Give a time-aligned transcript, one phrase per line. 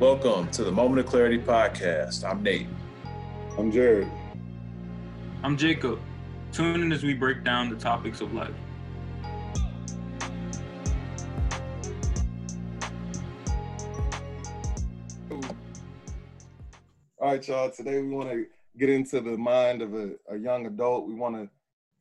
[0.00, 2.28] Welcome to the Moment of Clarity podcast.
[2.28, 2.66] I'm Nate.
[3.56, 4.10] I'm Jared.
[5.44, 6.00] I'm Jacob.
[6.50, 8.50] Tune in as we break down the topics of life.
[17.18, 17.70] All right, y'all.
[17.70, 18.46] Today we want to
[18.78, 21.06] get into the mind of a, a young adult.
[21.06, 21.48] We want to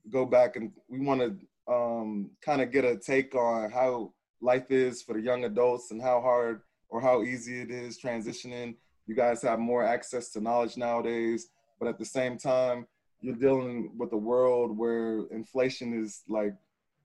[0.10, 4.72] go back and we want to um, kind of get a take on how life
[4.72, 8.76] is for the young adults and how hard or how easy it is transitioning.
[9.08, 11.48] You guys have more access to knowledge nowadays,
[11.80, 12.86] but at the same time,
[13.22, 16.54] you're dealing with a world where inflation is like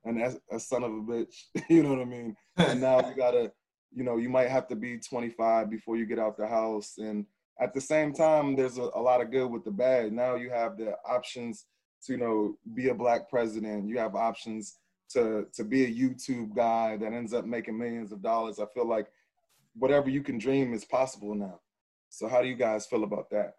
[0.05, 1.45] an a son of a bitch.
[1.71, 2.37] you know what I mean?
[2.57, 3.53] and now you gotta,
[3.95, 6.95] you know, you might have to be 25 before you get out the house.
[6.99, 7.27] And
[7.61, 10.13] at the same time, there's a, a lot of good with the bad.
[10.13, 11.67] Now you have the options
[12.05, 13.89] to, you know, be a black president.
[13.89, 14.79] You have options
[15.11, 18.59] to to be a YouTube guy that ends up making millions of dollars.
[18.59, 19.07] I feel like
[19.79, 21.61] whatever you can dream is possible now.
[22.09, 23.55] So how do you guys feel about that?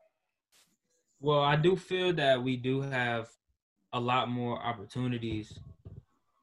[1.20, 3.30] Well, I do feel that we do have
[3.94, 5.58] a lot more opportunities.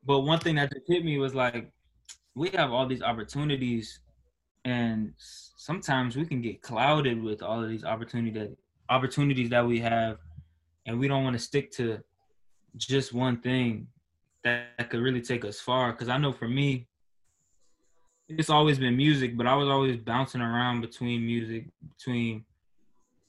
[0.04, 1.70] But one thing that just hit me was like
[2.34, 4.00] we have all these opportunities
[4.64, 8.48] and sometimes we can get clouded with all of these opportunity
[8.90, 10.18] opportunities that we have
[10.86, 11.98] and we don't want to stick to
[12.76, 13.86] just one thing
[14.42, 16.86] that, that could really take us far because i know for me
[18.28, 22.44] it's always been music, but I was always bouncing around between music, between,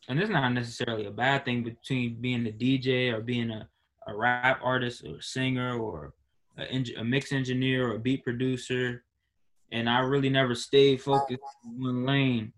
[0.07, 3.67] and it's not necessarily a bad thing, between being a DJ or being a,
[4.07, 6.13] a rap artist or a singer or
[6.57, 9.03] a, a mix engineer or a beat producer.
[9.71, 12.53] And I really never stayed focused in one lane.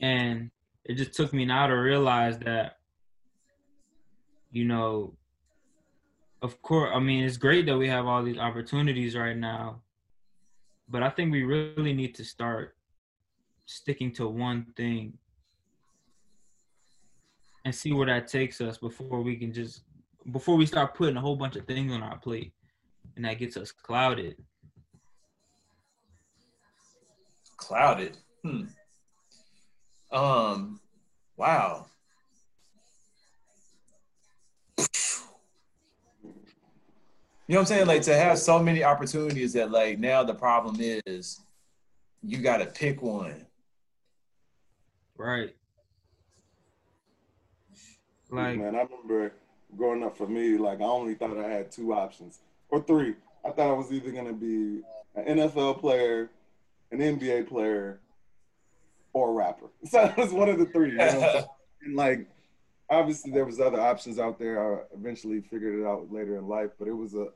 [0.00, 0.50] And
[0.84, 2.78] it just took me now to realize that,
[4.50, 5.14] you know,
[6.42, 9.82] of course, I mean, it's great that we have all these opportunities right now
[10.90, 12.74] but I think we really need to start
[13.66, 15.16] sticking to one thing
[17.64, 19.82] and see where that takes us before we can just
[20.32, 22.52] before we start putting a whole bunch of things on our plate
[23.16, 24.36] and that gets us clouded.
[27.56, 28.16] Clouded.
[28.42, 28.64] Hmm.
[30.10, 30.80] Um
[31.36, 31.86] wow.
[37.50, 37.86] You know what I'm saying?
[37.88, 41.40] Like to have so many opportunities that like now the problem is
[42.22, 43.44] you got to pick one.
[45.16, 45.52] Right.
[48.30, 49.32] Like man, I remember
[49.76, 53.16] growing up for me, like I only thought I had two options or three.
[53.44, 54.82] I thought I was either gonna be
[55.16, 56.30] an NFL player,
[56.92, 57.98] an NBA player,
[59.12, 59.66] or a rapper.
[59.88, 60.92] So it was one of the three.
[60.92, 61.50] You know?
[61.82, 62.28] and like
[62.88, 64.62] obviously there was other options out there.
[64.62, 67.26] I eventually figured it out later in life, but it was a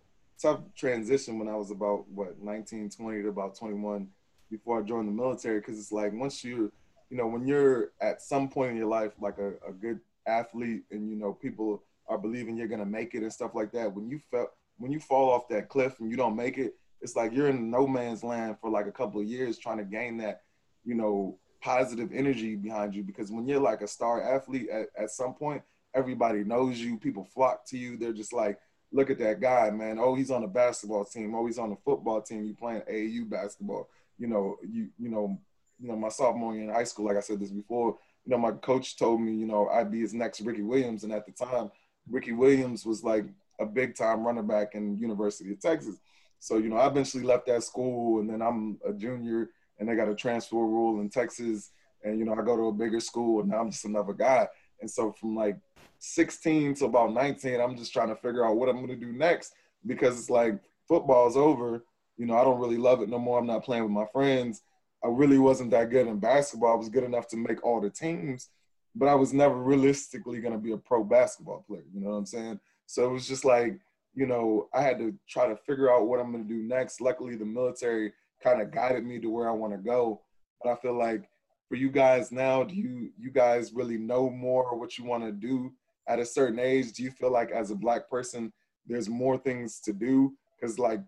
[0.40, 4.08] tough transition when I was about what 19, 20 to about 21
[4.50, 6.72] before I joined the military because it's like once you
[7.10, 10.82] you know when you're at some point in your life like a, a good athlete
[10.90, 14.08] and you know people are believing you're gonna make it and stuff like that when
[14.08, 17.32] you felt when you fall off that cliff and you don't make it it's like
[17.32, 20.42] you're in no man's land for like a couple of years trying to gain that
[20.84, 25.10] you know positive energy behind you because when you're like a star athlete at, at
[25.10, 25.62] some point
[25.94, 28.58] everybody knows you people flock to you they're just like
[28.94, 29.98] look at that guy, man.
[29.98, 31.34] Oh, he's on the basketball team.
[31.34, 32.46] Oh, he's on the football team.
[32.46, 33.88] You playing AAU basketball.
[34.18, 35.38] You know, you you know,
[35.80, 38.38] you know, my sophomore year in high school, like I said this before, you know,
[38.38, 41.02] my coach told me, you know, I'd be his next Ricky Williams.
[41.02, 41.72] And at the time,
[42.08, 43.26] Ricky Williams was like
[43.58, 45.96] a big time running back in University of Texas.
[46.38, 49.96] So, you know, I eventually left that school and then I'm a junior and they
[49.96, 51.70] got a transfer rule in Texas.
[52.04, 54.46] And, you know, I go to a bigger school and now I'm just another guy.
[54.80, 55.56] And so from like
[56.04, 59.12] 16 to about 19, I'm just trying to figure out what I'm going to do
[59.12, 59.54] next
[59.86, 61.84] because it's like football's over.
[62.16, 63.38] You know, I don't really love it no more.
[63.38, 64.62] I'm not playing with my friends.
[65.04, 66.72] I really wasn't that good in basketball.
[66.72, 68.48] I was good enough to make all the teams,
[68.94, 71.84] but I was never realistically going to be a pro basketball player.
[71.92, 72.60] You know what I'm saying?
[72.86, 73.78] So it was just like,
[74.14, 77.00] you know, I had to try to figure out what I'm going to do next.
[77.00, 78.12] Luckily, the military
[78.42, 80.22] kind of guided me to where I want to go.
[80.62, 81.28] But I feel like
[81.68, 85.32] for you guys now, do you you guys really know more what you want to
[85.32, 85.72] do
[86.06, 88.52] at a certain age, do you feel like as a black person,
[88.86, 90.32] there's more things to do?
[90.58, 91.00] Because like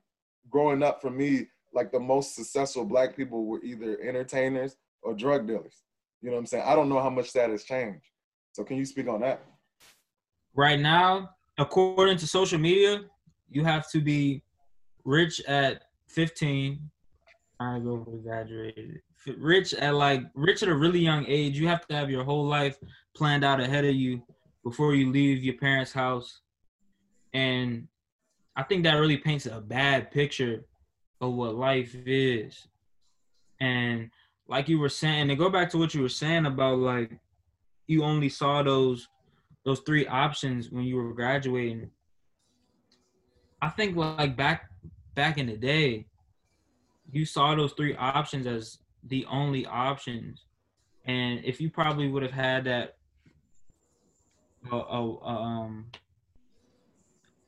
[0.50, 5.46] growing up for me, like the most successful black people were either entertainers or drug
[5.46, 5.82] dealers.
[6.22, 6.64] You know what I'm saying?
[6.66, 8.06] I don't know how much that has changed.
[8.52, 9.44] So can you speak on that?
[10.54, 13.02] Right now, according to social media,
[13.50, 14.42] you have to be
[15.04, 16.80] rich at 15.
[17.60, 19.02] I go exaggerated.
[19.38, 21.58] Rich at like rich at a really young age.
[21.58, 22.78] You have to have your whole life
[23.14, 24.22] planned out ahead of you
[24.66, 26.40] before you leave your parents' house.
[27.32, 27.86] And
[28.56, 30.64] I think that really paints a bad picture
[31.20, 32.66] of what life is.
[33.60, 34.10] And
[34.48, 37.12] like you were saying, and go back to what you were saying about like
[37.86, 39.06] you only saw those
[39.64, 41.88] those three options when you were graduating.
[43.62, 44.68] I think like back
[45.14, 46.06] back in the day,
[47.12, 50.44] you saw those three options as the only options,
[51.04, 52.95] and if you probably would have had that
[54.70, 55.86] a, a, um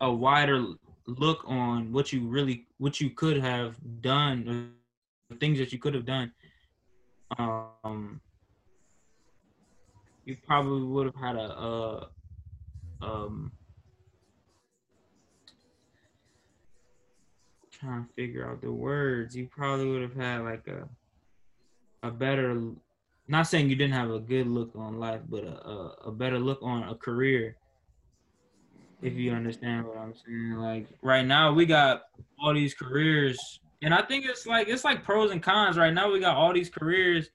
[0.00, 0.64] a wider
[1.06, 4.72] look on what you really what you could have done
[5.30, 6.32] the things that you could have done
[7.38, 8.20] um
[10.24, 12.10] you probably would have had a, a
[13.02, 13.52] um
[17.78, 19.36] trying to figure out the words.
[19.36, 20.88] You probably would have had like a
[22.02, 22.60] a better
[23.28, 26.38] not saying you didn't have a good look on life but a, a, a better
[26.38, 27.56] look on a career
[29.02, 29.38] if you mm-hmm.
[29.38, 32.02] understand what i'm saying like right now we got
[32.40, 35.76] all these careers and I think it's like it's like pros and cons.
[35.76, 37.30] Right now, we got all these careers,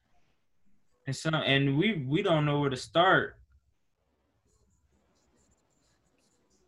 [1.07, 3.37] and some, and we we don't know where to start.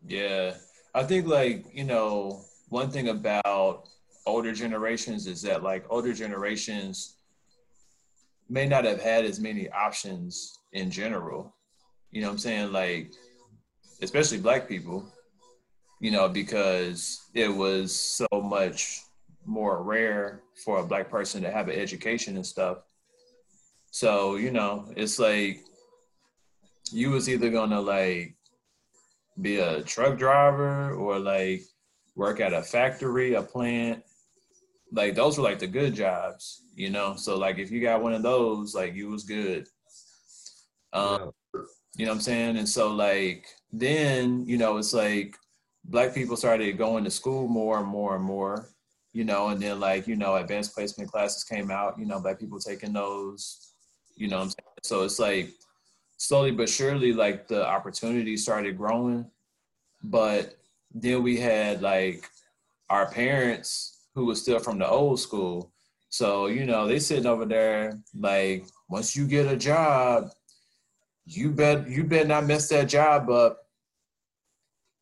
[0.06, 0.54] Yeah,
[0.94, 3.88] I think like you know one thing about
[4.24, 7.15] older generations is that like older generations
[8.48, 11.54] may not have had as many options in general.
[12.10, 12.72] You know what I'm saying?
[12.72, 13.12] Like,
[14.02, 15.04] especially black people,
[16.00, 19.00] you know, because it was so much
[19.44, 22.78] more rare for a black person to have an education and stuff.
[23.90, 25.60] So, you know, it's like
[26.92, 28.34] you was either gonna like
[29.40, 31.62] be a truck driver or like
[32.14, 34.02] work at a factory, a plant.
[34.96, 37.14] Like those were like the good jobs, you know.
[37.16, 39.68] So like if you got one of those, like you was good.
[40.92, 41.30] Um,
[41.96, 42.56] you know what I'm saying?
[42.56, 45.36] And so like then, you know, it's like
[45.84, 48.68] black people started going to school more and more and more
[49.16, 52.38] you know, and then like, you know, advanced placement classes came out, you know, black
[52.38, 53.72] people taking those,
[54.14, 54.46] you know
[54.82, 55.48] So it's like
[56.18, 59.24] slowly but surely like the opportunity started growing.
[60.02, 60.56] But
[60.94, 62.28] then we had like
[62.90, 65.70] our parents who was still from the old school.
[66.08, 70.30] So, you know, they sitting over there like once you get a job,
[71.26, 73.58] you bet you better not mess that job up.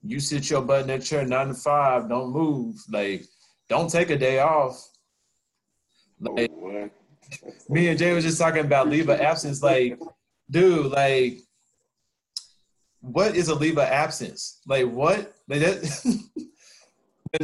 [0.03, 2.77] You sit your butt in that chair nine to five, don't move.
[2.91, 3.25] Like
[3.69, 4.85] don't take a day off.
[6.19, 6.91] Like, oh,
[7.69, 9.63] me and Jay was just talking about leave of absence.
[9.63, 9.99] Like,
[10.51, 11.39] dude, like,
[13.01, 14.61] what is a leave of absence?
[14.67, 15.35] Like, what?
[15.49, 16.21] Like that.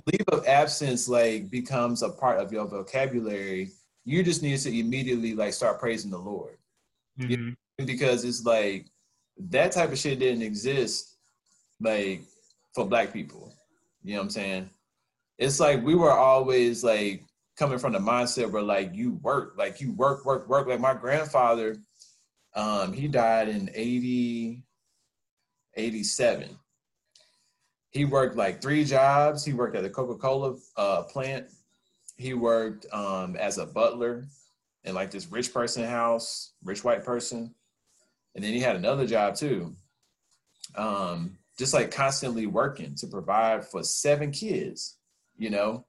[0.06, 3.70] leave of absence like becomes a part of your vocabulary,
[4.04, 6.56] you just need to immediately like start praising the Lord.
[7.18, 7.84] Mm-hmm.
[7.84, 8.86] Because it's like
[9.38, 11.16] that type of shit didn't exist
[11.80, 12.22] like
[12.74, 13.54] for black people.
[14.02, 14.70] You know what I'm saying?
[15.40, 17.24] it's like we were always like
[17.56, 20.68] coming from the mindset where like you work, like you work, work, work.
[20.68, 21.76] Like my grandfather,
[22.54, 24.62] um, he died in 80,
[25.74, 26.58] 87.
[27.90, 29.44] He worked like three jobs.
[29.44, 31.46] He worked at the Coca-Cola uh, plant.
[32.16, 34.26] He worked um, as a butler
[34.84, 37.54] in like this rich person house, rich white person.
[38.34, 39.74] And then he had another job too.
[40.76, 44.98] Um, just like constantly working to provide for seven kids
[45.40, 45.84] you know?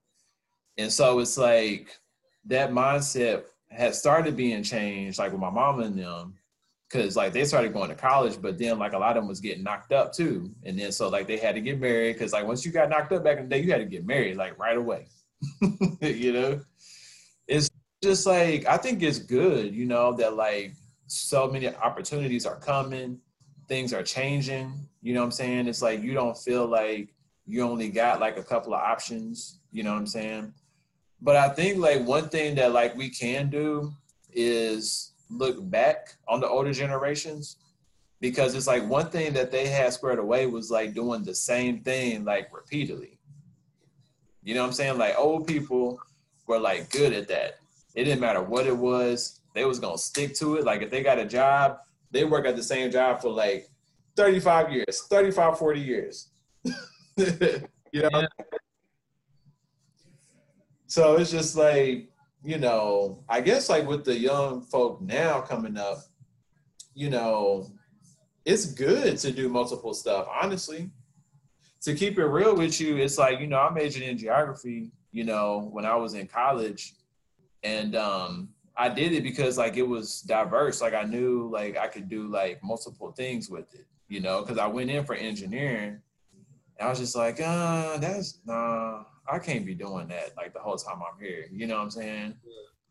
[0.77, 1.89] And so it's like
[2.45, 6.35] that mindset had started being changed, like with my mom and them,
[6.91, 9.39] because like they started going to college, but then like a lot of them was
[9.39, 10.51] getting knocked up too.
[10.63, 13.11] And then so like they had to get married because like once you got knocked
[13.13, 15.07] up back in the day, you had to get married like right away.
[16.01, 16.61] you know?
[17.47, 17.69] It's
[18.03, 20.73] just like I think it's good, you know, that like
[21.07, 23.19] so many opportunities are coming,
[23.67, 24.73] things are changing.
[25.01, 25.67] You know what I'm saying?
[25.67, 27.13] It's like you don't feel like
[27.45, 30.53] you only got like a couple of options, you know what I'm saying?
[31.21, 33.93] But I think like one thing that like we can do
[34.33, 37.57] is look back on the older generations
[38.19, 41.81] because it's like one thing that they had squared away was like doing the same
[41.81, 43.17] thing like repeatedly.
[44.43, 44.97] You know what I'm saying?
[44.97, 45.99] Like old people
[46.47, 47.59] were like good at that.
[47.95, 50.63] It didn't matter what it was, they was gonna stick to it.
[50.63, 51.79] Like if they got a job,
[52.11, 53.69] they work at the same job for like
[54.15, 56.29] 35 years, 35, 40 years.
[56.63, 56.75] you
[57.93, 58.09] know?
[58.11, 58.27] Yeah.
[60.87, 62.10] So it's just like,
[62.43, 65.99] you know, I guess like with the young folk now coming up,
[66.93, 67.71] you know,
[68.45, 70.89] it's good to do multiple stuff, honestly.
[71.81, 75.23] To keep it real with you, it's like, you know, I majored in geography, you
[75.23, 76.93] know, when I was in college.
[77.63, 80.81] And um I did it because like it was diverse.
[80.81, 84.57] Like I knew like I could do like multiple things with it, you know, because
[84.57, 86.01] I went in for engineering
[86.81, 90.75] I was just like, uh, that's nah, I can't be doing that like the whole
[90.75, 91.45] time I'm here.
[91.51, 92.35] You know what I'm saying?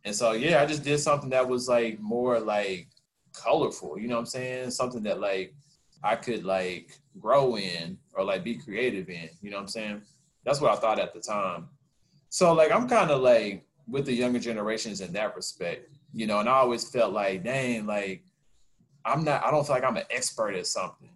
[0.05, 2.89] And so yeah, I just did something that was like more like
[3.33, 4.71] colorful, you know what I'm saying?
[4.71, 5.55] Something that like
[6.03, 10.03] I could like grow in or like be creative in, you know what I'm saying?
[10.45, 11.69] That's what I thought at the time.
[12.31, 16.41] So like I'm kind of like with the younger generations in that respect, you know,
[16.41, 18.25] and I always felt like, dang, like
[19.05, 21.11] I'm not I don't feel like I'm an expert at something.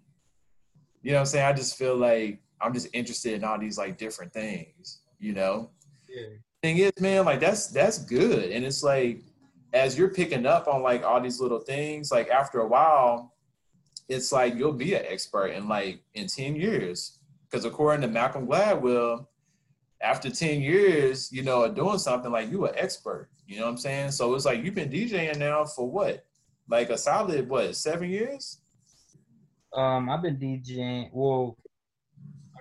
[1.03, 1.47] You know what I'm saying?
[1.47, 5.71] I just feel like I'm just interested in all these like different things, you know?
[6.09, 6.27] Yeah.
[6.63, 8.51] Thing is, man, like that's that's good.
[8.51, 9.23] And it's like
[9.75, 13.35] as you're picking up on like all these little things, like after a while,
[14.09, 17.19] it's like you'll be an expert in like in 10 years.
[17.51, 19.27] Because according to Malcolm Gladwell,
[20.01, 23.29] after 10 years, you know, of doing something like you an expert.
[23.47, 24.11] You know what I'm saying?
[24.13, 26.25] So it's like you've been DJing now for what?
[26.69, 28.61] Like a solid what, seven years?
[29.73, 31.11] Um, I've been DJing.
[31.13, 31.59] Well,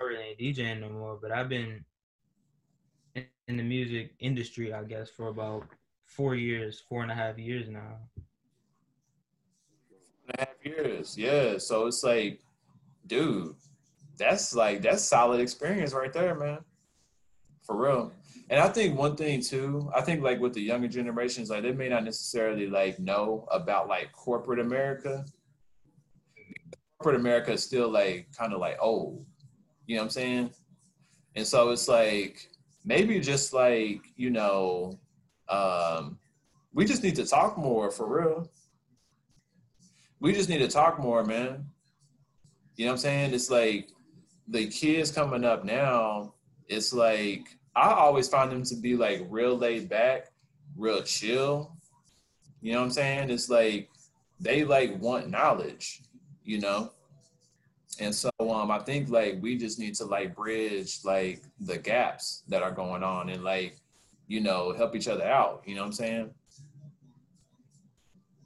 [0.00, 1.84] I really ain't DJing no more, but I've been
[3.48, 5.66] in the music industry, I guess, for about
[6.06, 7.98] four years, four and a half years now.
[9.88, 9.98] Four
[10.28, 11.58] and a half years, yeah.
[11.58, 12.40] So it's like,
[13.06, 13.54] dude,
[14.16, 16.58] that's like that's solid experience right there, man.
[17.62, 18.12] For real.
[18.50, 21.72] And I think one thing too, I think like with the younger generations, like they
[21.72, 25.24] may not necessarily like know about like corporate America.
[26.98, 29.24] Corporate America is still like kind of like old.
[29.86, 30.50] You know what I'm saying?
[31.36, 32.50] And so it's like
[32.84, 34.98] maybe just like, you know,
[35.48, 36.18] um,
[36.72, 38.50] we just need to talk more for real.
[40.20, 41.66] We just need to talk more, man.
[42.76, 43.34] You know what I'm saying?
[43.34, 43.90] It's like
[44.48, 46.34] the kids coming up now,
[46.68, 50.30] it's like I always find them to be like real laid back,
[50.76, 51.76] real chill.
[52.60, 53.30] You know what I'm saying?
[53.30, 53.90] It's like
[54.40, 56.02] they like want knowledge,
[56.44, 56.92] you know?
[58.00, 62.42] And so um I think like we just need to like bridge like the gaps
[62.48, 63.76] that are going on and like,
[64.26, 65.62] you know, help each other out.
[65.66, 66.30] You know what I'm saying?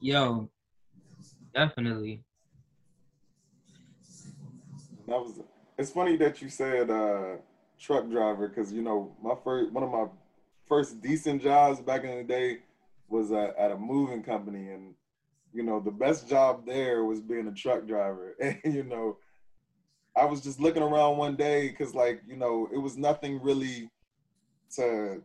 [0.01, 0.49] Yo,
[1.55, 2.23] definitely.
[5.07, 5.41] That was
[5.79, 7.37] it's funny that you said uh
[7.79, 10.07] truck driver because you know my first one of my
[10.67, 12.59] first decent jobs back in the day
[13.09, 14.95] was uh, at a moving company and
[15.53, 19.17] you know the best job there was being a truck driver and you know
[20.17, 23.91] I was just looking around one day because, like, you know, it was nothing really
[24.77, 25.23] to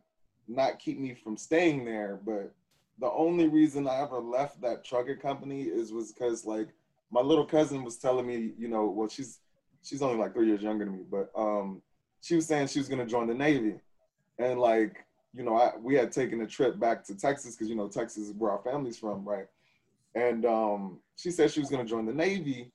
[0.48, 2.20] not keep me from staying there.
[2.24, 2.54] But
[3.00, 6.70] the only reason I ever left that trucker company is was because, like,
[7.14, 9.40] my little cousin was telling me, you know, well, she's
[9.84, 11.82] she's only like three years younger than me, but um,
[12.22, 13.76] she was saying she was gonna join the Navy,
[14.40, 17.76] and like, you know, I we had taken a trip back to Texas because you
[17.76, 19.46] know Texas is where our family's from, right?
[20.16, 22.72] And um, she said she was gonna join the Navy,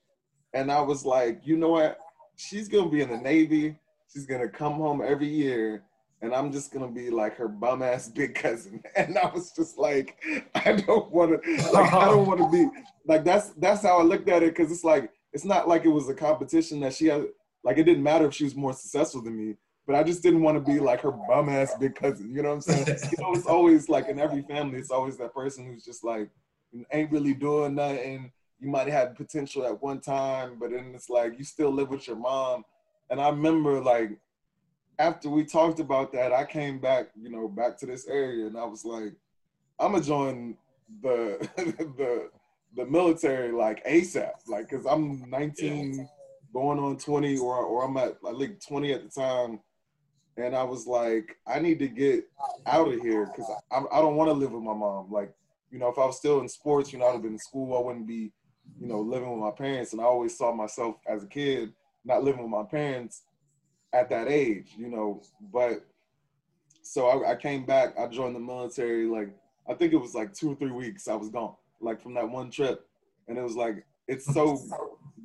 [0.53, 1.99] and I was like, you know what?
[2.39, 3.75] she's gonna be in the Navy.
[4.11, 5.83] She's gonna come home every year,
[6.21, 8.81] and I'm just gonna be like her bum ass big cousin.
[8.95, 10.17] And I was just like,
[10.55, 12.69] I don't want to, like, I don't want to be
[13.05, 15.89] like that's that's how I looked at it because it's like it's not like it
[15.89, 17.25] was a competition that she had.
[17.61, 20.41] Like it didn't matter if she was more successful than me, but I just didn't
[20.41, 22.33] want to be like her bum ass big cousin.
[22.33, 22.87] You know what I'm saying?
[23.11, 26.29] you know, it's always like in every family, it's always that person who's just like
[26.93, 31.37] ain't really doing nothing you might have potential at one time, but then it's like
[31.37, 32.63] you still live with your mom.
[33.09, 34.19] And I remember like
[34.99, 38.57] after we talked about that, I came back, you know, back to this area, and
[38.57, 39.13] I was like,
[39.79, 40.57] I'm gonna join
[41.01, 41.49] the
[41.97, 42.29] the
[42.75, 46.07] the military like ASAP, like because I'm 19,
[46.53, 49.59] going on 20, or or I'm at I think 20 at the time,
[50.37, 52.25] and I was like, I need to get
[52.65, 55.11] out of here because I, I don't want to live with my mom.
[55.11, 55.31] Like,
[55.71, 57.77] you know, if I was still in sports, you know, I'd have been in school,
[57.77, 58.33] I wouldn't be
[58.79, 59.93] you know, living with my parents.
[59.93, 61.73] And I always saw myself as a kid
[62.05, 63.23] not living with my parents
[63.93, 65.21] at that age, you know.
[65.51, 65.85] But
[66.81, 69.29] so I, I came back, I joined the military, like,
[69.67, 72.29] I think it was like two or three weeks I was gone, like from that
[72.29, 72.87] one trip.
[73.27, 74.59] And it was like, it's so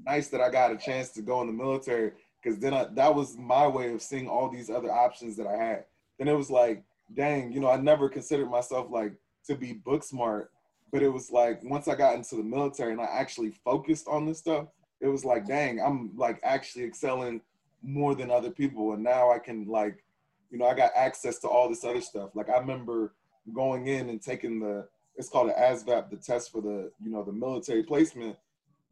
[0.06, 3.14] nice that I got a chance to go in the military because then I, that
[3.14, 5.84] was my way of seeing all these other options that I had.
[6.18, 6.84] Then it was like,
[7.14, 9.14] dang, you know, I never considered myself like
[9.46, 10.50] to be book smart
[10.94, 14.26] but it was like once I got into the military and I actually focused on
[14.26, 14.68] this stuff,
[15.00, 17.40] it was like, dang, I'm like actually excelling
[17.82, 18.92] more than other people.
[18.92, 20.04] And now I can like,
[20.52, 22.30] you know, I got access to all this other stuff.
[22.34, 23.12] Like I remember
[23.52, 24.86] going in and taking the
[25.16, 28.36] it's called an ASVAB, the test for the, you know, the military placement.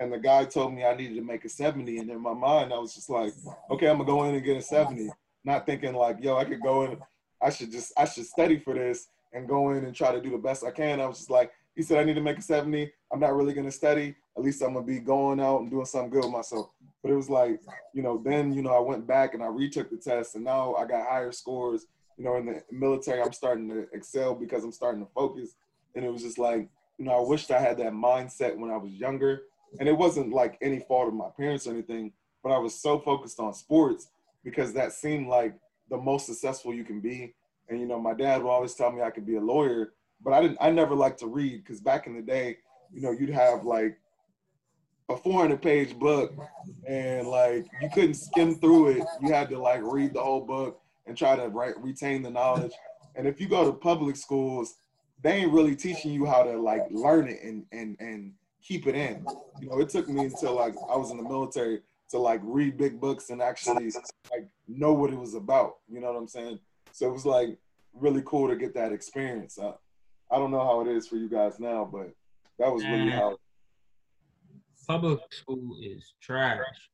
[0.01, 1.99] And the guy told me I needed to make a 70.
[1.99, 3.33] And in my mind, I was just like,
[3.71, 5.09] okay, I'm gonna go in and get a 70.
[5.45, 6.99] Not thinking like, yo, I could go in,
[7.41, 10.31] I should just, I should study for this and go in and try to do
[10.31, 11.01] the best I can.
[11.01, 12.93] I was just like, he said, I need to make a 70.
[13.13, 14.15] I'm not really going to study.
[14.37, 16.71] At least I'm going to be going out and doing something good with myself.
[17.03, 17.61] But it was like,
[17.95, 20.75] you know, then, you know, I went back and I retook the test and now
[20.75, 21.87] I got higher scores.
[22.17, 25.55] you know, in the military, I'm starting to excel because I'm starting to focus.
[25.95, 28.77] And it was just like, you know, I wished I had that mindset when I
[28.77, 29.43] was younger.
[29.81, 32.13] And it wasn't like any fault of my parents or anything,
[32.43, 34.09] but I was so focused on sports
[34.45, 35.55] because that seemed like
[35.89, 37.35] the most successful you can be.
[37.69, 39.93] And you know, my dad would always tell me I could be a lawyer,
[40.25, 40.59] but I didn't.
[40.61, 42.59] I never liked to read because back in the day,
[42.93, 43.99] you know, you'd have like
[45.09, 46.33] a 400 page book
[46.87, 49.05] and like you couldn't skim through it.
[49.21, 52.73] You had to like read the whole book and try to write, retain the knowledge.
[53.15, 54.77] And if you go to public schools,
[55.23, 58.95] they ain't really teaching you how to like learn it and and and keep it
[58.95, 59.27] in.
[59.61, 62.77] You know, it took me until like I was in the military to like read
[62.77, 63.91] big books and actually
[64.31, 65.77] like know what it was about.
[65.91, 66.59] You know what I'm saying?
[66.93, 67.59] So it was like
[67.95, 69.59] really cool to get that experience.
[69.59, 69.73] Uh,
[70.33, 72.11] I don't know how it is for you guys now, but
[72.59, 73.37] that was really how.
[74.89, 76.91] Public school is trash.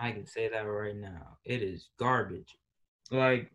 [0.00, 1.38] I can say that right now.
[1.44, 2.56] It is garbage.
[3.10, 3.50] Like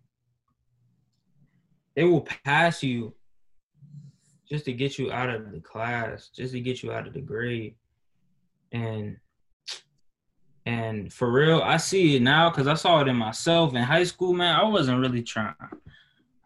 [1.95, 3.15] they will pass you
[4.49, 7.21] just to get you out of the class, just to get you out of the
[7.21, 7.75] grade.
[8.73, 9.17] And
[10.65, 14.03] and for real, I see it now because I saw it in myself in high
[14.03, 14.55] school, man.
[14.55, 15.55] I wasn't really trying.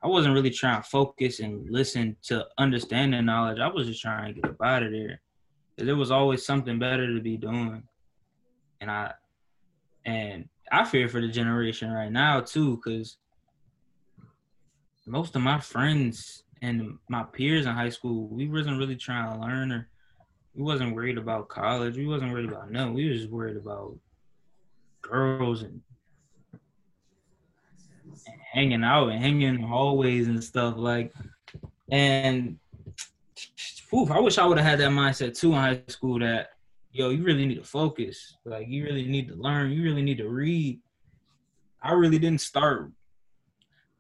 [0.04, 3.60] I wasn't really trying to focus and listen to understand the knowledge.
[3.60, 5.22] I was just trying to get up out of there.
[5.78, 7.84] There was always something better to be doing.
[8.80, 9.14] And I
[10.06, 13.18] and I fear for the generation right now too, because
[15.06, 19.46] most of my friends and my peers in high school, we wasn't really trying to
[19.46, 19.88] learn or
[20.54, 21.98] we wasn't worried about college.
[21.98, 22.94] We wasn't worried about nothing.
[22.94, 23.98] We was just worried about
[25.02, 25.82] girls and
[28.58, 31.14] hanging out and hanging in the hallways and stuff like
[31.92, 32.58] and
[33.94, 36.50] oof, I wish I would have had that mindset too in high school that
[36.92, 38.36] yo, you really need to focus.
[38.46, 39.72] Like you really need to learn.
[39.72, 40.80] You really need to read.
[41.84, 42.92] I really didn't start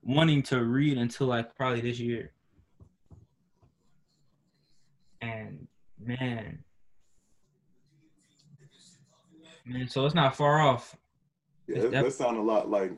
[0.02, 2.32] wanting to read until like probably this year.
[5.22, 5.68] And
[6.04, 6.64] man,
[9.68, 10.98] man, so it's not far off.
[11.68, 12.94] Yeah, that, that sounds a lot like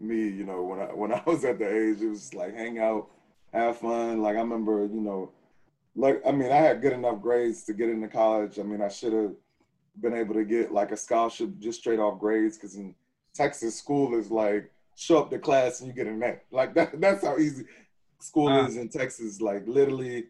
[0.00, 0.28] me.
[0.28, 3.08] You know, when I when I was at the age, it was like hang out,
[3.52, 4.22] have fun.
[4.22, 5.32] Like I remember, you know,
[5.96, 8.58] like I mean, I had good enough grades to get into college.
[8.58, 9.32] I mean, I should have
[10.00, 12.94] been able to get like a scholarship just straight off grades because in
[13.34, 16.44] Texas, school is like show up to class and you get a net.
[16.52, 17.00] Like that.
[17.00, 17.64] That's how easy
[18.20, 19.40] school uh, is in Texas.
[19.40, 20.26] Like literally,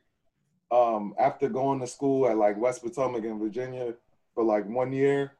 [0.71, 3.95] um, after going to school at like West Potomac in Virginia
[4.35, 5.33] for like one year,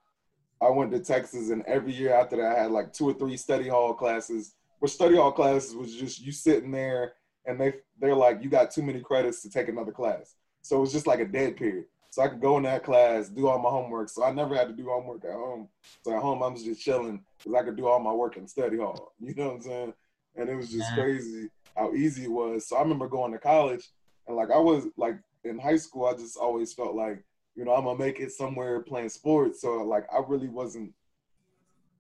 [0.63, 3.37] I went to Texas, and every year after that, I had like two or three
[3.37, 4.55] study hall classes.
[4.79, 7.13] Where study hall classes was just you sitting there
[7.47, 10.37] and they they're like, you got too many credits to take another class.
[10.63, 11.85] So it was just like a dead period.
[12.11, 14.09] So I could go in that class, do all my homework.
[14.09, 15.69] So I never had to do homework at home.
[16.03, 18.79] So at home, I'm just chilling because I could do all my work in study
[18.79, 19.13] hall.
[19.21, 19.95] You know what I'm saying?
[20.37, 22.67] And it was just crazy how easy it was.
[22.67, 23.89] So I remember going to college
[24.27, 27.23] and like I was like in high school, I just always felt like,
[27.55, 29.61] you know, I'm gonna make it somewhere playing sports.
[29.61, 30.93] So like I really wasn't,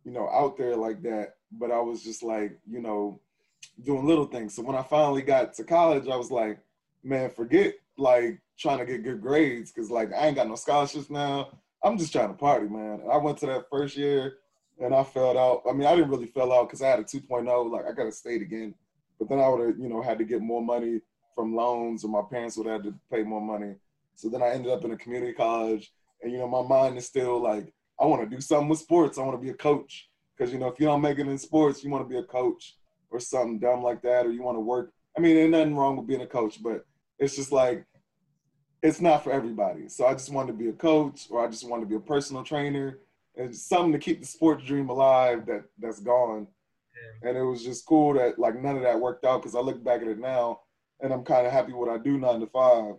[0.04, 1.34] you know, out there like that.
[1.52, 3.20] But I was just like, you know,
[3.84, 4.54] doing little things.
[4.54, 6.58] So when I finally got to college, I was like,
[7.02, 11.10] man, forget like trying to get good grades because like I ain't got no scholarships
[11.10, 11.58] now.
[11.82, 13.00] I'm just trying to party, man.
[13.00, 14.34] And I went to that first year
[14.78, 15.62] and I fell out.
[15.68, 17.70] I mean, I didn't really fell out because I had a 2.0.
[17.70, 18.74] Like I could have stayed again,
[19.18, 21.00] but then I would have, you know, had to get more money
[21.34, 23.74] from loans, or my parents would have had to pay more money.
[24.20, 25.90] So then I ended up in a community college,
[26.22, 29.18] and you know, my mind is still like, I want to do something with sports.
[29.18, 31.38] I want to be a coach because you know, if you don't make it in
[31.38, 32.76] sports, you want to be a coach
[33.10, 34.92] or something dumb like that, or you want to work.
[35.16, 36.84] I mean, there's nothing wrong with being a coach, but
[37.18, 37.86] it's just like
[38.82, 39.88] it's not for everybody.
[39.88, 42.00] So I just wanted to be a coach, or I just wanted to be a
[42.00, 42.98] personal trainer,
[43.36, 46.46] and something to keep the sports dream alive that that's gone.
[47.22, 47.30] Yeah.
[47.30, 49.82] And it was just cool that like none of that worked out because I look
[49.82, 50.60] back at it now,
[51.00, 52.96] and I'm kind of happy what I do nine to five.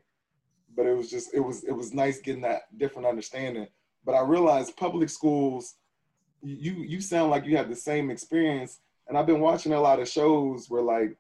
[0.76, 3.68] But it was just it was it was nice getting that different understanding.
[4.06, 5.76] But I realized public schools,
[6.42, 10.00] you you sound like you had the same experience, and I've been watching a lot
[10.00, 11.18] of shows where like,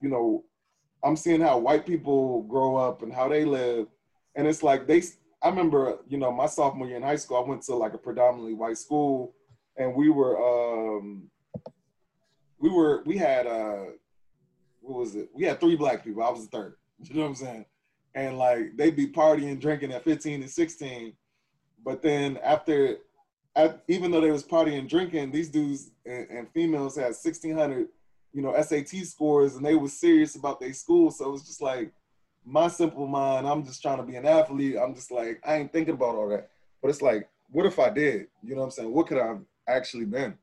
[0.00, 0.44] you know,
[1.02, 3.86] I'm seeing how white people grow up and how they live,
[4.34, 5.02] and it's like they.
[5.42, 7.98] I remember, you know, my sophomore year in high school, I went to like a
[7.98, 9.34] predominantly white school,
[9.76, 11.30] and we were, um,
[12.58, 13.84] we were, we had, uh,
[14.80, 15.28] what was it?
[15.34, 16.22] We had three black people.
[16.22, 16.76] I was the third.
[17.04, 17.66] You know what I'm saying?
[18.14, 21.12] And like they'd be partying, drinking at 15 and 16,
[21.84, 22.98] but then after,
[23.56, 27.88] at, even though they was partying, drinking, these dudes and, and females had 1600
[28.34, 31.10] you know, SAT scores and they were serious about their school.
[31.10, 31.92] So it was just like
[32.44, 34.76] my simple mind, I'm just trying to be an athlete.
[34.76, 36.50] I'm just like, I ain't thinking about all that.
[36.82, 38.26] But it's like, what if I did?
[38.42, 38.92] You know what I'm saying?
[38.92, 40.36] What could I have actually been?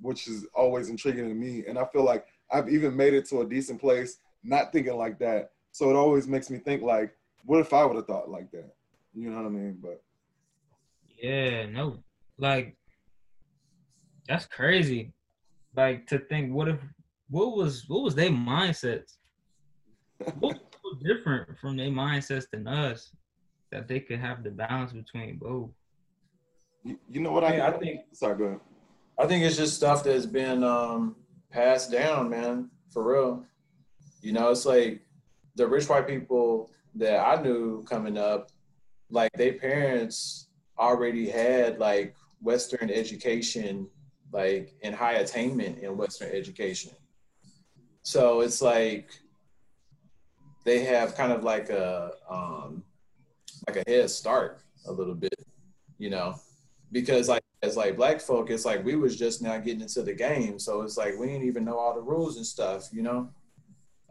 [0.00, 1.64] Which is always intriguing to me.
[1.68, 5.18] And I feel like I've even made it to a decent place not thinking like
[5.18, 5.52] that.
[5.72, 8.72] So it always makes me think like, what if I would have thought like that?
[9.14, 9.78] You know what I mean?
[9.82, 10.02] But
[11.20, 11.98] yeah, no,
[12.38, 12.76] like
[14.28, 15.12] that's crazy.
[15.74, 16.78] Like to think, what if,
[17.30, 19.16] what was, what was their mindsets?
[20.38, 23.10] What's so different from their mindsets than us
[23.70, 25.70] that they could have the balance between both?
[26.84, 28.00] You, you know what I, I, I think?
[28.12, 28.60] Sorry, go ahead.
[29.18, 31.16] I think it's just stuff that's been um,
[31.50, 33.44] passed down, man, for real.
[34.20, 35.00] You know, it's like
[35.54, 38.50] the rich white people that I knew coming up,
[39.10, 43.88] like their parents already had like Western education,
[44.32, 46.92] like in high attainment in Western education.
[48.02, 49.10] So it's like
[50.64, 52.82] they have kind of like a um,
[53.66, 55.34] like a head start a little bit,
[55.98, 56.34] you know,
[56.90, 60.14] because like as like black folk, it's like we was just now getting into the
[60.14, 63.30] game, so it's like we didn't even know all the rules and stuff, you know.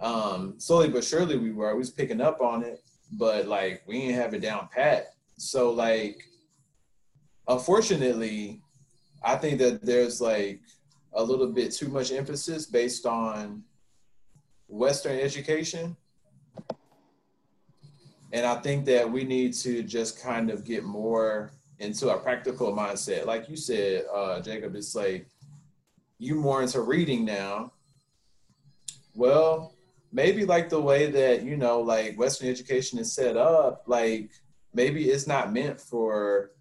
[0.02, 2.82] Um, slowly but surely we were, we was picking up on it,
[3.14, 5.14] but like we didn't have it down pat.
[5.38, 6.24] So like,
[7.48, 8.62] unfortunately,
[9.24, 10.62] I think that there's like
[11.14, 13.64] a little bit too much emphasis based on
[14.68, 15.96] Western education.
[18.34, 22.74] And I think that we need to just kind of get more into a practical
[22.74, 23.26] mindset.
[23.26, 25.28] Like you said, uh, Jacob, it's like
[26.18, 27.74] you more into reading now.
[29.14, 29.74] Well,
[30.12, 34.32] maybe like the way that, you know, like Western education is set up, like
[34.74, 36.52] maybe it's not meant for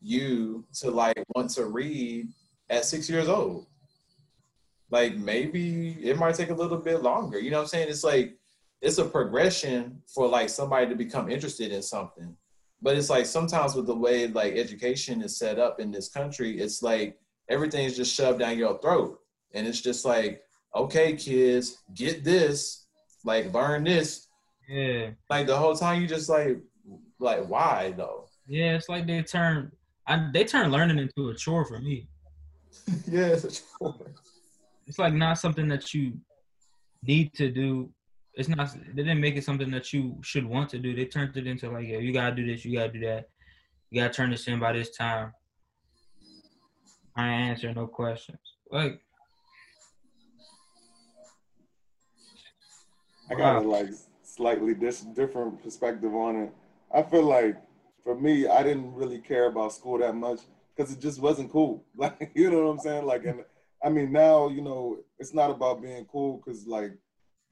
[0.00, 2.28] you to like want to read
[2.68, 3.66] at six years old.
[4.90, 7.38] Like maybe it might take a little bit longer.
[7.38, 7.88] You know what I'm saying?
[7.88, 8.36] It's like
[8.80, 12.36] it's a progression for like somebody to become interested in something
[12.82, 16.58] but it's like sometimes with the way like education is set up in this country
[16.58, 19.20] it's like everything's just shoved down your throat
[19.52, 20.42] and it's just like
[20.74, 22.86] okay kids get this
[23.24, 24.26] like learn this
[24.68, 26.58] yeah like the whole time you just like
[27.18, 29.70] like why though yeah it's like they turn
[30.06, 32.08] I, they turn learning into a chore for me
[33.06, 34.12] yeah it's a chore
[34.86, 36.14] it's like not something that you
[37.02, 37.90] need to do
[38.34, 40.94] it's not they didn't make it something that you should want to do.
[40.94, 43.28] They turned it into like, yeah, you gotta do this, you gotta do that.
[43.90, 45.32] You gotta turn this in by this time.
[47.16, 48.38] I answer no questions.
[48.70, 49.00] Like
[53.30, 53.88] I got a like
[54.22, 56.52] slightly dis- different perspective on it.
[56.92, 57.56] I feel like
[58.02, 60.40] for me, I didn't really care about school that much
[60.74, 61.84] because it just wasn't cool.
[61.96, 63.06] Like you know what I'm saying?
[63.06, 63.44] Like, and
[63.84, 66.92] I mean now, you know, it's not about being cool because like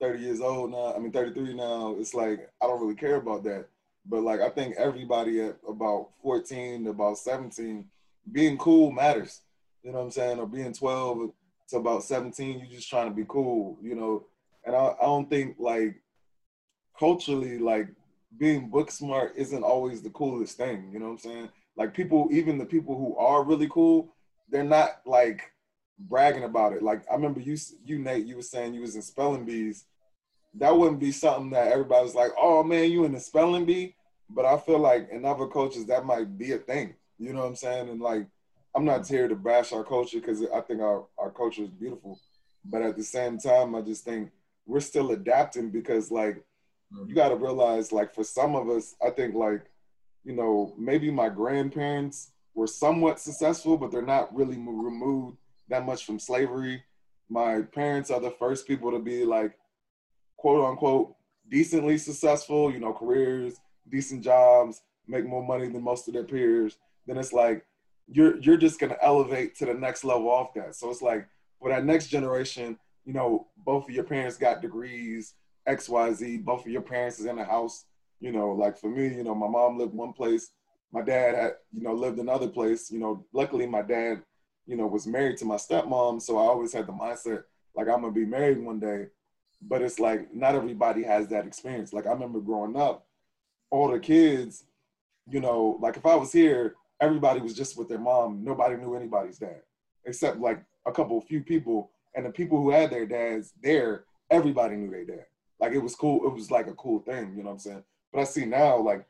[0.01, 0.95] 30 years old now.
[0.95, 1.97] I mean, 33 now.
[1.99, 3.67] It's like I don't really care about that.
[4.07, 7.85] But like I think everybody at about 14 to about 17,
[8.33, 9.43] being cool matters.
[9.83, 10.38] You know what I'm saying?
[10.38, 11.31] Or being 12
[11.71, 13.79] to about 17, you're just trying to be cool.
[13.83, 14.27] You know,
[14.68, 15.96] and I, I don't think like
[16.98, 17.88] culturally like
[18.38, 20.90] being book smart isn't always the coolest thing.
[20.92, 21.48] You know what I'm saying?
[21.76, 24.14] Like people, even the people who are really cool,
[24.50, 25.52] they're not like
[25.98, 26.83] bragging about it.
[26.83, 29.87] Like I remember you, you Nate, you were saying you was in spelling bees.
[30.54, 33.94] That wouldn't be something that everybody's like, "Oh man, you in the spelling bee."
[34.31, 36.94] But I feel like in other cultures that might be a thing.
[37.18, 37.88] You know what I'm saying?
[37.88, 38.26] And like,
[38.74, 42.18] I'm not here to bash our culture because I think our our culture is beautiful.
[42.64, 44.31] But at the same time, I just think
[44.68, 46.37] we're still adapting because like
[46.94, 47.09] mm-hmm.
[47.09, 49.64] you got to realize like for some of us, I think like
[50.24, 56.04] you know maybe my grandparents were somewhat successful, but they're not really removed that much
[56.04, 56.83] from slavery.
[57.31, 59.57] My parents are the first people to be like,
[60.37, 61.14] quote unquote,
[61.50, 66.76] decently successful, you know, careers, decent jobs, make more money than most of their peers.
[67.07, 67.64] Then it's like,
[68.11, 70.74] you're you're just gonna elevate to the next level off that.
[70.74, 71.26] So it's like
[71.59, 72.78] for that next generation,
[73.09, 75.35] you know, both of your parents got degrees,
[75.66, 76.37] X, Y, Z.
[76.38, 77.87] Both of your parents is in the house.
[78.21, 80.51] You know, like for me, you know, my mom lived one place,
[80.92, 82.90] my dad had, you know, lived another place.
[82.90, 84.23] You know, luckily my dad
[84.68, 86.21] you know, was married to my stepmom.
[86.21, 87.42] So I always had the mindset
[87.75, 89.07] like I'm gonna be married one day.
[89.62, 91.92] But it's like not everybody has that experience.
[91.92, 93.07] Like I remember growing up,
[93.71, 94.64] all the kids,
[95.27, 98.44] you know, like if I was here, everybody was just with their mom.
[98.44, 99.62] Nobody knew anybody's dad,
[100.05, 101.90] except like a couple few people.
[102.14, 105.27] And the people who had their dads there, everybody knew their dad.
[105.61, 106.27] Like it was cool.
[106.27, 107.85] It was like a cool thing, you know what I'm saying?
[108.12, 109.07] But I see now, like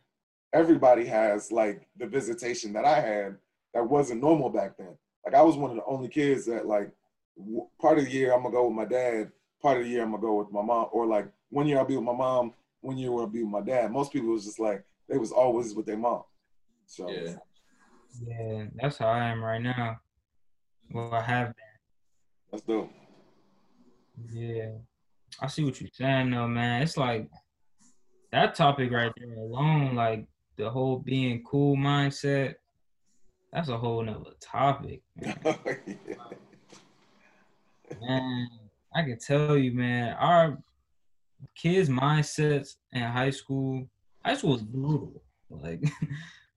[0.52, 3.36] everybody has like the visitation that I had
[3.74, 4.96] that wasn't normal back then
[5.28, 6.90] like I was one of the only kids that like
[7.36, 9.30] w- part of the year I'm gonna go with my dad,
[9.60, 11.84] part of the year I'm gonna go with my mom, or like one year I'll
[11.84, 13.92] be with my mom, one year I'll be with my dad.
[13.92, 16.22] Most people was just like they was always with their mom.
[16.86, 17.34] So yeah,
[18.26, 20.00] yeah, that's how I am right now.
[20.90, 21.67] Well, I have been.
[22.50, 22.90] That's dope.
[24.30, 24.70] Yeah,
[25.40, 26.82] I see what you're saying, though, man.
[26.82, 27.30] It's like
[28.32, 32.54] that topic right there alone, like the whole being cool mindset.
[33.52, 35.00] That's a whole nother topic.
[35.16, 35.38] Man.
[35.46, 35.54] yeah.
[38.00, 38.48] man,
[38.94, 40.58] I can tell you, man, our
[41.54, 43.88] kids' mindsets in high school,
[44.22, 45.22] high school was brutal.
[45.48, 45.80] Like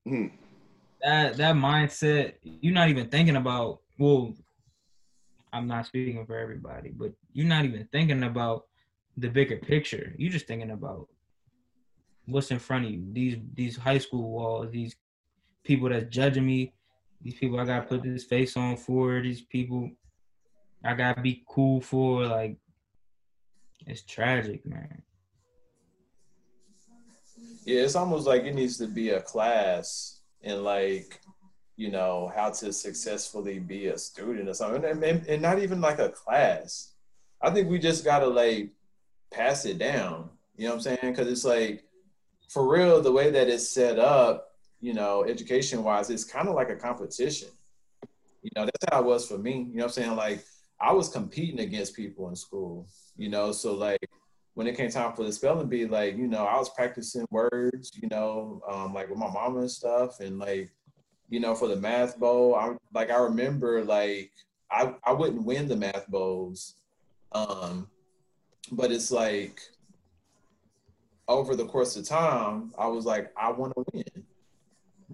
[0.05, 0.31] mm.
[1.01, 3.79] that that mindset, you're not even thinking about.
[3.97, 4.33] Well,
[5.53, 8.65] I'm not speaking for everybody, but you're not even thinking about
[9.17, 10.13] the bigger picture.
[10.17, 11.07] You're just thinking about
[12.25, 13.03] what's in front of you.
[13.11, 14.95] These these high school walls, these
[15.63, 16.73] people that's judging me,
[17.21, 19.89] these people I gotta put this face on for, these people
[20.83, 22.25] I gotta be cool for.
[22.25, 22.57] Like
[23.85, 25.01] it's tragic, man.
[27.65, 31.21] Yeah, it's almost like it needs to be a class and like
[31.81, 35.81] you know, how to successfully be a student or something, and, and, and not even
[35.81, 36.93] like a class.
[37.41, 38.69] I think we just gotta like
[39.33, 40.29] pass it down.
[40.55, 41.11] You know what I'm saying?
[41.13, 41.83] Because it's like,
[42.49, 46.53] for real, the way that it's set up, you know, education wise, it's kind of
[46.53, 47.47] like a competition.
[48.43, 49.53] You know, that's how it was for me.
[49.71, 50.15] You know what I'm saying?
[50.15, 50.45] Like,
[50.79, 54.07] I was competing against people in school, you know, so like
[54.53, 57.91] when it came time for the spelling bee, like, you know, I was practicing words,
[57.99, 60.19] you know, um, like with my mama and stuff.
[60.19, 60.69] And like,
[61.31, 62.53] you know, for the math bowl.
[62.53, 64.31] I like I remember like
[64.69, 66.75] I I wouldn't win the math bowls,
[67.31, 67.89] um,
[68.71, 69.61] but it's like
[71.29, 74.03] over the course of time, I was like, I want to win.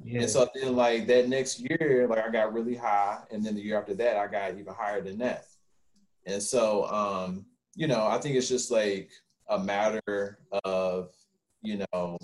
[0.04, 0.22] Yeah.
[0.22, 3.62] And so then like that next year, like I got really high, and then the
[3.62, 5.46] year after that, I got even higher than that.
[6.26, 9.12] And so, um, you know, I think it's just like
[9.50, 11.12] a matter of,
[11.62, 12.18] you know,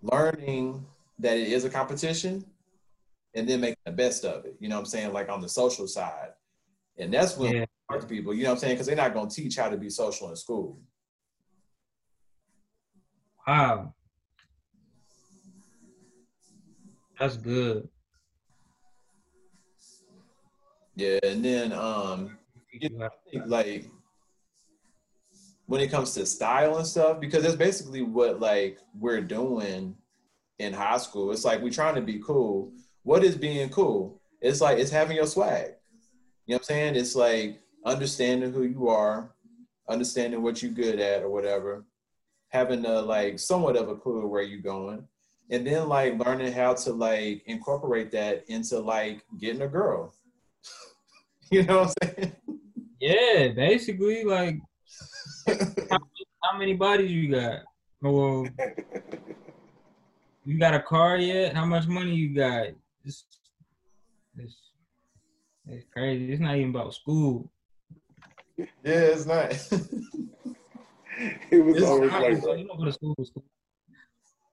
[0.00, 0.86] learning
[1.18, 2.44] that it is a competition
[3.34, 4.56] and then making the best of it.
[4.60, 5.12] You know what I'm saying?
[5.12, 6.30] Like on the social side.
[6.98, 7.98] And that's when yeah.
[7.98, 8.74] to people, you know what I'm saying?
[8.74, 10.78] Because they're not going to teach how to be social in school.
[13.46, 13.94] Wow.
[17.18, 17.88] That's good.
[20.94, 22.36] Yeah, and then um
[22.72, 23.90] you know, think like
[25.66, 29.96] when it comes to style and stuff, because that's basically what like we're doing
[30.58, 31.32] in high school.
[31.32, 34.20] It's like we're trying to be cool, what is being cool?
[34.40, 35.74] It's like it's having your swag.
[36.46, 36.96] You know what I'm saying?
[36.96, 39.34] It's like understanding who you are,
[39.88, 41.84] understanding what you're good at or whatever,
[42.48, 45.06] having a like somewhat of a clue where you're going,
[45.50, 50.14] and then like learning how to like incorporate that into like getting a girl.
[51.50, 52.32] you know what I'm saying?
[53.00, 54.58] Yeah, basically like
[55.46, 55.98] how,
[56.42, 57.60] how many bodies you got?
[58.00, 58.46] Well,
[60.44, 61.54] you got a car yet?
[61.54, 62.68] How much money you got?
[63.04, 63.24] It's,
[64.36, 64.56] it's,
[65.66, 66.32] it's crazy.
[66.32, 67.50] It's not even about school.
[68.56, 69.50] Yeah, it's not.
[71.50, 73.44] it was it's always not, like you don't go to school, school.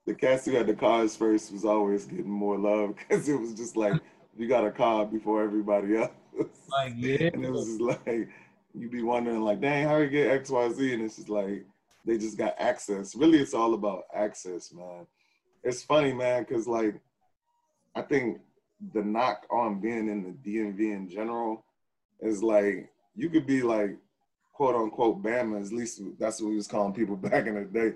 [0.06, 3.54] The cats who had the cars first was always getting more love because it was
[3.54, 4.02] just like
[4.38, 6.12] you got a car before everybody else.
[6.70, 8.30] Like yeah, and it was just like
[8.74, 11.66] you'd be wondering like, dang, how you get X Y Z, and it's just like
[12.06, 13.16] they just got access.
[13.16, 15.06] Really, it's all about access, man.
[15.64, 17.00] It's funny, man, because like
[17.96, 18.40] I think
[18.94, 21.66] the knock on being in the DMV in general
[22.22, 23.98] is like you could be like
[24.54, 27.94] quote unquote Bama, at least that's what we was calling people back in the day.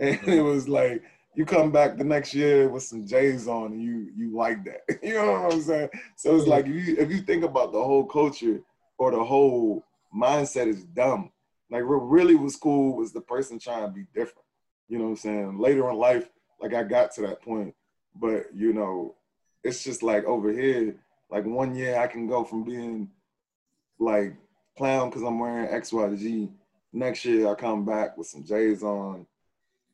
[0.00, 1.02] And it was like
[1.34, 4.82] you come back the next year with some J's on and you you like that.
[5.02, 5.90] you know what I'm saying?
[6.16, 8.60] So it's like if you if you think about the whole culture
[8.98, 11.30] or the whole mindset is dumb.
[11.70, 14.46] Like what really was cool was the person trying to be different.
[14.88, 15.58] You know what I'm saying?
[15.58, 16.28] Later in life,
[16.60, 17.74] like I got to that point.
[18.14, 19.16] But you know,
[19.64, 20.94] it's just like over here,
[21.30, 23.08] like one year I can go from being
[23.98, 24.36] like
[24.76, 26.50] clown because I'm wearing X, Y, G.
[26.92, 29.26] Next year I come back with some J's on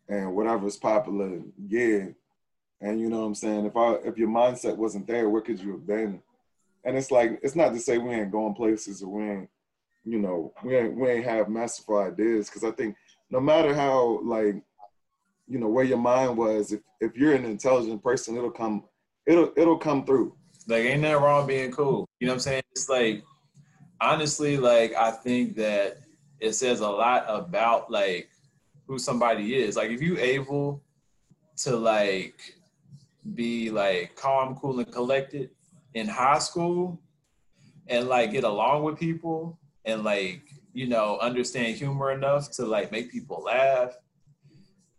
[0.08, 2.06] and whatever's popular, yeah.
[2.80, 3.66] And you know what I'm saying?
[3.66, 6.20] If I if your mindset wasn't there, where could you have been?
[6.84, 9.50] And it's like it's not to say we ain't going places or we ain't,
[10.04, 12.50] you know, we ain't we ain't have masterful ideas.
[12.50, 12.96] Cause I think
[13.30, 14.56] no matter how like,
[15.46, 18.84] you know, where your mind was, if if you're an intelligent person, it'll come
[19.26, 20.34] it'll it'll come through.
[20.66, 22.08] Like ain't nothing wrong being cool.
[22.18, 22.62] You know what I'm saying?
[22.72, 23.24] It's like
[24.00, 25.98] honestly, like I think that
[26.38, 28.30] it says a lot about like
[28.86, 29.76] who somebody is.
[29.76, 30.82] Like if you able
[31.58, 32.40] to like
[33.34, 35.50] be like calm, cool, and collected
[35.94, 37.00] in high school
[37.88, 42.92] and like get along with people and like you know understand humor enough to like
[42.92, 43.92] make people laugh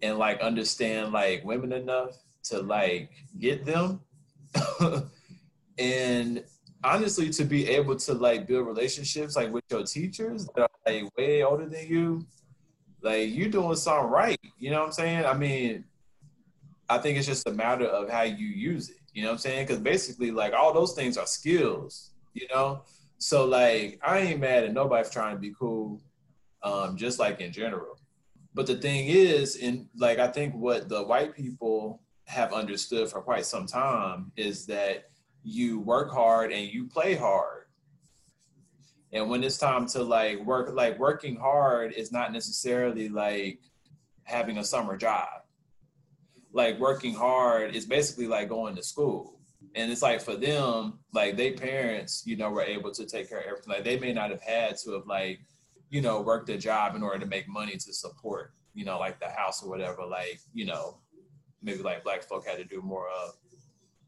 [0.01, 4.01] and like understand like women enough to like get them
[5.77, 6.43] and
[6.83, 11.17] honestly to be able to like build relationships like with your teachers that are like
[11.17, 12.25] way older than you,
[13.01, 14.39] like you're doing something right.
[14.57, 15.25] You know what I'm saying?
[15.25, 15.85] I mean,
[16.89, 18.97] I think it's just a matter of how you use it.
[19.13, 19.67] You know what I'm saying?
[19.67, 22.11] Because basically, like all those things are skills.
[22.33, 22.83] You know,
[23.17, 26.01] so like I ain't mad at nobody trying to be cool,
[26.63, 27.97] um, just like in general.
[28.53, 33.21] But the thing is, in like I think what the white people have understood for
[33.21, 35.09] quite some time is that
[35.43, 37.65] you work hard and you play hard.
[39.11, 43.59] And when it's time to like work, like working hard is not necessarily like
[44.23, 45.27] having a summer job.
[46.53, 49.41] Like working hard is basically like going to school.
[49.75, 53.39] And it's like for them, like they parents, you know, were able to take care
[53.39, 53.73] of everything.
[53.73, 55.41] Like they may not have had to have like,
[55.89, 59.19] you know, worked a job in order to make money to support, you know, like
[59.19, 60.05] the house or whatever.
[60.05, 60.99] Like, you know,
[61.61, 63.35] maybe like black folk had to do more of.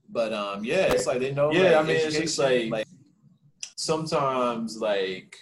[0.10, 1.52] But um, yeah, it's like they know.
[1.52, 2.88] Yeah, like, I mean, it's just like, like
[3.76, 5.36] sometimes like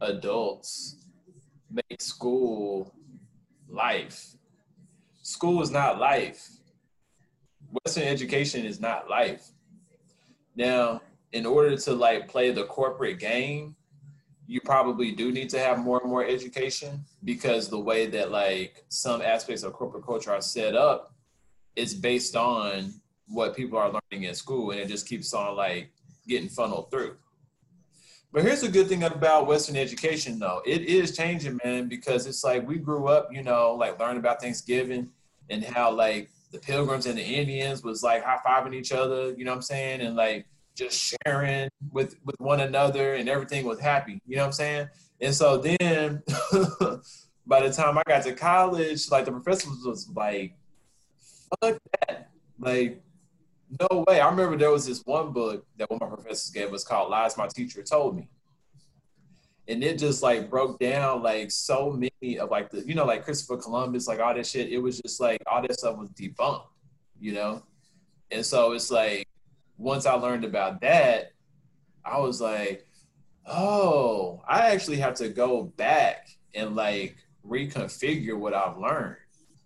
[0.00, 0.96] adults
[1.70, 2.92] make school
[3.68, 4.34] life.
[5.22, 6.48] School is not life.
[7.84, 9.48] Western education is not life.
[10.56, 13.76] Now, in order to like play the corporate game,
[14.46, 18.84] you probably do need to have more and more education because the way that like
[18.88, 21.14] some aspects of corporate culture are set up
[21.76, 22.94] is based on
[23.26, 25.90] what people are learning in school and it just keeps on like
[26.26, 27.16] getting funneled through.
[28.32, 30.62] But here's the good thing about Western education though.
[30.64, 34.40] It is changing, man, because it's like we grew up, you know, like learning about
[34.40, 35.08] Thanksgiving
[35.48, 39.44] and how like the pilgrims and the Indians was like high fiving each other, you
[39.44, 40.00] know what I'm saying?
[40.00, 44.46] And like just sharing with with one another and everything was happy, you know what
[44.46, 44.88] I'm saying?
[45.20, 46.22] And so then
[47.46, 50.54] by the time I got to college, like the professor was like,
[51.60, 52.30] fuck that.
[52.58, 53.02] Like
[53.78, 54.20] no way.
[54.20, 57.10] I remember there was this one book that one of my professors gave us called
[57.10, 58.28] Lies My Teacher Told Me.
[59.68, 63.24] And it just like broke down like so many of like the, you know, like
[63.24, 64.72] Christopher Columbus, like all that shit.
[64.72, 66.66] It was just like all that stuff was debunked,
[67.20, 67.62] you know?
[68.32, 69.28] And so it's like
[69.78, 71.32] once I learned about that,
[72.04, 72.88] I was like,
[73.46, 79.16] oh, I actually have to go back and like reconfigure what I've learned.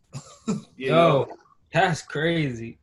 [0.76, 1.36] you Yo, know?
[1.74, 2.78] That's crazy.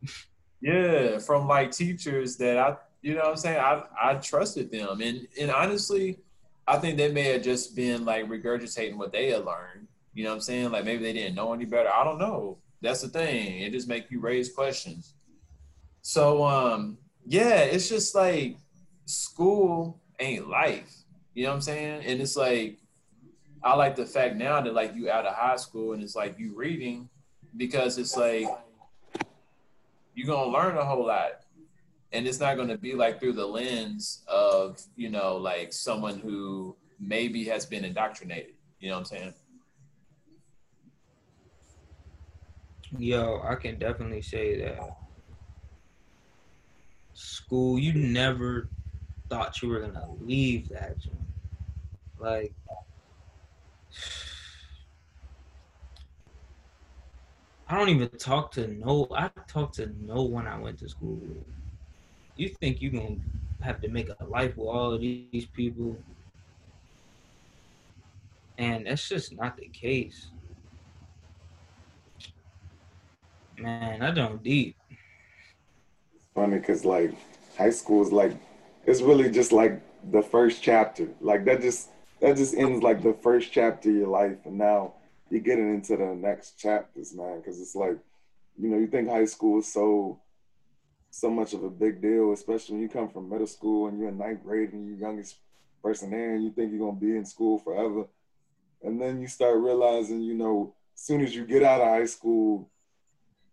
[0.62, 3.60] Yeah, from like teachers that I, you know what I'm saying?
[3.60, 5.02] I, I trusted them.
[5.02, 6.20] And, and honestly,
[6.68, 9.88] I think they may have just been like regurgitating what they had learned.
[10.14, 10.72] You know what I'm saying?
[10.72, 11.90] Like maybe they didn't know any better.
[11.90, 12.58] I don't know.
[12.82, 13.62] That's the thing.
[13.62, 15.14] It just make you raise questions.
[16.02, 18.58] So um yeah, it's just like
[19.06, 20.94] school ain't life.
[21.34, 22.04] You know what I'm saying?
[22.06, 22.78] And it's like
[23.64, 26.38] I like the fact now that like you out of high school and it's like
[26.38, 27.10] you reading
[27.56, 28.48] because it's like
[30.22, 31.42] you're gonna learn a whole lot.
[32.14, 36.76] And it's not gonna be like through the lens of you know like someone who
[37.00, 38.54] maybe has been indoctrinated.
[38.80, 39.34] You know what i'm saying?
[43.00, 44.98] Yo i can definitely say that
[47.14, 48.70] school you never
[49.30, 50.98] thought you were gonna leave that
[52.20, 52.54] like
[57.72, 59.08] I don't even talk to no.
[59.16, 61.46] I talk to no one I went to school with.
[62.36, 63.16] You think you're gonna
[63.62, 65.96] have to make a life with all of these people,
[68.58, 70.32] and that's just not the case.
[73.58, 74.76] Man, I don't deep.
[76.36, 77.14] Funny, cause like
[77.58, 78.34] high school is like
[78.86, 79.82] it's really just like
[80.12, 81.08] the first chapter.
[81.22, 81.88] Like that just
[82.20, 84.96] that just ends like the first chapter of your life, and now
[85.32, 87.40] you're getting into the next chapters, man.
[87.40, 87.98] Because it's like,
[88.60, 90.20] you know, you think high school is so
[91.14, 94.08] so much of a big deal, especially when you come from middle school and you're
[94.08, 95.38] in ninth grade and you're youngest
[95.84, 98.06] person there, and you think you're gonna be in school forever,
[98.82, 102.06] and then you start realizing, you know, as soon as you get out of high
[102.06, 102.70] school,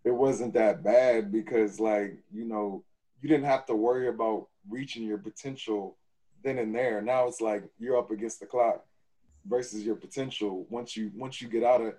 [0.05, 2.83] it wasn't that bad because, like, you know,
[3.21, 5.97] you didn't have to worry about reaching your potential
[6.43, 7.01] then and there.
[7.01, 8.85] Now it's like you're up against the clock
[9.45, 11.93] versus your potential once you once you get out of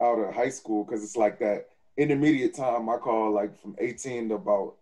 [0.00, 4.28] out of high school because it's like that intermediate time I call like from 18
[4.28, 4.76] to about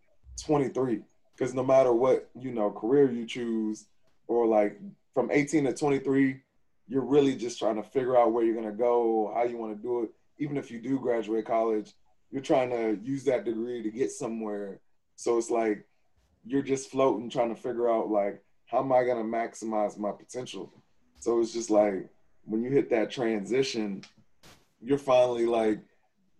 [0.44, 1.00] 23
[1.34, 3.86] because no matter what you know career you choose
[4.28, 4.78] or like
[5.14, 6.40] from 18 to 23
[6.88, 9.76] you're really just trying to figure out where you're going to go how you want
[9.76, 10.10] to do it.
[10.38, 11.94] Even if you do graduate college
[12.30, 14.80] you're trying to use that degree to get somewhere.
[15.14, 15.86] So it's like
[16.44, 20.12] you're just floating trying to figure out like how am i going to maximize my
[20.12, 20.72] potential
[21.18, 22.08] so it's just like
[22.44, 24.02] when you hit that transition,
[24.80, 25.80] you're finally like,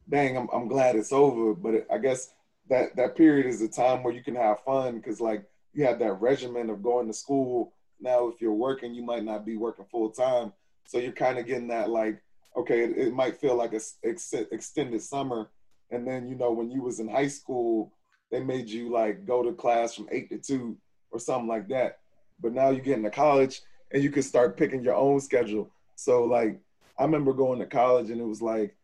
[0.08, 1.54] dang, I'm, I'm glad it's over.
[1.54, 2.32] But it, I guess
[2.68, 5.98] that that period is a time where you can have fun because like you have
[5.98, 7.72] that regimen of going to school.
[8.00, 10.52] Now, if you're working, you might not be working full time,
[10.86, 12.22] so you're kind of getting that like,
[12.56, 15.48] okay, it, it might feel like a ex- extended summer,
[15.90, 17.92] and then you know when you was in high school,
[18.30, 20.76] they made you like go to class from eight to two
[21.10, 21.98] or something like that.
[22.40, 23.62] But now you get into college
[23.92, 25.70] and you can start picking your own schedule.
[25.94, 26.60] So like
[26.98, 28.76] I remember going to college and it was like,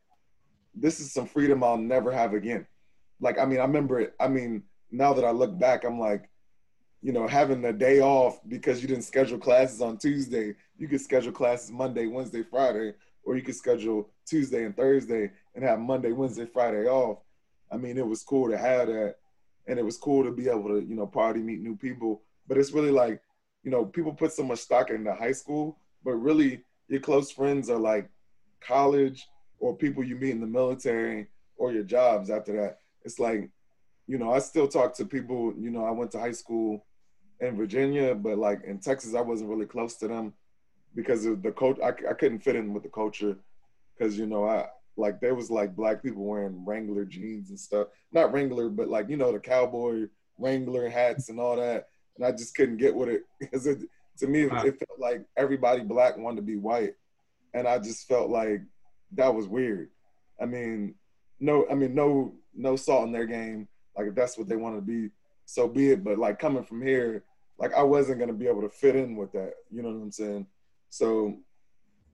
[0.75, 2.67] this is some freedom I'll never have again.
[3.21, 4.15] Like I mean, I remember it.
[4.19, 6.29] I mean, now that I look back, I'm like,
[7.03, 10.55] you know, having a day off because you didn't schedule classes on Tuesday.
[10.79, 12.95] You could schedule classes Monday, Wednesday, Friday,
[13.25, 17.19] or you could schedule Tuesday and Thursday and have Monday, Wednesday, Friday off.
[17.71, 19.17] I mean, it was cool to have that
[19.67, 22.59] and it was cool to be able to you know party meet new people but
[22.59, 23.21] it's really like
[23.63, 27.71] you know people put so much stock into high school but really your close friends
[27.71, 28.09] are like
[28.61, 33.49] college or people you meet in the military or your jobs after that it's like
[34.07, 36.85] you know i still talk to people you know i went to high school
[37.41, 40.33] in virginia but like in texas i wasn't really close to them
[40.95, 43.37] because of the coach I, I couldn't fit in with the culture
[43.97, 47.89] because you know i like there was like black people wearing Wrangler jeans and stuff.
[48.13, 50.09] Not Wrangler, but like you know the cowboy
[50.39, 51.89] Wrangler hats and all that.
[52.17, 53.79] And I just couldn't get with it because it,
[54.19, 56.95] to me it, it felt like everybody black wanted to be white,
[57.55, 58.61] and I just felt like
[59.13, 59.91] that was weird.
[60.41, 60.95] I mean,
[61.41, 63.69] no, I mean no no salt in their game.
[63.97, 65.11] Like if that's what they want to be,
[65.47, 66.05] so be it.
[66.05, 67.25] But like coming from here,
[67.59, 69.55] like I wasn't gonna be able to fit in with that.
[69.71, 70.47] You know what I'm saying?
[70.91, 71.39] So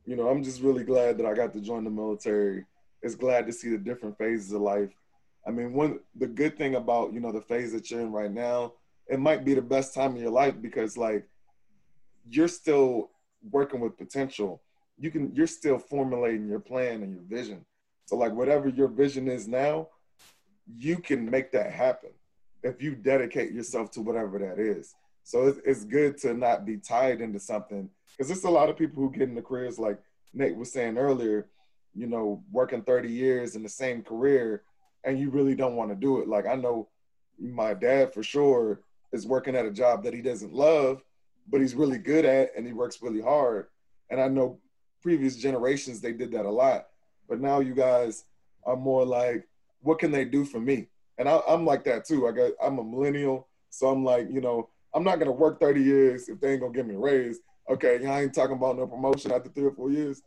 [0.09, 2.64] you know, I'm just really glad that I got to join the military.
[3.03, 4.90] It's glad to see the different phases of life.
[5.46, 8.32] I mean, one the good thing about you know the phase that you're in right
[8.32, 8.72] now,
[9.09, 11.26] it might be the best time in your life because like
[12.28, 13.11] you're still
[13.50, 14.62] working with potential.
[14.98, 17.64] You can you're still formulating your plan and your vision.
[18.06, 19.88] So like whatever your vision is now,
[20.76, 22.11] you can make that happen
[22.62, 24.94] if you dedicate yourself to whatever that is.
[25.24, 29.02] So it's, good to not be tied into something because there's a lot of people
[29.02, 29.98] who get into careers like
[30.32, 31.48] Nate was saying earlier,
[31.94, 34.62] you know, working 30 years in the same career
[35.04, 36.28] and you really don't want to do it.
[36.28, 36.88] Like I know
[37.38, 38.80] my dad for sure
[39.12, 41.02] is working at a job that he doesn't love,
[41.48, 43.66] but he's really good at and he works really hard.
[44.11, 44.59] And I know
[45.02, 46.88] previous generations they did that a lot,
[47.28, 48.24] but now you guys
[48.64, 49.46] are more like,
[49.80, 50.88] what can they do for me?
[51.18, 52.28] And I, am like that too.
[52.28, 55.82] I got I'm a millennial, so I'm like, you know, I'm not gonna work 30
[55.82, 58.86] years if they ain't gonna give me a raise okay, I ain't talking about no
[58.86, 60.22] promotion after three or four years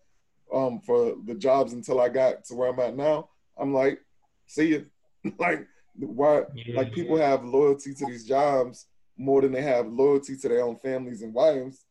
[0.53, 3.29] um, for the jobs until I got to where I'm at now.
[3.57, 3.99] I'm like,
[4.47, 4.85] see you.
[5.39, 6.43] like, why?
[6.55, 7.29] Yeah, like people yeah.
[7.29, 8.87] have loyalty to these jobs
[9.17, 11.85] more than they have loyalty to their own families and wives,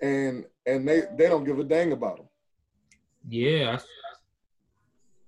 [0.00, 2.28] and and they they don't give a dang about them.
[3.28, 3.78] Yeah.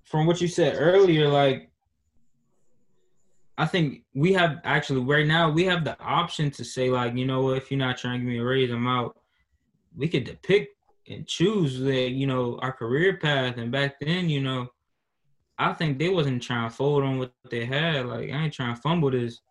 [0.05, 1.71] From what you said earlier, like
[3.61, 7.27] I think we have actually right now we have the option to say like, you
[7.27, 9.19] know, if you're not trying to give me a raise, I'm out.
[9.95, 10.77] We could depict
[11.09, 13.59] and choose the, you know, our career path.
[13.59, 14.69] And back then, you know,
[15.61, 18.07] I think they wasn't trying to fold on what they had.
[18.07, 19.43] Like I ain't trying to fumble this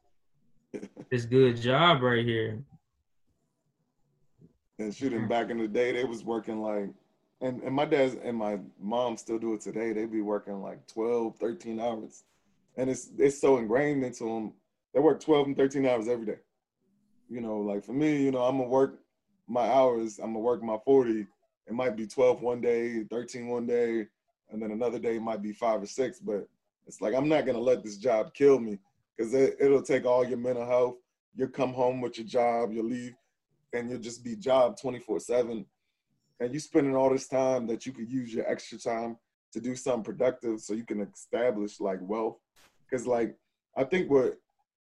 [1.11, 2.63] this good job right here.
[4.79, 6.89] And shooting back in the day, they was working like
[7.41, 9.93] and, and my dad's and my mom still do it today.
[9.93, 12.23] They be working like 12, 13 hours
[12.75, 14.53] and it's it's so ingrained into them.
[14.95, 16.39] They work 12 and 13 hours every day.
[17.29, 18.99] You know, like for me, you know, I'm gonna work
[19.47, 20.17] my hours.
[20.17, 21.27] I'm gonna work my 40.
[21.67, 24.07] It might be 12 one day, 13 one day,
[24.49, 26.19] and then another day might be five or six.
[26.19, 26.47] But
[26.87, 28.79] it's like I'm not gonna let this job kill me
[29.17, 30.95] because it, it'll take all your mental health.
[31.35, 33.15] You'll come home with your job, you'll leave,
[33.73, 35.65] and you'll just be job 24 seven.
[36.39, 39.17] And you spending all this time that you could use your extra time
[39.51, 42.37] to do something productive so you can establish like wealth
[42.89, 43.35] because like
[43.75, 44.37] I think what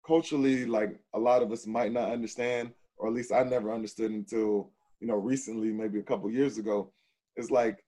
[0.07, 4.11] culturally like a lot of us might not understand, or at least I never understood
[4.11, 6.93] until you know recently, maybe a couple years ago,
[7.37, 7.85] is like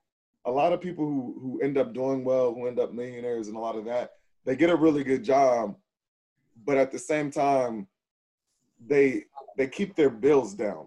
[0.49, 3.57] a lot of people who who end up doing well, who end up millionaires, and
[3.57, 4.12] a lot of that,
[4.46, 5.76] they get a really good job,
[6.64, 7.86] but at the same time,
[8.86, 9.24] they
[9.59, 10.86] they keep their bills down.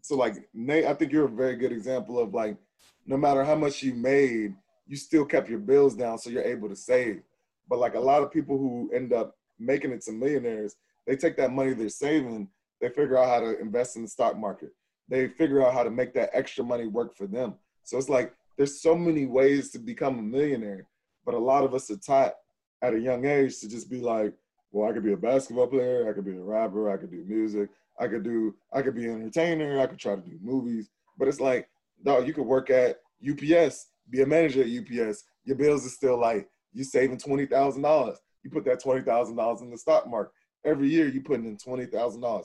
[0.00, 2.56] So like Nate, I think you're a very good example of like
[3.04, 4.54] no matter how much you made,
[4.86, 7.22] you still kept your bills down, so you're able to save.
[7.68, 11.36] But like a lot of people who end up making it to millionaires, they take
[11.38, 12.48] that money they're saving,
[12.80, 14.70] they figure out how to invest in the stock market.
[15.08, 17.54] They figure out how to make that extra money work for them.
[17.82, 20.86] So it's like there's so many ways to become a millionaire,
[21.24, 22.34] but a lot of us are taught
[22.82, 24.34] at a young age to just be like,
[24.70, 27.24] well, I could be a basketball player, I could be a rapper, I could do
[27.26, 30.90] music, I could do, I could be an entertainer, I could try to do movies.
[31.16, 31.70] But it's like,
[32.04, 35.24] dog, you could work at UPS, be a manager at UPS.
[35.46, 38.18] Your bills are still like you're saving twenty thousand dollars.
[38.42, 40.34] You put that twenty thousand dollars in the stock market.
[40.66, 42.44] every year you putting in twenty thousand dollars,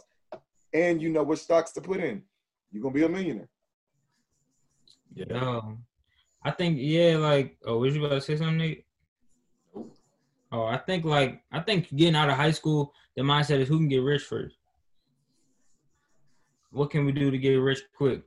[0.74, 2.24] and you know what stocks to put in.
[2.72, 3.50] You're gonna be a millionaire.
[5.14, 5.26] Yeah.
[5.34, 5.84] Um,
[6.46, 8.86] I think yeah, like oh, was you about to say something, Nate?
[10.52, 13.80] Oh, I think like I think getting out of high school, the mindset is who
[13.80, 14.56] can get rich first.
[16.70, 18.22] What can we do to get rich quick?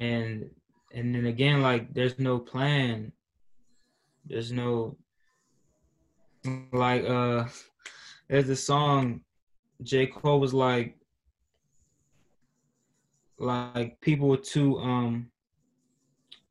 [0.00, 0.48] And
[0.94, 3.12] and then again, like there's no plan.
[4.24, 4.96] There's no
[6.72, 7.44] like uh
[8.28, 9.20] there's a song
[9.82, 10.06] J.
[10.06, 10.96] Cole was like
[13.38, 15.30] like people were too um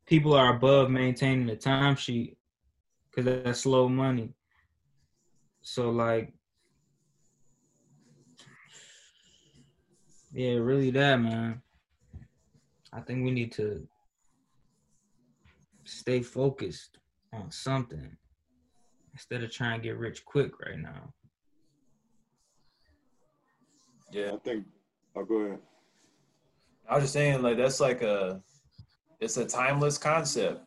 [0.06, 2.36] people are above maintaining the timesheet
[3.10, 4.34] because that's slow money.
[5.62, 6.32] So like,
[10.32, 11.62] yeah, really that man.
[12.92, 13.86] I think we need to
[15.84, 16.98] stay focused
[17.32, 18.16] on something
[19.12, 21.12] instead of trying to get rich quick right now.
[24.12, 24.66] Yeah, I think.
[25.16, 25.58] I'll oh, go ahead.
[26.88, 28.40] I was just saying, like that's like a
[29.20, 30.62] it's a timeless concept.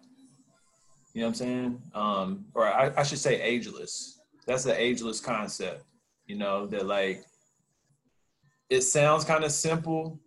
[1.14, 1.82] You know what I'm saying?
[1.94, 4.22] Um, or I, I should say ageless.
[4.46, 5.84] That's the ageless concept.
[6.28, 7.24] You know, that like
[8.70, 10.20] it sounds kind of simple,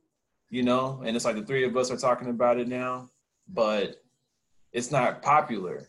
[0.50, 3.08] you know, and it's like the three of us are talking about it now,
[3.48, 4.02] but
[4.72, 5.88] it's not popular.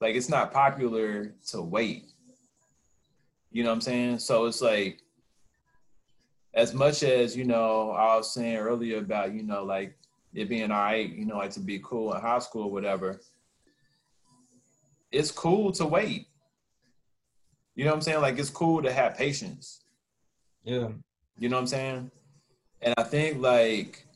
[0.00, 2.06] Like it's not popular to wait.
[3.50, 4.18] You know what I'm saying?
[4.20, 5.00] So it's like
[6.54, 9.96] as much as, you know, I was saying earlier about, you know, like
[10.34, 13.20] it being all right, you know, like to be cool in high school or whatever,
[15.10, 16.28] it's cool to wait.
[17.74, 18.20] You know what I'm saying?
[18.20, 19.84] Like it's cool to have patience.
[20.62, 20.88] Yeah.
[21.38, 22.10] You know what I'm saying?
[22.82, 24.06] And I think like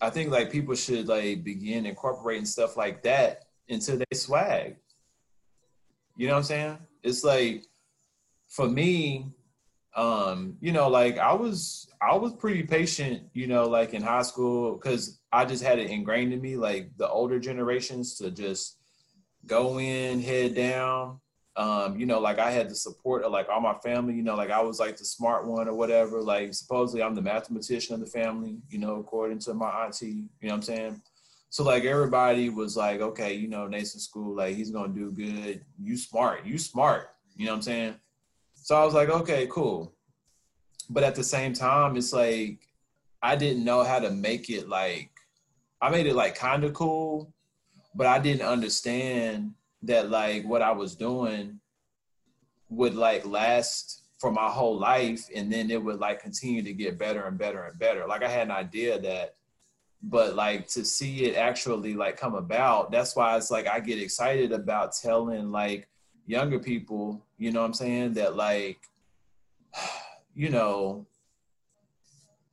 [0.00, 4.76] I think like people should like begin incorporating stuff like that into their swag.
[6.16, 6.78] You know what I'm saying?
[7.02, 7.64] It's like
[8.48, 9.32] for me,
[9.94, 14.22] um, you know, like I was I was pretty patient, you know, like in high
[14.22, 18.78] school because I just had it ingrained in me, like the older generations to just
[19.46, 21.20] go in, head down.
[21.54, 24.36] Um, you know, like I had the support of like all my family, you know,
[24.36, 26.22] like I was like the smart one or whatever.
[26.22, 30.06] Like supposedly I'm the mathematician of the family, you know, according to my auntie,
[30.40, 31.02] you know what I'm saying?
[31.50, 35.62] So like everybody was like, okay, you know, Nathan school, like he's gonna do good.
[35.78, 37.94] You smart, you smart, you know what I'm saying?
[38.62, 39.92] So I was like, okay, cool.
[40.88, 42.60] But at the same time, it's like
[43.20, 45.10] I didn't know how to make it like
[45.80, 47.34] I made it like kind of cool,
[47.94, 51.58] but I didn't understand that like what I was doing
[52.68, 56.98] would like last for my whole life and then it would like continue to get
[56.98, 58.06] better and better and better.
[58.06, 59.34] Like I had an idea that
[60.04, 64.00] but like to see it actually like come about, that's why it's like I get
[64.00, 65.88] excited about telling like
[66.26, 68.80] younger people, you know what I'm saying, that like,
[70.34, 71.06] you know,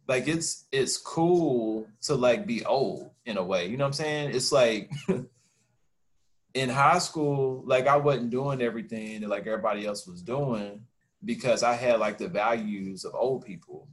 [0.08, 3.68] like it's it's cool to like be old in a way.
[3.68, 4.32] You know what I'm saying?
[4.34, 4.92] It's like
[6.56, 10.82] in high school, like I wasn't doing everything that like everybody else was doing
[11.24, 13.88] because I had like the values of old people.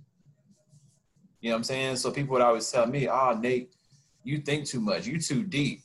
[1.41, 1.97] You know what I'm saying?
[1.97, 3.75] So people would always tell me, oh Nate,
[4.25, 5.83] you think too much, you too deep.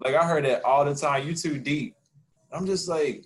[0.00, 1.26] Like I heard that all the time.
[1.26, 1.94] You too deep.
[2.52, 3.24] I'm just like,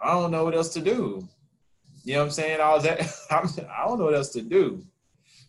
[0.00, 1.26] I don't know what else to do.
[2.04, 2.60] You know what I'm saying?
[2.60, 4.84] I was at, I'm, I don't know what else to do.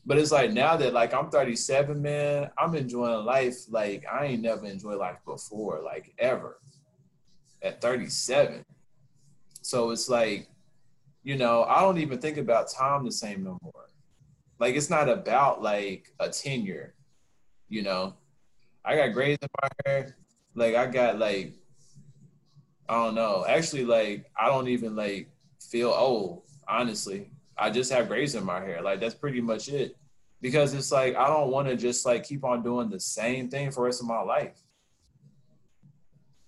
[0.05, 4.41] But it's like now that like I'm 37, man, I'm enjoying life like I ain't
[4.41, 6.59] never enjoyed life before, like ever.
[7.61, 8.63] At 37.
[9.61, 10.47] So it's like,
[11.23, 13.89] you know, I don't even think about time the same no more.
[14.59, 16.93] Like it's not about like a tenure,
[17.67, 18.15] you know.
[18.87, 20.15] I got grays in my hair.
[20.55, 21.53] Like I got like
[22.87, 23.45] I don't know.
[23.47, 25.29] Actually, like I don't even like
[25.59, 26.43] feel old.
[26.69, 28.81] Honestly, I just have grays in my hair.
[28.81, 29.97] Like that's pretty much it.
[30.39, 33.71] Because it's like I don't want to just like keep on doing the same thing
[33.71, 34.57] for the rest of my life.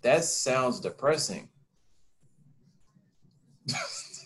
[0.02, 1.50] That sounds depressing.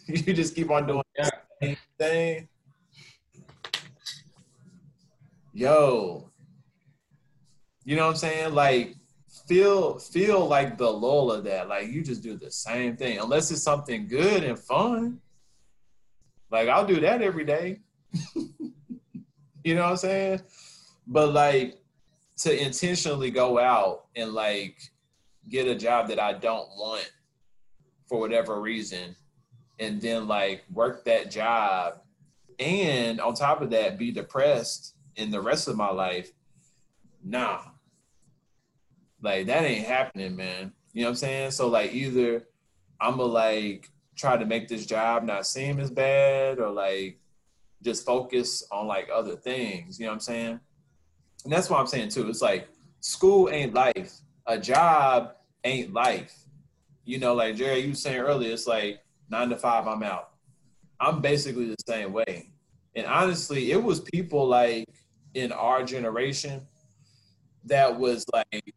[0.06, 2.48] you just keep on doing the same thing.
[5.52, 6.30] Yo,
[7.86, 8.54] you know what I'm saying?
[8.54, 8.96] Like
[9.48, 11.68] feel feel like the lull of that.
[11.68, 13.20] Like you just do the same thing.
[13.20, 15.20] Unless it's something good and fun.
[16.52, 17.80] Like I'll do that every day.
[19.64, 20.42] you know what I'm saying?
[21.08, 21.80] But like
[22.38, 24.78] to intentionally go out and like
[25.50, 27.12] get a job that I don't want
[28.08, 29.16] for whatever reason
[29.80, 32.02] and then like work that job
[32.60, 36.32] and on top of that be depressed in the rest of my life
[37.24, 37.62] nah
[39.24, 40.74] like that ain't happening, man.
[40.94, 41.52] You know what I'm saying?
[41.52, 42.46] So like either
[43.02, 47.20] I'ma like try to make this job not seem as bad or like
[47.82, 50.00] just focus on like other things.
[50.00, 50.60] You know what I'm saying?
[51.44, 52.30] And that's what I'm saying too.
[52.30, 52.68] It's like
[53.00, 54.14] school ain't life.
[54.46, 56.38] A job ain't life.
[57.06, 60.32] You know, like Jared, you were saying earlier, it's like nine to five, I'm out.
[61.00, 62.52] I'm basically the same way.
[62.96, 64.88] And honestly, it was people like
[65.34, 66.62] in our generation
[67.66, 68.74] that was like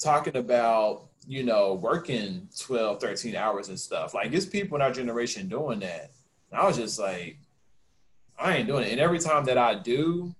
[0.00, 4.14] talking about, you know, working 12, 13 hours and stuff.
[4.14, 6.10] Like it's people in our generation doing that.
[6.50, 7.38] And I was just like,
[8.38, 8.92] I ain't doing it.
[8.92, 10.34] And every time that I do,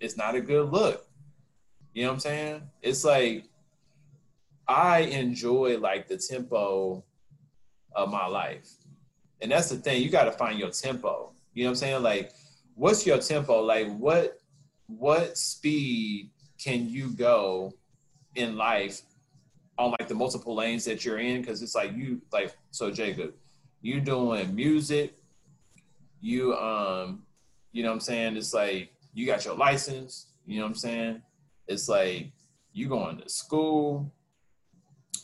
[0.00, 1.06] it's not a good look.
[1.92, 2.62] You know what I'm saying?
[2.82, 3.44] It's like
[4.66, 7.04] I enjoy like the tempo
[7.94, 8.70] of my life.
[9.40, 11.32] And that's the thing, you got to find your tempo.
[11.54, 12.02] You know what I'm saying?
[12.02, 12.32] Like
[12.74, 13.62] what's your tempo?
[13.62, 14.38] Like what
[14.86, 17.74] what speed can you go
[18.36, 19.02] in life
[19.78, 23.34] on like the multiple lanes that you're in because it's like you like so Jacob,
[23.82, 25.14] you doing music,
[26.20, 27.22] you um,
[27.72, 28.36] you know what I'm saying?
[28.36, 31.22] It's like you got your license, you know what I'm saying?
[31.68, 32.30] It's like
[32.72, 34.12] you going to school,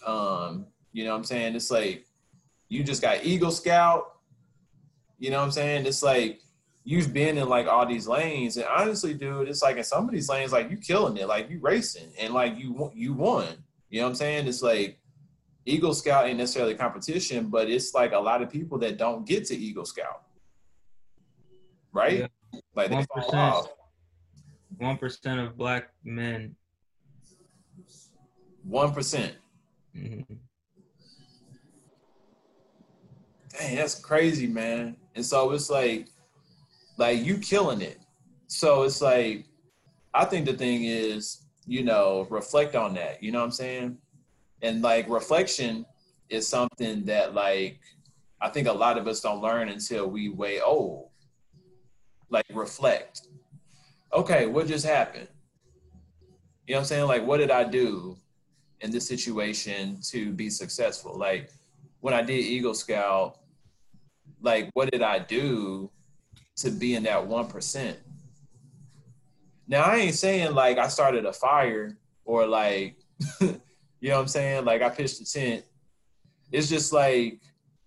[0.06, 1.54] um, you know what I'm saying?
[1.54, 2.06] It's like
[2.68, 4.16] you just got Eagle Scout,
[5.18, 5.86] you know what I'm saying?
[5.86, 6.40] It's like
[6.84, 10.10] you've been in like all these lanes, and honestly, dude, it's like in some of
[10.12, 13.46] these lanes, like you killing it, like you racing, and like you you won.
[13.90, 14.48] You know what I'm saying?
[14.48, 14.98] It's like
[15.64, 19.44] Eagle Scout ain't necessarily competition, but it's like a lot of people that don't get
[19.46, 20.22] to Eagle Scout,
[21.92, 22.20] right?
[22.20, 22.60] Yeah.
[22.74, 23.66] Like one percent,
[24.78, 26.56] one percent of black men.
[28.64, 30.20] One mm-hmm.
[33.58, 34.96] Dang, that's crazy, man.
[35.16, 36.06] And so it's like
[37.02, 37.98] like you killing it.
[38.46, 39.46] So it's like,
[40.14, 43.20] I think the thing is, you know, reflect on that.
[43.20, 43.98] You know what I'm saying?
[44.62, 45.84] And like reflection
[46.28, 47.80] is something that like
[48.40, 51.08] I think a lot of us don't learn until we way old.
[52.30, 53.22] Like reflect.
[54.12, 55.28] Okay, what just happened?
[56.68, 57.06] You know what I'm saying?
[57.08, 58.16] Like what did I do
[58.80, 61.18] in this situation to be successful?
[61.18, 61.50] Like
[61.98, 63.40] when I did Eagle Scout,
[64.40, 65.90] like what did I do
[66.62, 67.96] to be in that 1%.
[69.68, 72.96] Now, I ain't saying like I started a fire or like,
[73.40, 73.48] you
[74.02, 74.64] know what I'm saying?
[74.64, 75.64] Like I pitched a tent.
[76.50, 77.40] It's just like,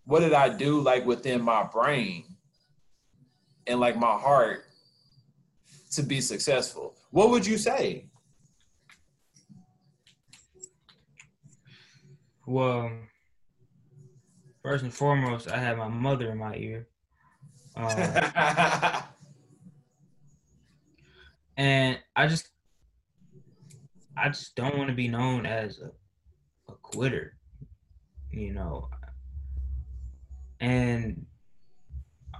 [0.05, 2.26] what did I do like within my brain
[3.67, 4.65] and like my heart
[5.91, 6.95] to be successful?
[7.11, 8.05] What would you say?
[12.47, 12.91] Well,
[14.61, 16.88] first and foremost, I had my mother in my ear.
[17.76, 17.88] Um,
[21.57, 22.49] and I just,
[24.17, 25.91] I just don't want to be known as a,
[26.71, 27.36] a quitter,
[28.32, 28.89] you know.
[30.59, 31.26] And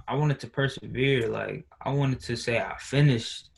[0.08, 1.28] I wanted to persevere.
[1.28, 3.50] Like I wanted to say I finished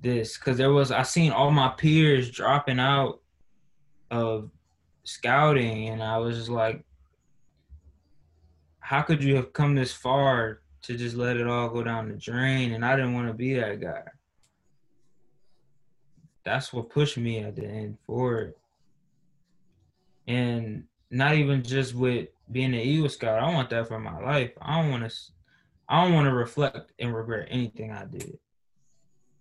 [0.00, 3.20] this because there was I seen all my peers dropping out
[4.10, 4.50] of
[5.04, 6.84] scouting, and I was just like,
[8.80, 12.16] how could you have come this far to just let it all go down the
[12.16, 12.72] drain.
[12.72, 14.04] And I didn't want to be that guy.
[16.44, 18.54] That's what pushed me at the end forward.
[20.26, 23.42] And not even just with being an Eagle Scout.
[23.42, 24.52] I want that for my life.
[24.60, 25.16] I don't want to.
[25.88, 28.38] I don't want to reflect and regret anything I did.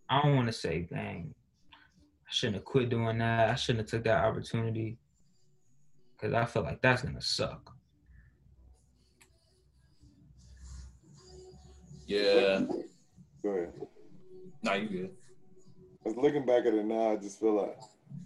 [0.10, 1.34] I don't want to say, "Dang,
[1.74, 3.50] I shouldn't have quit doing that.
[3.50, 4.98] I shouldn't have took that opportunity,"
[6.16, 7.77] because I feel like that's gonna suck.
[12.08, 12.62] Yeah.
[13.44, 13.74] Go ahead.
[14.64, 15.12] Nah, you good.
[16.06, 17.12] I was looking back at it now.
[17.12, 17.78] I just feel like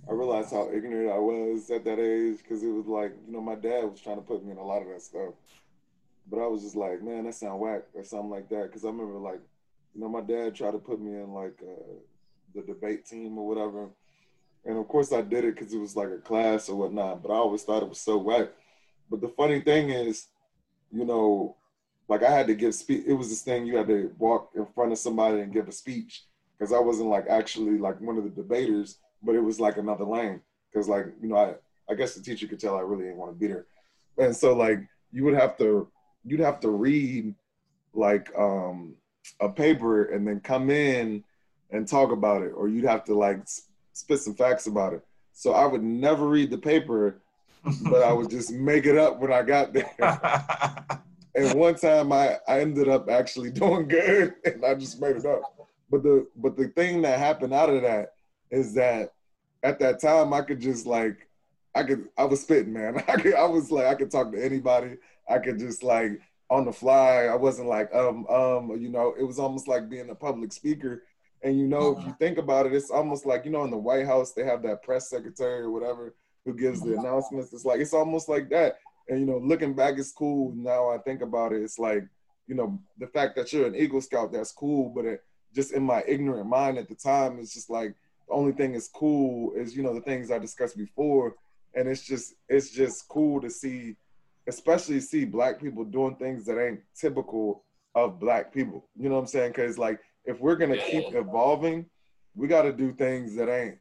[0.08, 3.42] I realized how ignorant I was at that age because it was like you know
[3.42, 5.34] my dad was trying to put me in a lot of that stuff,
[6.30, 8.68] but I was just like, man, that sound whack or something like that.
[8.68, 9.42] Because I remember like,
[9.96, 11.94] you know, my dad tried to put me in like uh,
[12.54, 13.90] the debate team or whatever,
[14.64, 17.24] and of course I did it because it was like a class or whatnot.
[17.24, 18.50] But I always thought it was so whack.
[19.10, 20.28] But the funny thing is,
[20.92, 21.58] you know,
[22.08, 23.04] like I had to give speech.
[23.08, 25.72] It was this thing you had to walk in front of somebody and give a
[25.72, 26.24] speech
[26.58, 30.06] because I wasn't like actually like one of the debaters, but it was like another
[30.06, 30.42] lane.
[30.72, 31.54] Because like you know, I
[31.90, 33.66] I guess the teacher could tell I really didn't want to be there,
[34.18, 34.80] and so like
[35.12, 35.88] you would have to
[36.24, 37.34] you'd have to read
[37.94, 38.96] like um
[39.40, 41.24] a paper and then come in
[41.72, 43.40] and talk about it, or you'd have to like
[43.94, 45.06] spit some facts about it.
[45.34, 47.22] So I would never read the paper,
[47.90, 49.90] but I would just make it up when I got there.
[51.36, 55.26] and one time I, I ended up actually doing good and I just made it
[55.26, 55.42] up.
[55.90, 58.14] But the but the thing that happened out of that
[58.50, 59.14] is that
[59.64, 61.28] at that time I could just like
[61.76, 62.98] I could I was spitting, man.
[63.08, 64.98] I could I was like I could talk to anybody.
[65.30, 67.26] I could just like on the fly.
[67.26, 69.14] I wasn't like um um you know.
[69.18, 71.04] It was almost like being a public speaker.
[71.44, 73.78] And you know, if you think about it, it's almost like you know in the
[73.78, 76.14] White House they have that press secretary or whatever
[76.46, 77.54] who gives the announcements.
[77.54, 78.78] It's like it's almost like that.
[79.10, 80.54] And you know, looking back, it's cool.
[80.56, 82.04] Now I think about it, it's like
[82.48, 84.90] you know the fact that you're an Eagle Scout, that's cool.
[84.90, 85.24] But it,
[85.54, 87.96] just in my ignorant mind at the time, it's just like
[88.28, 91.36] the only thing is cool is you know the things I discussed before,
[91.76, 93.96] and it's just it's just cool to see,
[94.48, 97.64] especially see black people doing things that ain't typical
[97.96, 98.88] of black people.
[98.98, 99.52] You know what I'm saying?
[99.52, 101.86] Because like if we're gonna keep evolving,
[102.36, 103.78] we got to do things that ain't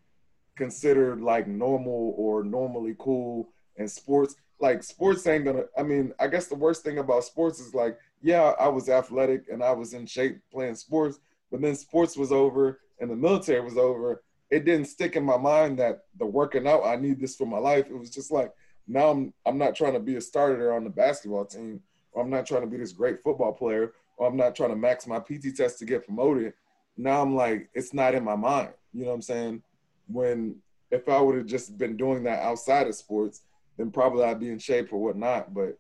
[0.57, 3.49] considered like normal or normally cool.
[3.77, 5.65] And sports, like sports ain't gonna.
[5.77, 9.45] I mean, I guess the worst thing about sports is like, yeah, I was athletic
[9.51, 11.19] and I was in shape playing sports,
[11.51, 15.37] but then sports was over and the military was over, it didn't stick in my
[15.37, 17.87] mind that the working out I need this for my life.
[17.89, 18.53] It was just like
[18.87, 21.81] now I'm I'm not trying to be a starter on the basketball team,
[22.13, 24.77] or I'm not trying to be this great football player, or I'm not trying to
[24.77, 26.53] max my PT test to get promoted.
[26.97, 28.71] Now I'm like it's not in my mind.
[28.93, 29.63] You know what I'm saying?
[30.09, 30.57] When
[30.91, 33.43] if I would have just been doing that outside of sports,
[33.81, 35.55] then probably I'd be in shape or whatnot.
[35.55, 35.79] But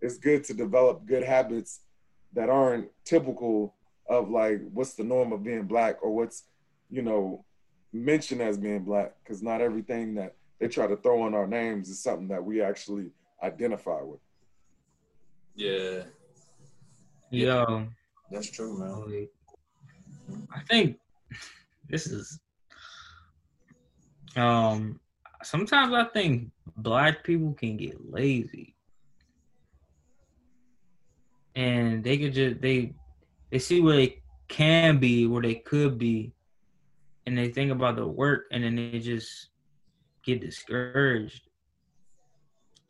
[0.00, 1.80] it's good to develop good habits
[2.34, 3.74] that aren't typical
[4.08, 6.44] of like what's the norm of being black or what's
[6.88, 7.44] you know
[7.92, 11.88] mentioned as being black because not everything that they try to throw on our names
[11.88, 13.10] is something that we actually
[13.42, 14.20] identify with.
[15.56, 16.04] Yeah.
[17.30, 17.88] Yo,
[18.30, 19.28] That's true, man.
[20.54, 20.98] I think
[21.88, 22.38] this is
[24.36, 25.00] um
[25.42, 28.74] sometimes I think black people can get lazy.
[31.54, 32.94] And they could just they
[33.50, 36.32] they see where they can be, where they could be,
[37.26, 39.48] and they think about the work and then they just
[40.24, 41.48] get discouraged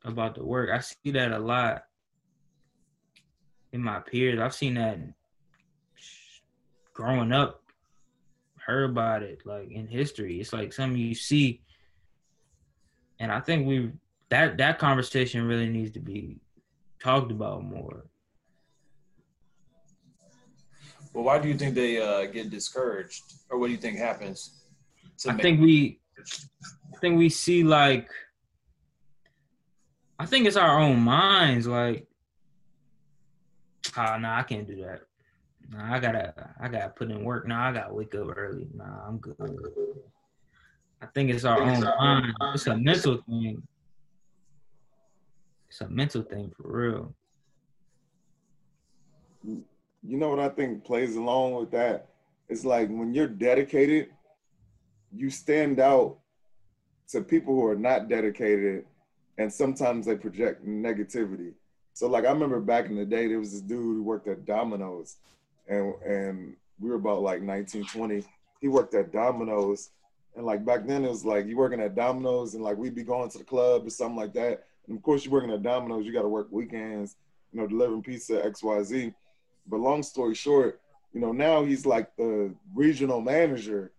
[0.05, 0.71] about the work.
[0.73, 1.85] I see that a lot
[3.73, 4.41] in my peers.
[4.41, 4.99] I've seen that
[6.93, 7.63] growing up,
[8.59, 10.41] heard about it like in history.
[10.41, 11.63] It's like something you see,
[13.23, 13.93] and I think we
[14.31, 16.41] that that conversation really needs to be
[17.01, 18.05] talked about more.
[21.15, 24.65] Well, why do you think they uh, get discouraged, or what do you think happens?
[25.29, 28.09] I think we, I think we see like,
[30.19, 31.69] I think it's our own minds.
[31.69, 32.09] Like,
[33.97, 35.03] ah, oh, no, nah, I can't do that.
[35.71, 37.47] Nah, I gotta, I gotta put in work.
[37.47, 38.67] Nah, I gotta wake up early.
[38.75, 39.37] Nah, I'm good.
[41.03, 42.35] I think it's our own mind.
[42.55, 43.63] It's a mental thing.
[45.69, 47.15] It's a mental thing for real
[50.03, 52.09] you know what I think plays along with that?
[52.49, 54.09] It's like when you're dedicated,
[55.13, 56.19] you stand out
[57.09, 58.85] to people who are not dedicated,
[59.39, 61.53] and sometimes they project negativity.
[61.95, 64.45] So like I remember back in the day, there was this dude who worked at
[64.45, 65.17] Domino's,
[65.69, 68.25] and and we were about like 19, 20.
[68.61, 69.91] He worked at Domino's,
[70.37, 73.03] and like back then it was like you working at Domino's, and like we'd be
[73.03, 74.65] going to the club or something like that.
[74.87, 77.17] And of course, you're working at Domino's, you got to work weekends,
[77.53, 79.15] you know, delivering pizza X Y Z.
[79.67, 80.81] But long story short,
[81.13, 83.93] you know, now he's like the regional manager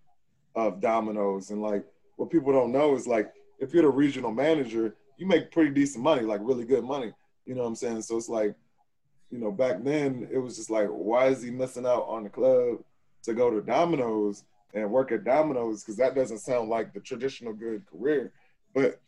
[0.56, 1.52] of Domino's.
[1.52, 1.86] And like
[2.18, 6.04] what people don't know is like if you're the regional manager, you make pretty decent
[6.04, 7.14] money, like really good money.
[7.46, 8.02] You know what I'm saying?
[8.02, 8.56] So it's like,
[9.32, 12.30] you know, back then it was just like, why is he missing out on the
[12.30, 12.80] club
[13.24, 15.82] to go to Domino's and work at Domino's?
[15.82, 18.32] Because that doesn't sound like the traditional good career.
[18.74, 18.99] But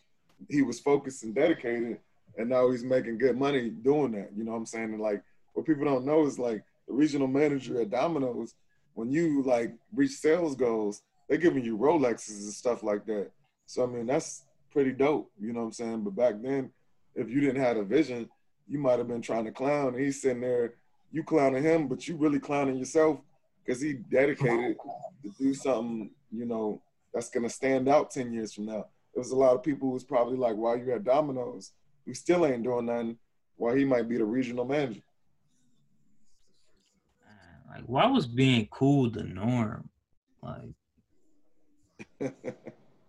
[0.49, 1.99] he was focused and dedicated,
[2.37, 4.31] and now he's making good money doing that.
[4.35, 4.93] You know what I'm saying?
[4.93, 8.53] And like what people don't know is like the regional manager at Domino's,
[8.93, 13.31] when you like reach sales goals, they're giving you Rolexes and stuff like that.
[13.65, 16.01] So I mean that's pretty dope, you know what I'm saying?
[16.01, 16.71] But back then,
[17.15, 18.29] if you didn't have a vision,
[18.67, 19.95] you might have been trying to clown.
[19.95, 20.73] And he's sitting there,
[21.11, 23.19] you clowning him, but you really clowning yourself
[23.65, 24.77] because he dedicated
[25.23, 26.81] to do something, you know,
[27.13, 28.85] that's gonna stand out 10 years from now.
[29.13, 31.71] There was a lot of people who was probably like, why you at Domino's?
[32.05, 33.17] who still ain't doing nothing,
[33.57, 35.01] while he might be the regional manager.
[37.69, 39.89] Like, why was being cool the norm?
[40.41, 40.73] Like,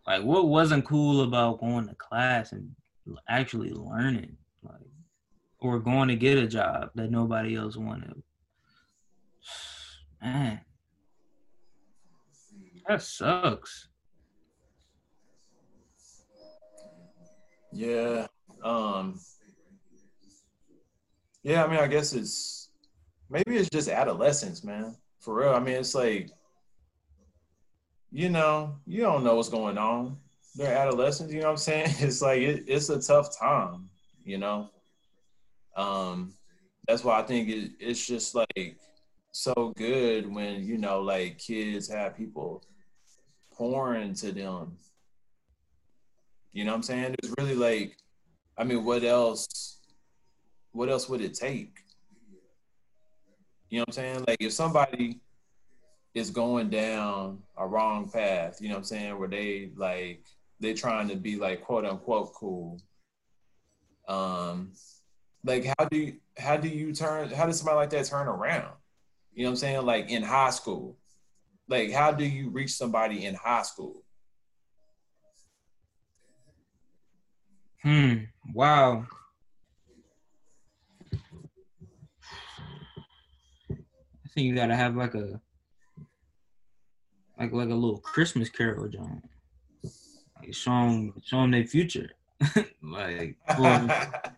[0.07, 2.75] like what wasn't cool about going to class and
[3.29, 4.81] actually learning, like,
[5.61, 8.23] or going to get a job that nobody else wanted?
[10.27, 10.61] Man,
[12.89, 13.87] that sucks.
[17.73, 18.27] Yeah.
[18.65, 19.21] Um.
[21.45, 22.71] Yeah, I mean, I guess it's
[23.31, 24.97] maybe it's just adolescence, man.
[25.21, 25.51] For real.
[25.51, 26.31] I mean, it's like,
[28.11, 30.19] you know, you don't know what's going on.
[30.57, 31.95] They're adolescents, you know what I'm saying?
[32.01, 33.91] It's like it, it's a tough time,
[34.25, 34.71] you know.
[35.77, 36.35] Um,
[36.89, 38.77] that's why I think it, it's just like
[39.37, 42.65] so good when you know like kids have people
[43.53, 44.79] pouring to them.
[46.55, 47.17] You know what I'm saying?
[47.19, 47.99] It's really like,
[48.57, 49.79] I mean, what else?
[50.73, 51.75] What else would it take?
[53.69, 54.25] You know what I'm saying?
[54.27, 55.21] Like if somebody
[56.15, 60.25] is going down a wrong path, you know what I'm saying, where they like
[60.61, 62.81] they're trying to be like quote unquote cool.
[64.09, 64.73] Um
[65.45, 68.73] like how do you how do you turn how does somebody like that turn around?
[69.37, 69.85] You know what I'm saying?
[69.85, 70.97] Like in high school.
[71.69, 74.03] Like how do you reach somebody in high school?
[77.83, 78.15] Hmm.
[78.55, 79.07] Wow.
[83.71, 85.39] I think you gotta have like a
[87.39, 89.23] like like a little Christmas carol, John.
[90.41, 92.09] Like show them show them their future,
[92.83, 93.89] like or,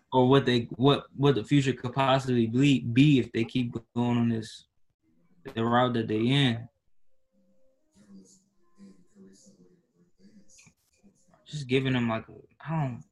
[0.13, 4.19] or what they what what the future could possibly be be if they keep going
[4.19, 4.65] on this
[5.55, 6.69] the route that they in.
[11.47, 12.33] Just giving them like a,
[12.67, 13.03] I don't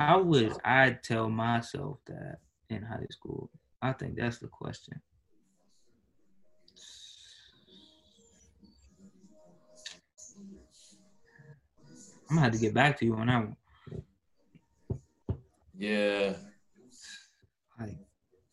[0.00, 2.38] how would I tell myself that
[2.70, 3.50] in high school?
[3.82, 4.98] I think that's the question.
[12.30, 13.56] I'm gonna have to get back to you on that one.
[15.76, 16.34] Yeah.
[17.78, 17.96] Like,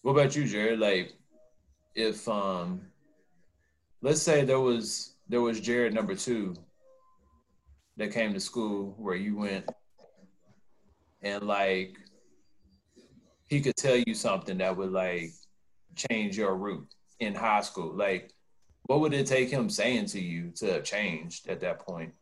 [0.02, 0.80] what about you, Jared?
[0.80, 1.14] Like,
[1.96, 2.82] if um,
[4.02, 6.56] let's say there was there was Jared number two
[7.98, 9.70] that came to school where you went,
[11.22, 11.98] and like
[13.48, 15.32] he could tell you something that would like
[15.96, 16.88] change your route
[17.20, 17.94] in high school.
[17.94, 18.32] Like,
[18.84, 22.14] what would it take him saying to you to have changed at that point?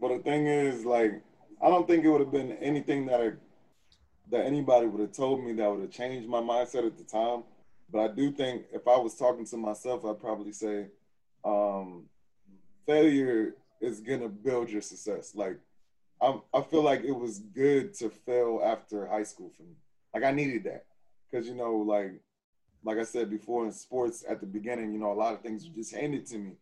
[0.00, 1.22] But the thing is, like,
[1.60, 3.36] I don't think it would have been anything that
[4.30, 7.44] that anybody would have told me that would have changed my mindset at the time.
[7.90, 10.86] But I do think if I was talking to myself, I'd probably say,
[11.44, 12.04] um,
[12.86, 15.34] failure is gonna build your success.
[15.34, 15.58] Like,
[16.20, 19.76] I I feel like it was good to fail after high school for me.
[20.14, 20.86] Like I needed that
[21.30, 22.20] because you know, like
[22.84, 25.66] like I said before in sports at the beginning, you know, a lot of things
[25.66, 26.52] were just handed to me,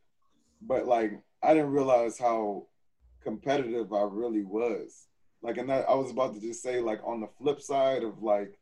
[0.63, 1.13] but like
[1.43, 2.67] I didn't realize how
[3.23, 5.07] competitive I really was.
[5.43, 8.23] Like, and that, I was about to just say, like, on the flip side of
[8.23, 8.59] like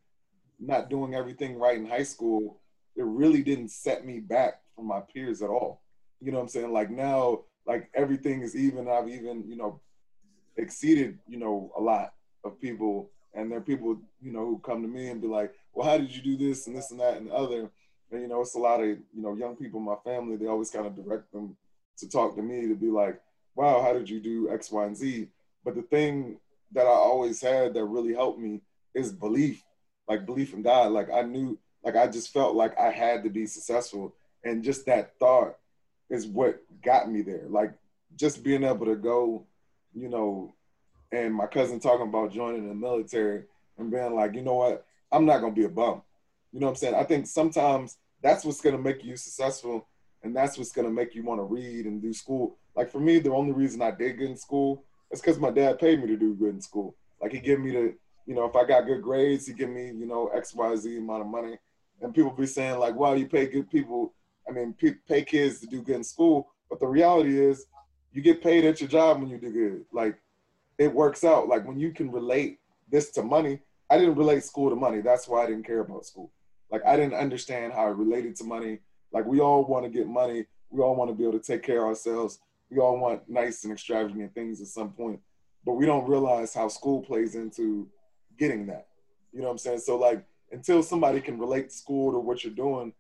[0.59, 2.61] not doing everything right in high school,
[2.97, 5.83] it really didn't set me back from my peers at all.
[6.21, 6.73] You know what I'm saying?
[6.73, 8.89] Like now, like everything is even.
[8.89, 9.81] I've even, you know,
[10.57, 13.11] exceeded, you know, a lot of people.
[13.35, 15.99] And there are people, you know, who come to me and be like, well, how
[15.99, 17.71] did you do this and this and that and the other?
[18.13, 20.47] And, you know, it's a lot of, you know, young people in my family, they
[20.47, 21.57] always kind of direct them
[21.99, 23.21] to talk to me to be like,
[23.57, 25.29] wow, how did you do X, Y, and Z?
[25.65, 26.39] But the thing
[26.73, 28.61] that I always had that really helped me
[28.95, 29.65] is belief,
[30.09, 30.93] like belief in God.
[30.93, 34.15] Like I knew, like I just felt like I had to be successful.
[34.45, 35.57] And just that thought
[36.11, 37.45] is what got me there.
[37.49, 37.73] Like
[38.17, 39.47] just being able to go,
[39.95, 40.55] you know,
[41.13, 43.45] and my cousin talking about joining the military
[43.79, 46.03] and being like, you know what, I'm not gonna be a bum.
[46.53, 46.95] You know what I'm saying?
[46.95, 49.87] I think sometimes that's what's gonna make you successful
[50.23, 53.19] and that's what's gonna make you want to read and do school like for me,
[53.19, 56.17] the only reason I did good in school is because my dad paid me to
[56.17, 56.95] do good in school.
[57.21, 57.95] Like he gave me the,
[58.27, 60.97] you know, if I got good grades, he give me, you know, X, Y, Z
[60.97, 61.59] amount of money.
[62.01, 64.15] And people be saying like, "Wow, you pay good people."
[64.49, 64.75] I mean,
[65.09, 67.67] pay kids to do good in school, but the reality is,
[68.13, 69.85] you get paid at your job when you do good.
[69.91, 70.19] Like,
[70.77, 71.49] it works out.
[71.49, 72.59] Like when you can relate
[72.91, 73.61] this to money.
[73.91, 75.01] I didn't relate school to money.
[75.01, 76.31] That's why I didn't care about school.
[76.71, 78.79] Like I didn't understand how it related to money.
[79.13, 80.47] Like we all want to get money.
[80.71, 82.41] We all want to be able to take care of ourselves
[82.75, 85.21] we all want nice and extravagant things at some point,
[85.65, 87.89] but we don't realize how school plays into
[88.39, 88.87] getting that.
[89.33, 89.81] You know what I'm saying?
[89.81, 92.93] So like until somebody can relate school to what you're doing,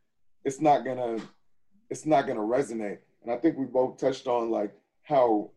[0.45, 1.19] it's not gonna
[1.91, 2.99] it's not gonna resonate.
[3.23, 5.51] And I think we both touched on like how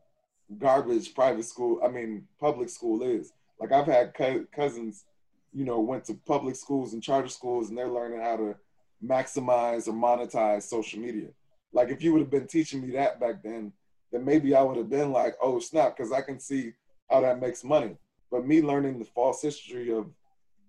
[0.58, 3.34] garbage private school, I mean public school is.
[3.60, 5.06] Like I've had co- cousins,
[5.54, 8.56] you know, went to public schools and charter schools, and they're learning how to
[9.04, 11.30] maximize or monetize social media.
[11.74, 13.74] Like if you would have been teaching me that back then,
[14.12, 16.74] then maybe I would have been like, oh snap, because I can see
[17.10, 17.98] how that makes money.
[18.32, 20.08] But me learning the false history of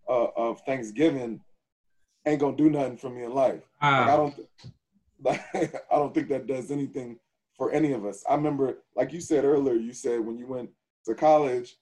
[0.08, 1.40] uh, of Thanksgiving
[2.26, 3.62] ain't gonna do nothing for me in life.
[3.82, 4.34] Like, I don't,
[5.22, 7.18] like, I don't think that does anything
[7.56, 8.24] for any of us.
[8.28, 10.70] I remember, like you said earlier, you said when you went
[11.06, 11.76] to college,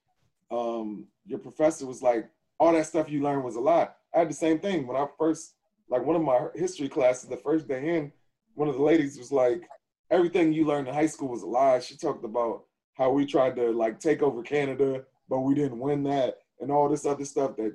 [0.50, 3.88] um, your professor was like, all that stuff you learned was a lie.
[4.14, 5.54] I had the same thing when I first,
[5.90, 8.12] like one of my history classes, the first day in,
[8.54, 9.68] one of the ladies was like,
[10.10, 11.80] everything you learned in high school was a lie.
[11.80, 12.64] She talked about
[12.94, 16.88] how we tried to like take over Canada, but we didn't win that, and all
[16.88, 17.74] this other stuff that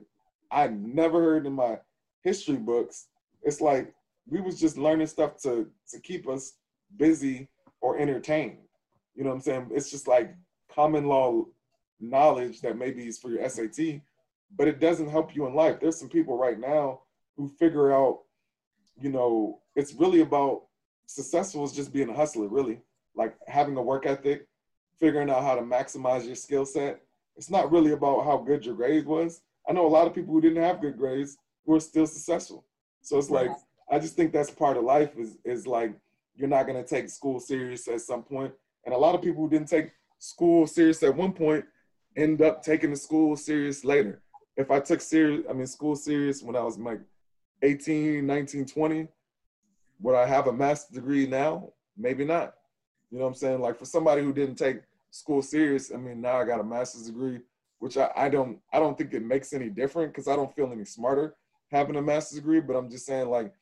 [0.51, 1.79] I never heard in my
[2.23, 3.07] history books.
[3.43, 3.93] It's like
[4.27, 6.53] we was just learning stuff to to keep us
[6.97, 7.49] busy
[7.81, 8.57] or entertained.
[9.15, 9.71] You know what I'm saying?
[9.71, 10.35] It's just like
[10.69, 11.45] common law
[11.99, 14.01] knowledge that maybe is for your SAT,
[14.57, 15.79] but it doesn't help you in life.
[15.79, 17.01] There's some people right now
[17.37, 18.21] who figure out,
[18.99, 20.63] you know, it's really about
[21.05, 22.81] successful is just being a hustler, really.
[23.15, 24.47] Like having a work ethic,
[24.99, 27.01] figuring out how to maximize your skill set.
[27.35, 29.41] It's not really about how good your grades was.
[29.67, 32.65] I know a lot of people who didn't have good grades who are still successful.
[33.01, 33.51] So it's like
[33.91, 35.93] I just think that's part of life is is like
[36.35, 38.53] you're not gonna take school serious at some point.
[38.85, 41.65] And a lot of people who didn't take school serious at one point
[42.15, 44.21] end up taking the school serious later.
[44.57, 47.01] If I took serious, I mean school serious when I was like
[47.63, 49.07] 18, 19, 20,
[49.99, 51.71] would I have a master's degree now?
[51.97, 52.55] Maybe not.
[53.11, 53.61] You know what I'm saying?
[53.61, 54.81] Like for somebody who didn't take
[55.11, 57.39] school serious, I mean now I got a master's degree,
[57.79, 60.71] which I, I don't I don't think it makes any different because I don't feel
[60.71, 61.35] any smarter
[61.71, 63.53] having a master's degree, but I'm just saying like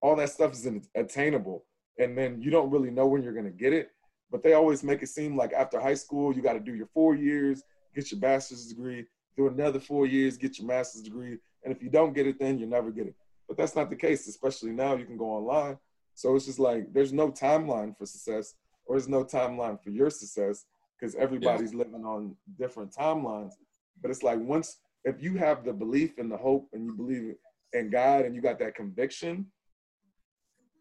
[0.00, 1.64] all that stuff is attainable.
[1.98, 3.90] And then you don't really know when you're gonna get it.
[4.30, 6.88] But they always make it seem like after high school, you got to do your
[6.92, 7.62] four years,
[7.94, 9.06] get your bachelor's degree,
[9.36, 11.38] do another four years, get your master's degree.
[11.64, 13.14] And if you don't get it, then you never get it.
[13.48, 15.78] But that's not the case, especially now you can go online.
[16.14, 18.54] So it's just like there's no timeline for success,
[18.84, 20.66] or there's no timeline for your success
[20.98, 21.78] because everybody's yeah.
[21.78, 23.52] living on different timelines.
[24.00, 27.34] But it's like once if you have the belief and the hope and you believe
[27.72, 29.46] in God and you got that conviction,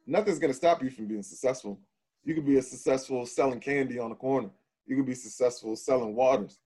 [0.05, 1.79] nothing's gonna stop you from being successful.
[2.23, 4.49] You could be a successful selling candy on the corner.
[4.85, 6.59] You could be successful selling waters.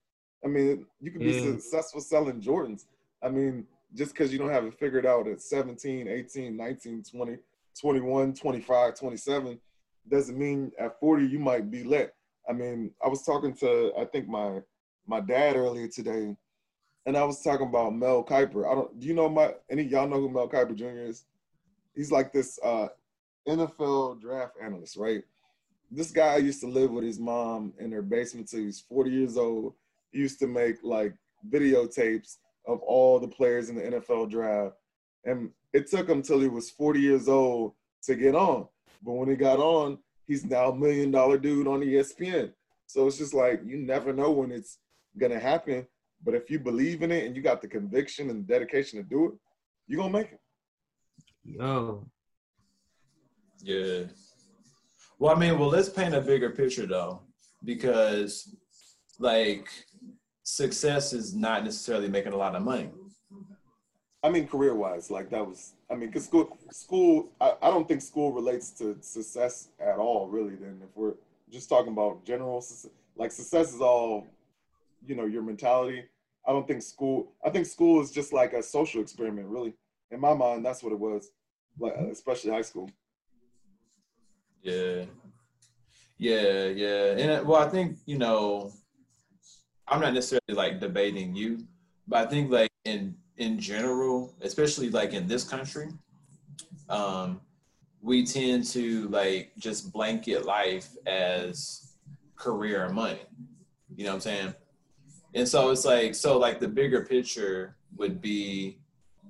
[0.44, 1.52] I mean, you could be yeah.
[1.52, 2.86] successful selling Jordans.
[3.22, 7.36] I mean, just because you don't have it figured out at 17, 18, 19, 20,
[7.80, 9.60] 21, 25, 27,
[10.08, 12.14] doesn't mean at 40 you might be lit.
[12.52, 14.60] I mean, I was talking to I think my
[15.06, 16.36] my dad earlier today,
[17.06, 18.70] and I was talking about Mel Kiper.
[18.70, 21.08] I don't do you know my any y'all know who Mel Kiper Jr.
[21.08, 21.24] is?
[21.94, 22.88] He's like this uh
[23.48, 25.24] NFL draft analyst, right?
[25.94, 29.10] this guy used to live with his mom in her basement till he was 40
[29.10, 29.74] years old.
[30.10, 31.14] He used to make like
[31.50, 34.74] videotapes of all the players in the NFL draft.
[35.24, 37.74] And it took him till he was 40 years old
[38.04, 38.66] to get on.
[39.02, 42.52] But when he got on, he's now a million dollar dude on ESPN.
[42.86, 44.78] So it's just like you never know when it's
[45.18, 45.86] gonna happen.
[46.24, 49.08] But if you believe in it and you got the conviction and the dedication to
[49.08, 49.32] do it,
[49.86, 50.40] you're gonna make it.
[51.44, 52.06] Yo.
[53.62, 54.04] Yeah.
[55.18, 57.22] Well, I mean, well, let's paint a bigger picture though,
[57.64, 58.54] because
[59.18, 59.68] like
[60.42, 62.90] success is not necessarily making a lot of money.
[64.24, 67.88] I mean, career wise, like that was, I mean, because school, school, I, I don't
[67.88, 70.54] think school relates to success at all, really.
[70.54, 71.14] Then, if we're
[71.50, 72.64] just talking about general,
[73.16, 74.26] like success is all,
[75.04, 76.04] you know, your mentality.
[76.46, 79.74] I don't think school, I think school is just like a social experiment, really.
[80.10, 81.30] In my mind, that's what it was,
[81.78, 82.90] like, especially high school.
[84.62, 85.04] Yeah.
[86.18, 87.16] Yeah, yeah.
[87.18, 88.70] And uh, well, I think, you know,
[89.88, 91.66] I'm not necessarily like debating you,
[92.06, 95.88] but I think like in in general, especially like in this country,
[96.88, 97.40] um,
[98.00, 101.94] we tend to like just blanket life as
[102.36, 103.20] career and money.
[103.94, 104.54] You know what I'm saying?
[105.34, 108.78] And so it's like so like the bigger picture would be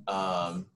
[0.09, 0.67] um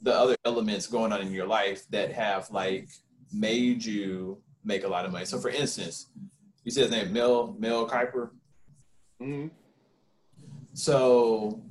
[0.00, 2.88] the other elements going on in your life that have like
[3.32, 5.24] made you make a lot of money?
[5.24, 6.08] So, for instance,
[6.64, 8.30] you said his name Mel Mel Kiper.
[9.20, 9.48] Mm-hmm.
[10.74, 11.62] So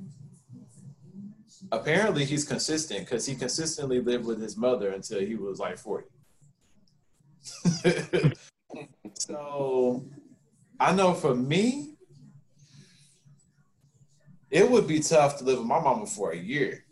[1.72, 6.06] apparently he's consistent because he consistently lived with his mother until he was like 40.
[9.14, 10.04] so
[10.78, 11.96] I know for me,
[14.48, 16.84] it would be tough to live with my mama for a year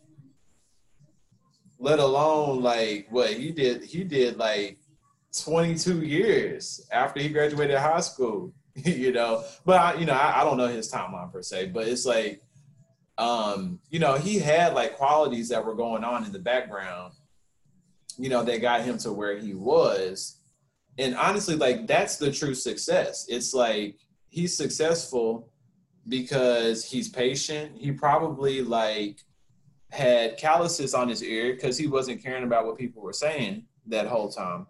[1.81, 3.83] let alone like what he did.
[3.83, 4.79] He did like
[5.37, 9.43] 22 years after he graduated high school, you know.
[9.65, 12.43] But I, you know, I, I, don't know his timeline per se, but it's like,
[13.21, 17.13] um, you know, he had like qualities that were going on in the background,
[18.17, 20.41] you know, that got him to where he was.
[20.97, 23.27] And honestly, like that's the true success.
[23.29, 23.99] It's like
[24.31, 25.51] he's successful
[26.09, 27.73] because he's patient.
[27.77, 29.21] He probably like
[29.91, 34.07] had calluses on his ear because he wasn't caring about what people were saying that
[34.07, 34.67] whole time.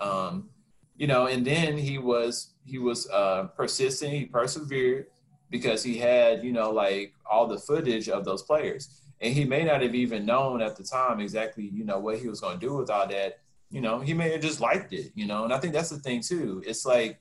[0.00, 0.48] Um,
[0.96, 4.12] you know, and then he was he was uh, persistent.
[4.12, 5.06] He persevered
[5.50, 9.64] because he had you know like all the footage of those players, and he may
[9.64, 12.66] not have even known at the time exactly you know what he was going to
[12.66, 13.38] do with all that.
[13.70, 15.10] You know, he may have just liked it.
[15.14, 16.62] You know, and I think that's the thing too.
[16.64, 17.18] It's like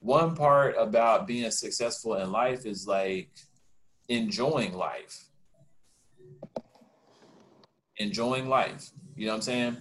[0.00, 3.30] one part about being successful in life is like
[4.08, 5.26] enjoying life
[8.02, 8.90] enjoying life.
[9.16, 9.76] You know what I'm saying?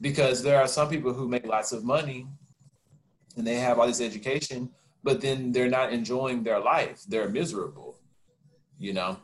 [0.00, 2.26] Because there are some people who make lots of money
[3.36, 4.70] and they have all this education,
[5.04, 7.02] but then they're not enjoying their life.
[7.06, 7.96] They're miserable,
[8.78, 9.18] you know?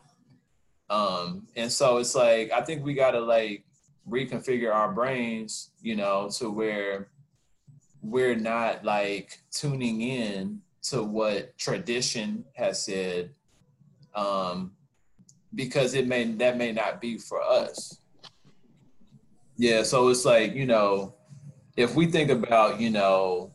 [0.91, 3.65] Um, and so it's like, I think we got to like
[4.09, 7.09] reconfigure our brains, you know, to where
[8.03, 13.31] we're not like tuning in to what tradition has said
[14.15, 14.73] um,
[15.55, 17.99] because it may that may not be for us.
[19.57, 21.15] Yeah, so it's like you know,
[21.77, 23.53] if we think about you know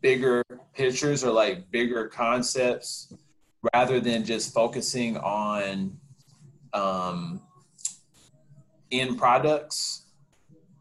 [0.00, 0.42] bigger
[0.74, 3.12] pictures or like bigger concepts
[3.74, 5.96] rather than just focusing on
[6.72, 7.40] um,
[8.92, 10.04] end products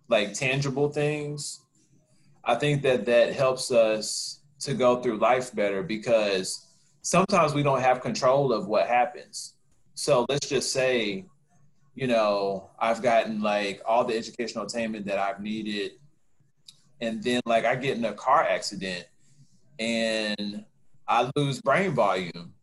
[0.07, 1.61] like tangible things
[2.43, 6.68] i think that that helps us to go through life better because
[7.01, 9.55] sometimes we don't have control of what happens.
[9.95, 11.26] So let's just say
[11.95, 15.91] you know i've gotten like all the educational attainment that i've needed
[17.01, 19.05] and then like i get in a car accident
[19.79, 20.63] and
[21.07, 22.53] i lose brain volume.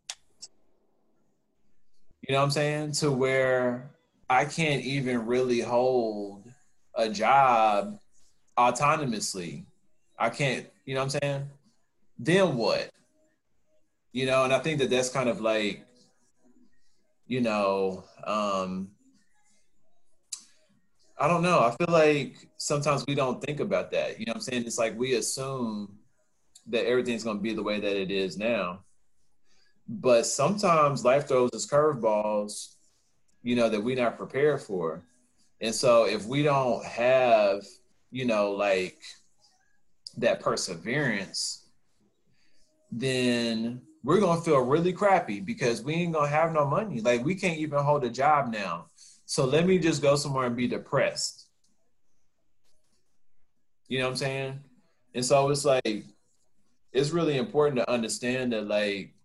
[2.27, 2.91] You know what i'm saying?
[2.93, 3.91] To where
[4.29, 6.51] i can't even really hold
[6.95, 7.99] a job
[8.57, 9.65] autonomously.
[10.17, 11.49] I can't you know what i'm saying?
[12.19, 12.89] Then what?
[14.11, 15.85] You know and i think that that's kind of like
[17.27, 18.89] you know, um,
[21.17, 21.59] I don't know.
[21.59, 24.19] I feel like sometimes we don't think about that.
[24.19, 24.63] You know what I'm saying?
[24.65, 25.97] It's like we assume
[26.67, 28.79] that everything's going to be the way that it is now.
[29.87, 32.75] But sometimes life throws us curveballs,
[33.43, 35.03] you know, that we're not prepared for.
[35.61, 37.63] And so if we don't have,
[38.11, 38.97] you know, like
[40.17, 41.67] that perseverance,
[42.91, 47.01] then we're gonna feel really crappy because we ain't gonna have no money.
[47.01, 48.87] Like we can't even hold a job now.
[49.33, 51.47] So let me just go somewhere and be depressed.
[53.87, 54.59] You know what I'm saying?
[55.15, 56.05] And so it's like
[56.91, 59.15] it's really important to understand that like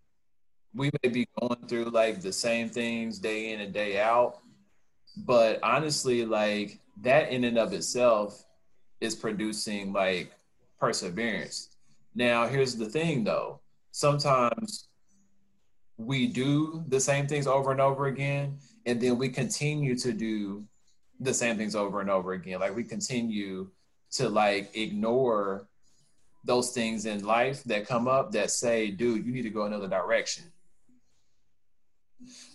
[0.73, 4.39] we may be going through like the same things day in and day out,
[5.15, 8.47] but honestly, like that in and of itself
[9.03, 10.33] is producing like
[10.81, 11.69] perseverance.
[12.15, 14.89] Now, here's the thing though sometimes
[15.99, 18.57] we do the same things over and over again
[18.89, 20.65] and then we continue to do
[21.21, 22.59] the same things over and over again.
[22.59, 23.69] Like we continue
[24.13, 25.69] to like ignore
[26.43, 29.89] those things in life that come up that say dude you need to go another
[29.89, 30.45] direction.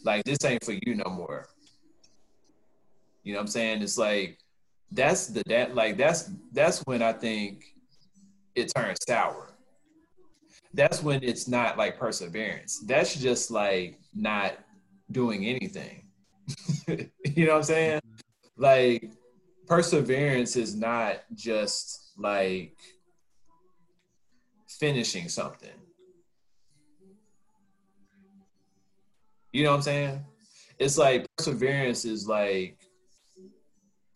[0.03, 1.47] Like this ain't for you no more.
[3.23, 3.83] You know what i'm saying?
[3.83, 4.39] It's like
[4.91, 7.75] that's the that like that's that's when i think
[8.55, 9.53] it turns sour.
[10.73, 12.79] That's when it's not like perseverance.
[12.79, 14.57] That's just like not
[15.11, 16.02] doing anything.
[16.87, 17.99] you know what I'm saying?
[18.57, 19.11] Like
[19.67, 22.75] perseverance is not just like
[24.67, 25.69] finishing something.
[29.51, 30.25] You know what I'm saying?
[30.79, 32.79] It's like perseverance is like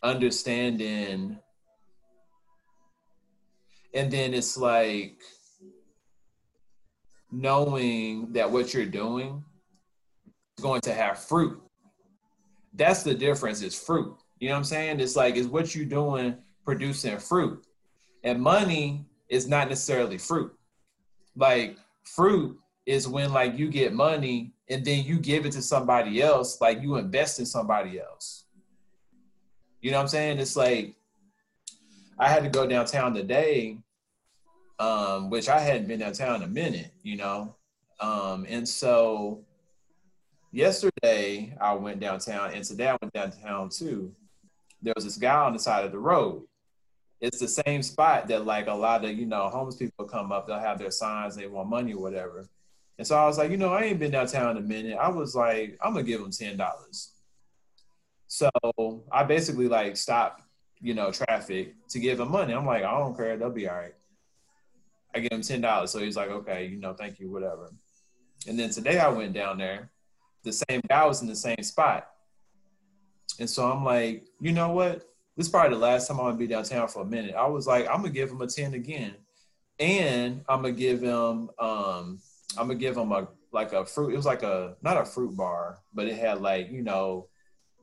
[0.04, 1.38] understanding
[3.94, 5.22] and then it's like
[7.32, 9.44] knowing that what you're doing
[10.58, 11.62] is going to have fruit.
[12.78, 14.16] That's the difference, is fruit.
[14.40, 15.00] You know what I'm saying?
[15.00, 17.66] It's like, is what you're doing producing fruit?
[18.24, 20.54] And money is not necessarily fruit.
[21.36, 26.22] Like, fruit is when like you get money and then you give it to somebody
[26.22, 28.46] else, like you invest in somebody else.
[29.82, 30.40] You know what I'm saying?
[30.40, 30.96] It's like
[32.18, 33.78] I had to go downtown today
[34.80, 37.56] um, which I hadn't been downtown in a minute, you know.
[38.00, 39.44] Um, and so
[40.52, 44.14] yesterday I went downtown, and today I went downtown too.
[44.82, 46.44] There was this guy on the side of the road.
[47.20, 50.48] It's the same spot that like a lot of you know homeless people come up.
[50.48, 52.48] They'll have their signs, they want money or whatever.
[52.98, 54.98] And so I was like, you know, I ain't been downtown in a minute.
[55.00, 57.12] I was like, I'm gonna give them ten dollars.
[58.28, 58.50] So
[59.12, 60.44] I basically like stopped,
[60.82, 62.54] you know, traffic to give them money.
[62.54, 63.94] I'm like, I don't care, they'll be all right.
[65.16, 65.92] I gave him ten dollars.
[65.92, 67.72] So he's like, okay, you know, thank you, whatever.
[68.48, 69.90] And then today I went down there.
[70.48, 72.08] The same guy was in the same spot.
[73.40, 75.00] And so I'm like, you know what?
[75.36, 77.36] This is probably the last time I'm gonna be downtown for a minute.
[77.36, 79.14] I was like, I'm gonna give him a 10 again.
[79.78, 82.20] And I'm gonna give him um
[82.58, 85.36] I'm gonna give him a like a fruit, it was like a not a fruit
[85.36, 87.28] bar, but it had like, you know,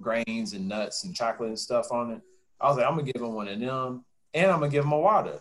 [0.01, 2.23] grains and nuts and chocolate and stuff on it.
[2.61, 4.93] I was like, I'm gonna give him one of them and I'm gonna give him
[4.93, 5.39] a water.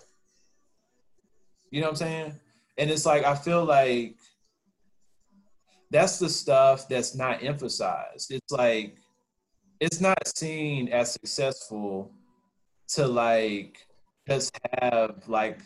[1.72, 2.40] You know what I'm saying?
[2.78, 4.18] And it's like I feel like
[5.94, 8.32] that's the stuff that's not emphasized.
[8.32, 8.98] It's like
[9.80, 12.12] it's not seen as successful
[12.90, 13.78] to like
[14.28, 15.60] just have like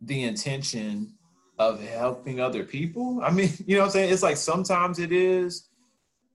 [0.00, 1.14] the intention
[1.58, 3.20] of helping other people.
[3.22, 4.12] I mean, you know what I'm saying?
[4.12, 5.68] It's like sometimes it is,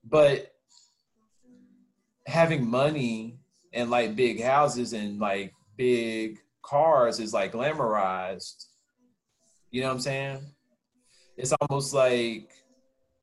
[0.04, 0.52] but
[2.28, 3.40] having money
[3.72, 8.66] and like big houses and like big cars is like glamorized.
[9.72, 10.40] You know what I'm saying?
[11.36, 12.52] It's almost like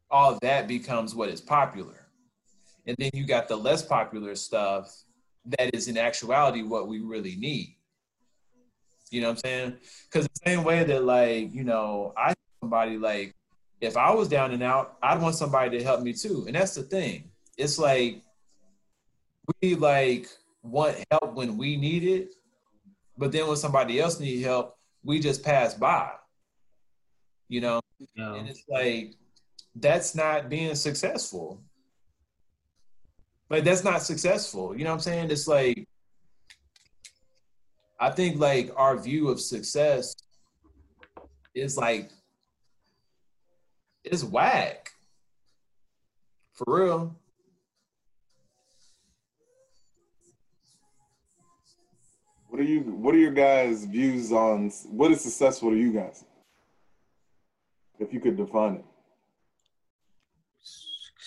[0.10, 2.08] all that becomes what is popular.
[2.88, 5.04] And then you got the less popular stuff
[5.46, 7.76] that is in actuality what we really need.
[9.12, 9.78] You know what I'm saying?
[10.10, 13.36] Because the same way that like, you know, I somebody like
[13.82, 16.46] if I was down and out, I'd want somebody to help me too.
[16.48, 17.30] And that's the thing.
[17.58, 18.22] It's like
[19.62, 20.28] we like
[20.64, 22.34] want help when we need it,
[23.18, 26.12] but then when somebody else need help, we just pass by.
[27.48, 27.82] You know?
[28.16, 28.34] No.
[28.36, 29.14] And it's like
[29.76, 31.62] that's not being successful.
[33.50, 34.76] Like that's not successful.
[34.76, 35.32] You know what I'm saying?
[35.32, 35.88] It's like
[38.00, 40.16] I think like our view of success
[41.54, 42.10] is like
[44.04, 44.92] it's whack.
[46.54, 47.16] For real.
[52.48, 56.24] What are you what are your guys' views on what is successful to you guys?
[58.00, 58.86] If you could define it.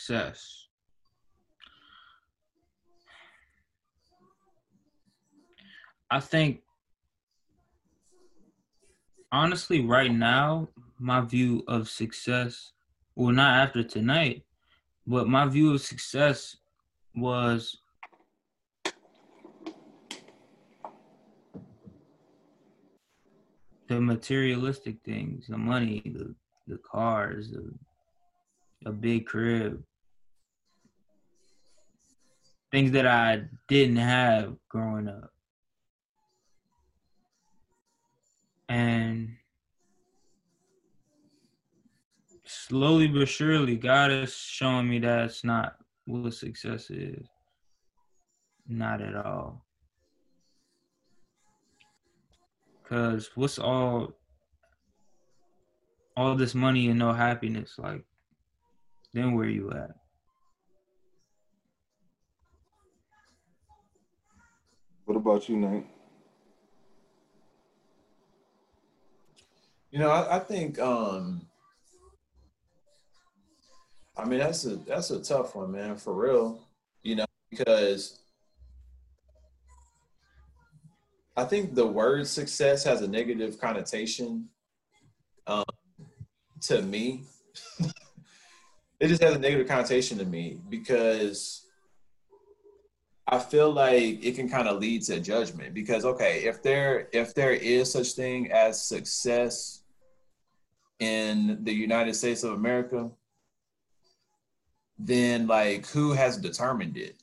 [0.09, 0.69] Success.
[6.11, 6.63] I think
[9.31, 10.69] honestly, right now,
[10.99, 12.73] my view of success,
[13.17, 14.45] well, not after tonight,
[15.07, 16.57] but my view of success
[17.15, 17.77] was
[23.89, 26.35] the materialistic things, the money, the
[26.67, 27.75] the cars, the,
[28.87, 29.85] a big crib,
[32.71, 35.33] things that I didn't have growing up.
[38.69, 39.37] And
[42.45, 47.27] slowly but surely, God is showing me that it's not what success is.
[48.69, 49.65] Not at all.
[52.87, 54.15] Cause what's all
[56.17, 58.03] all this money and no happiness like?
[59.13, 59.98] Then where you at?
[65.09, 65.87] What about you, Nate?
[69.91, 71.47] You know, I, I think um
[74.19, 76.61] I mean that's a that's a tough one, man, for real.
[77.03, 78.21] You know, because
[81.39, 84.51] I think the word success has a negative connotation
[85.47, 85.65] um,
[86.65, 87.23] to me.
[89.01, 91.65] it just has a negative connotation to me because
[93.31, 97.35] I feel like it can kind of lead to judgment because okay, if there if
[97.35, 99.83] there is such thing as success
[100.99, 103.11] in the United States of America,
[104.99, 107.23] then like who has determined it?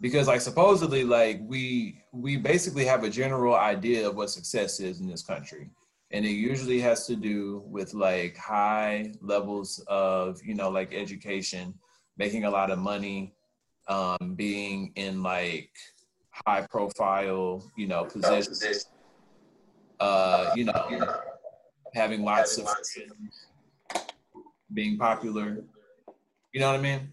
[0.00, 5.00] Because like supposedly like we we basically have a general idea of what success is
[5.00, 5.68] in this country.
[6.10, 11.74] And it usually has to do with like high levels of, you know, like education
[12.20, 13.32] making a lot of money,
[13.88, 15.70] um, being in like
[16.46, 18.90] high profile, you know, positions,
[20.00, 20.84] uh, you know,
[21.94, 22.68] having lots of
[24.74, 25.64] being popular.
[26.52, 27.08] You know what I mean?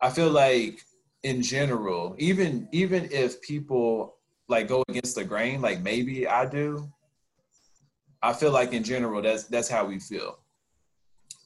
[0.00, 0.80] I feel like
[1.24, 4.14] in general, even even if people
[4.46, 6.88] like go against the grain, like maybe I do,
[8.22, 10.38] I feel like in general that's that's how we feel.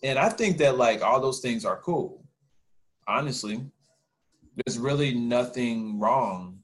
[0.02, 2.19] And I think that like all those things are cool
[3.10, 3.60] honestly,
[4.56, 6.60] there's really nothing wrong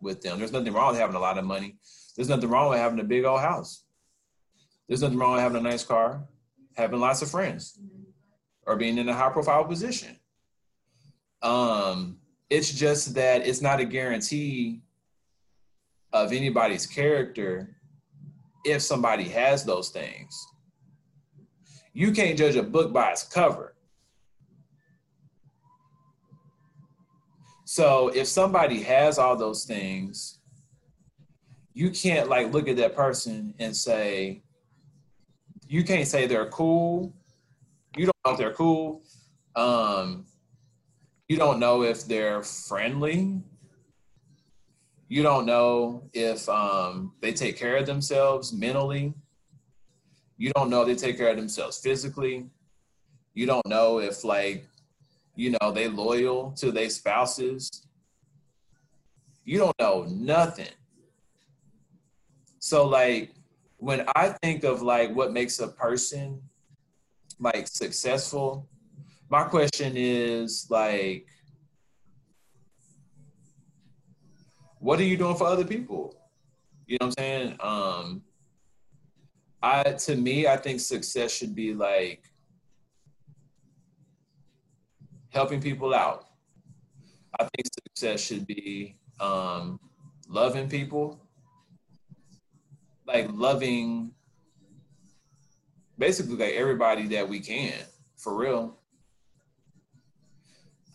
[0.00, 0.38] with them.
[0.38, 1.76] There's nothing wrong with having a lot of money.
[2.16, 3.84] There's nothing wrong with having a big old house.
[4.88, 6.24] There's nothing wrong with having a nice car,
[6.76, 7.78] having lots of friends,
[8.66, 10.16] or being in a high profile position.
[11.42, 14.80] Um, it's just that it's not a guarantee
[16.12, 17.76] of anybody's character
[18.64, 20.46] if somebody has those things.
[21.92, 23.74] You can't judge a book by its cover.
[27.72, 30.40] So if somebody has all those things,
[31.72, 34.42] you can't like look at that person and say,
[35.68, 37.14] you can't say they're cool.
[37.96, 39.04] You don't know if they're cool.
[39.54, 40.26] Um,
[41.28, 43.40] you don't know if they're friendly.
[45.06, 49.14] You don't know if um, they take care of themselves mentally.
[50.38, 52.50] You don't know if they take care of themselves physically.
[53.32, 54.66] You don't know if like
[55.40, 57.86] you know, they loyal to their spouses.
[59.42, 60.74] You don't know nothing.
[62.58, 63.32] So like
[63.78, 66.42] when I think of like what makes a person
[67.38, 68.68] like successful,
[69.30, 71.26] my question is like
[74.78, 76.14] what are you doing for other people?
[76.86, 77.56] You know what I'm saying?
[77.60, 78.22] Um
[79.62, 82.29] I to me I think success should be like
[85.30, 86.26] helping people out.
[87.38, 89.80] I think success should be um,
[90.28, 91.20] loving people,
[93.06, 94.12] like loving
[95.98, 97.74] basically like everybody that we can,
[98.16, 98.76] for real.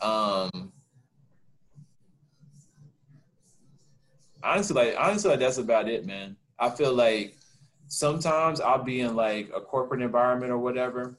[0.02, 0.74] Um,
[4.44, 6.36] honestly, like honestly, like that's about it, man.
[6.60, 7.36] I feel like
[7.88, 11.18] sometimes I'll be in like a corporate environment or whatever,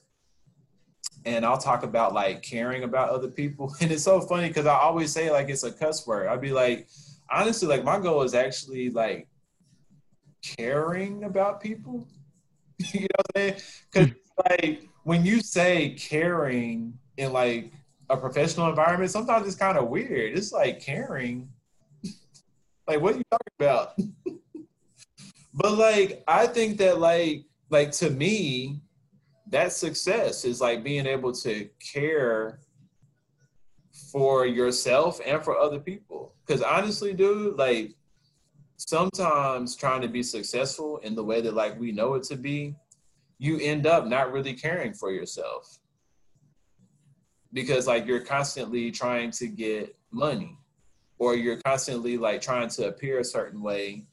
[1.26, 3.74] and I'll talk about like caring about other people.
[3.80, 6.28] And it's so funny because I always say like it's a cuss word.
[6.28, 6.88] I'd be like,
[7.30, 9.28] honestly, like my goal is actually like
[10.42, 12.06] caring about people.
[12.92, 13.54] you know what I'm saying?
[13.54, 13.58] Hmm.
[13.92, 14.10] Because
[14.48, 17.72] like when you say caring in like
[18.08, 20.38] a professional environment, sometimes it's kind of weird.
[20.38, 21.48] It's like caring.
[22.86, 23.98] like what are you talking about?
[25.54, 28.80] but like I think that like like to me,
[29.48, 32.60] that success is like being able to care
[34.10, 36.34] for yourself and for other people.
[36.44, 37.94] Because honestly, dude, like
[38.76, 42.74] sometimes trying to be successful in the way that like we know it to be,
[43.38, 45.78] you end up not really caring for yourself.
[47.52, 50.58] Because like you're constantly trying to get money
[51.18, 54.04] or you're constantly like trying to appear a certain way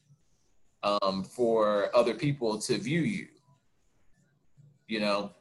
[0.83, 3.27] um, for other people to view you
[4.93, 5.31] you know?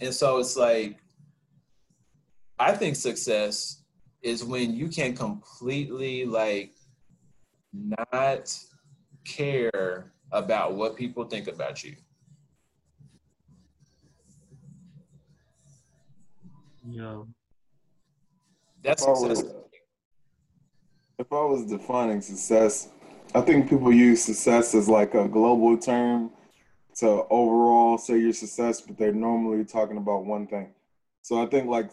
[0.00, 0.96] And so it's like,
[2.58, 3.82] I think success
[4.22, 6.72] is when you can completely like
[7.74, 8.58] not
[9.24, 11.94] care about what people think about you.
[16.88, 17.24] Yeah.
[18.82, 19.44] That's if I, was,
[21.18, 22.88] if I was defining success,
[23.34, 26.30] I think people use success as like a global term
[26.98, 30.68] to overall say your success, but they're normally talking about one thing.
[31.22, 31.92] So I think like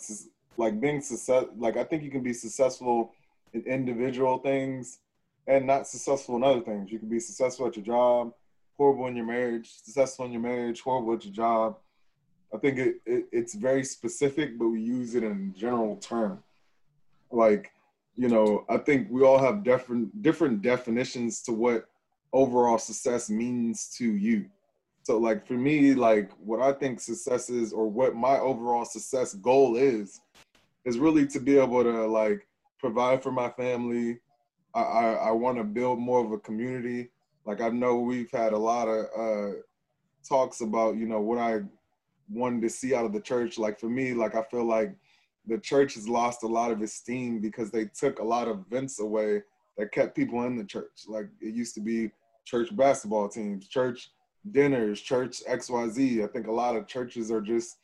[0.57, 3.13] like being success, like I think you can be successful
[3.53, 4.99] in individual things
[5.47, 6.91] and not successful in other things.
[6.91, 8.33] You can be successful at your job,
[8.77, 11.77] horrible in your marriage, successful in your marriage, horrible at your job.
[12.53, 16.41] I think it, it it's very specific, but we use it in general term.
[17.31, 17.71] Like,
[18.15, 21.89] you know, I think we all have different different definitions to what
[22.33, 24.45] overall success means to you.
[25.05, 29.35] So like for me, like what I think success is or what my overall success
[29.35, 30.19] goal is,
[30.83, 32.47] is really to be able to like
[32.79, 34.17] provide for my family.
[34.73, 37.11] I, I, I want to build more of a community.
[37.45, 39.57] Like I know we've had a lot of uh,
[40.27, 41.59] talks about, you know, what I
[42.27, 43.59] wanted to see out of the church.
[43.59, 44.95] Like for me, like I feel like
[45.45, 48.99] the church has lost a lot of esteem because they took a lot of events
[48.99, 49.43] away
[49.77, 51.03] that kept people in the church.
[51.07, 52.09] Like it used to be
[52.43, 54.09] church basketball teams, church
[54.51, 56.23] dinners, church XYZ.
[56.23, 57.77] I think a lot of churches are just,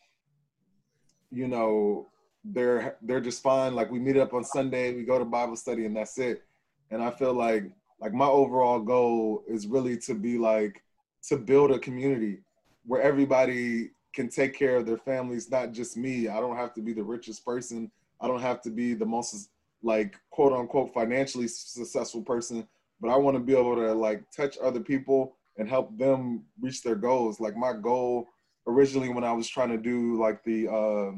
[1.32, 2.08] you know,
[2.44, 3.76] they're they're just fine.
[3.76, 6.44] Like we meet up on Sunday, we go to Bible study, and that's it.
[6.90, 7.66] And I feel like
[8.00, 10.84] like my overall goal is really to be like
[11.28, 12.40] to build a community
[12.86, 16.28] where everybody can take care of their families, not just me.
[16.28, 17.92] I don't have to be the richest person.
[18.20, 19.50] I don't have to be the most
[19.84, 22.68] like quote unquote financially successful person,
[23.00, 26.82] but I want to be able to like touch other people and help them reach
[26.82, 27.40] their goals.
[27.40, 28.28] Like my goal
[28.66, 31.12] originally when I was trying to do like the uh,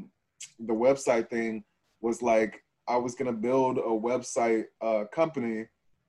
[0.60, 1.64] the website thing
[2.02, 5.66] was like I was gonna build a website uh, company,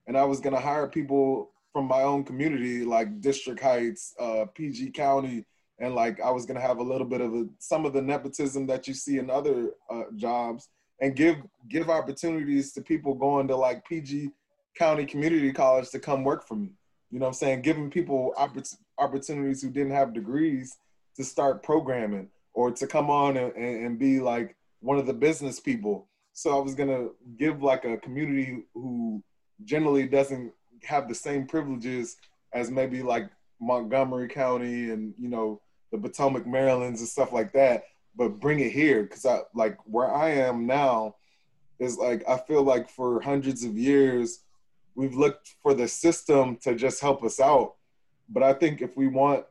[0.07, 4.91] and I was gonna hire people from my own community, like District Heights, uh, PG
[4.91, 5.45] County,
[5.79, 8.67] and like I was gonna have a little bit of a, some of the nepotism
[8.67, 10.67] that you see in other uh, jobs,
[10.99, 11.37] and give
[11.69, 14.31] give opportunities to people going to like PG
[14.77, 16.71] County Community College to come work for me.
[17.15, 17.61] You know what I'm saying?
[17.61, 20.75] Giving people oppor- opportunities who didn't have degrees
[21.15, 25.61] to start programming or to come on and, and be like one of the business
[25.61, 26.09] people.
[26.33, 29.23] So I was gonna give like a community who
[29.63, 30.51] generally doesn't
[30.83, 32.17] have the same privileges
[32.51, 33.29] as maybe like
[33.61, 35.61] Montgomery County and you know
[35.93, 37.85] the Potomac Marylands and stuff like that,
[38.17, 41.15] but bring it here because I like where I am now
[41.79, 44.41] is like I feel like for hundreds of years
[44.95, 47.75] we've looked for the system to just help us out.
[48.29, 49.45] But I think if we want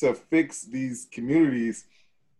[0.00, 1.84] to fix these communities,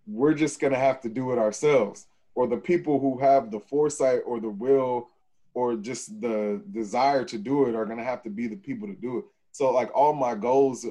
[0.07, 2.07] we're just going to have to do it ourselves.
[2.41, 5.09] or the people who have the foresight or the will
[5.53, 8.89] or just the desire to do it are going to have to be the people
[8.89, 9.25] to do it.
[9.53, 10.87] So like all my goals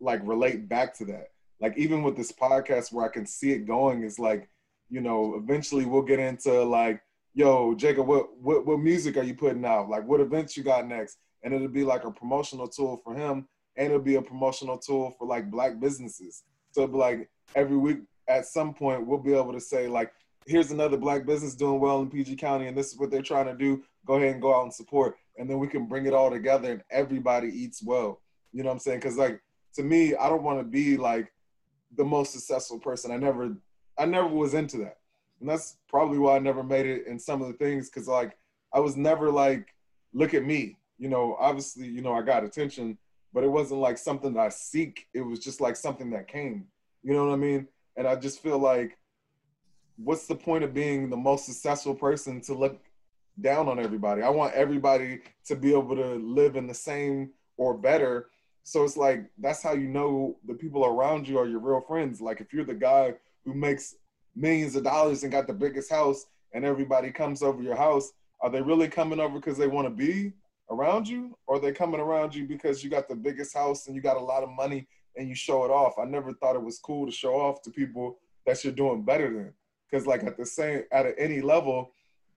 [0.00, 1.30] like relate back to that.
[1.60, 4.48] Like even with this podcast where I can see it going is like,
[4.90, 7.02] you know, eventually we'll get into like,
[7.34, 9.88] yo, Jacob, what what what music are you putting out?
[9.90, 11.18] Like what events you got next?
[11.42, 13.46] And it'll be like a promotional tool for him
[13.76, 16.44] and it'll be a promotional tool for like black businesses.
[16.72, 17.98] So like every week
[18.28, 20.12] at some point we'll be able to say like,
[20.46, 23.46] here's another black business doing well in PG County and this is what they're trying
[23.46, 23.82] to do.
[24.06, 25.16] Go ahead and go out and support.
[25.36, 28.20] And then we can bring it all together and everybody eats well.
[28.52, 29.00] You know what I'm saying?
[29.00, 29.40] Cause like
[29.74, 31.32] to me, I don't want to be like
[31.96, 33.10] the most successful person.
[33.10, 33.56] I never
[33.98, 34.98] I never was into that.
[35.44, 38.38] And that's probably why I never made it in some of the things because like
[38.72, 39.74] I was never like,
[40.14, 40.78] look at me.
[40.96, 42.96] You know, obviously, you know, I got attention,
[43.34, 45.06] but it wasn't like something that I seek.
[45.12, 46.64] It was just like something that came.
[47.02, 47.68] You know what I mean?
[47.94, 48.96] And I just feel like
[49.96, 52.80] what's the point of being the most successful person to look
[53.38, 54.22] down on everybody?
[54.22, 58.30] I want everybody to be able to live in the same or better.
[58.62, 62.22] So it's like that's how you know the people around you are your real friends.
[62.22, 63.12] Like if you're the guy
[63.44, 63.96] who makes
[64.36, 68.50] millions of dollars and got the biggest house and everybody comes over your house, are
[68.50, 70.32] they really coming over because they want to be
[70.70, 71.36] around you?
[71.46, 74.16] Or are they coming around you because you got the biggest house and you got
[74.16, 74.86] a lot of money
[75.16, 75.98] and you show it off?
[75.98, 79.32] I never thought it was cool to show off to people that you're doing better
[79.32, 79.52] than.
[79.90, 81.90] Because like at the same at any level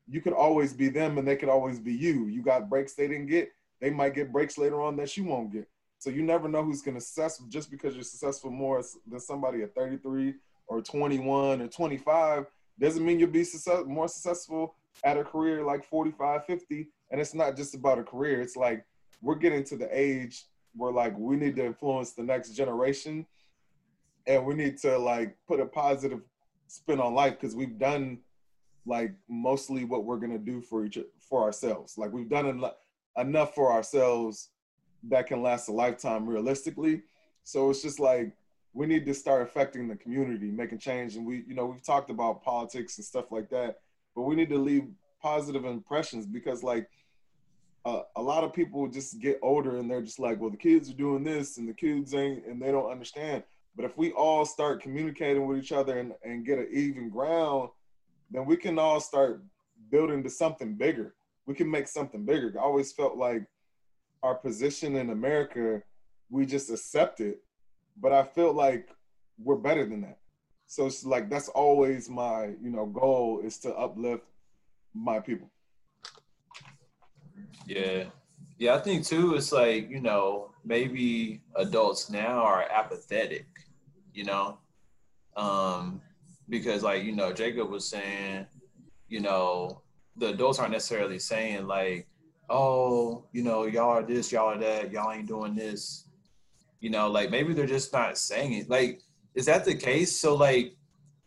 [0.09, 2.27] you could always be them and they could always be you.
[2.27, 3.51] You got breaks they didn't get
[3.81, 5.67] they might get breaks later on that you won't get.
[5.99, 9.63] So you never know who's going to success just because you're successful more than somebody
[9.63, 10.35] at 33
[10.67, 12.45] or 21 or 25
[12.79, 17.33] doesn't mean you'll be success- more successful at a career like 45 50 and it's
[17.33, 18.85] not just about a career it's like
[19.21, 20.45] we're getting to the age
[20.75, 23.25] where like we need to influence the next generation
[24.27, 26.21] and we need to like put a positive
[26.67, 28.19] spin on life because we've done
[28.85, 31.97] like mostly what we're gonna do for each for ourselves.
[31.97, 34.49] Like we've done en- enough for ourselves
[35.09, 37.03] that can last a lifetime realistically.
[37.43, 38.33] So it's just like
[38.77, 41.15] we need to start affecting the community, making change.
[41.15, 43.79] And we, you know, we've talked about politics and stuff like that,
[44.15, 44.87] but we need to leave
[45.19, 46.87] positive impressions because like
[47.85, 50.91] uh, a lot of people just get older and they're just like, well, the kids
[50.91, 53.41] are doing this and the kids ain't, and they don't understand.
[53.75, 57.69] But if we all start communicating with each other and, and get an even ground,
[58.29, 59.41] then we can all start
[59.89, 61.15] building to something bigger.
[61.47, 62.53] We can make something bigger.
[62.59, 63.43] I always felt like
[64.21, 65.81] our position in America,
[66.29, 67.41] we just accept it.
[67.99, 68.89] But I feel like
[69.37, 70.19] we're better than that.
[70.67, 74.23] So it's like that's always my, you know, goal is to uplift
[74.93, 75.49] my people.
[77.65, 78.05] Yeah.
[78.59, 83.45] Yeah, I think too it's like, you know, maybe adults now are apathetic
[84.17, 84.57] you know,
[85.35, 86.01] um,
[86.49, 88.47] because like you know Jacob was saying,
[89.07, 89.83] you know,
[90.15, 92.07] the adults aren't necessarily saying like,
[92.49, 96.06] oh, you know, y'all are this, y'all are that, y'all ain't doing this,
[96.79, 98.69] you know, like maybe they're just not saying it.
[98.69, 99.01] Like,
[99.35, 100.19] is that the case?
[100.19, 100.75] So like,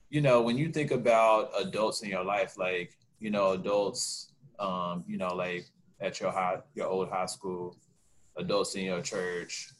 [0.08, 5.04] you know, when you think about adults in your life, like, you know, adults, um,
[5.06, 5.66] you know, like
[6.00, 7.76] at your high, your old high school,
[8.36, 9.70] adults in your church,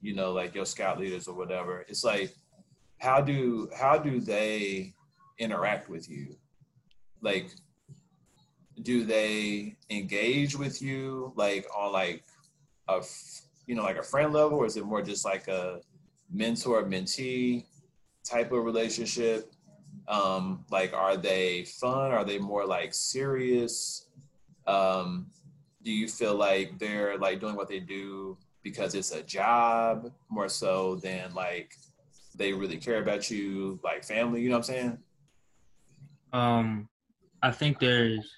[0.00, 1.84] you know, like your scout leaders or whatever.
[1.88, 2.34] It's like
[2.98, 4.94] how do how do they
[5.38, 6.34] interact with you
[7.20, 7.50] like
[8.82, 12.24] do they engage with you like on like
[12.88, 13.02] a
[13.66, 15.80] you know like a friend level or is it more just like a
[16.30, 17.64] mentor mentee
[18.24, 19.52] type of relationship
[20.08, 24.06] um like are they fun are they more like serious
[24.66, 25.26] um
[25.82, 30.48] do you feel like they're like doing what they do because it's a job more
[30.48, 31.76] so than like
[32.36, 34.42] they really care about you, like family.
[34.42, 34.98] You know what I'm saying?
[36.32, 36.88] Um,
[37.42, 38.28] I think there's,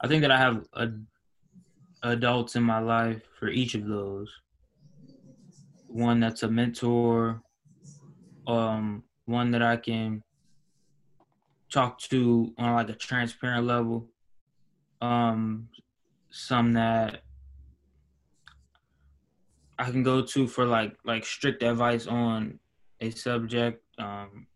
[0.00, 0.88] I think that I have a,
[2.02, 4.28] adults in my life for each of those.
[5.92, 7.42] One that's a mentor,
[8.46, 10.22] um, one that I can
[11.70, 14.08] talk to on like a transparent level.
[15.00, 15.68] Um,
[16.30, 17.22] some that
[19.78, 22.58] I can go to for like like strict advice on
[23.00, 23.82] a subject.
[23.98, 24.46] Um,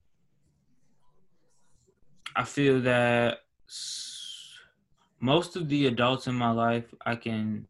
[2.34, 3.40] I feel that
[5.20, 7.66] most of the adults in my life, I can,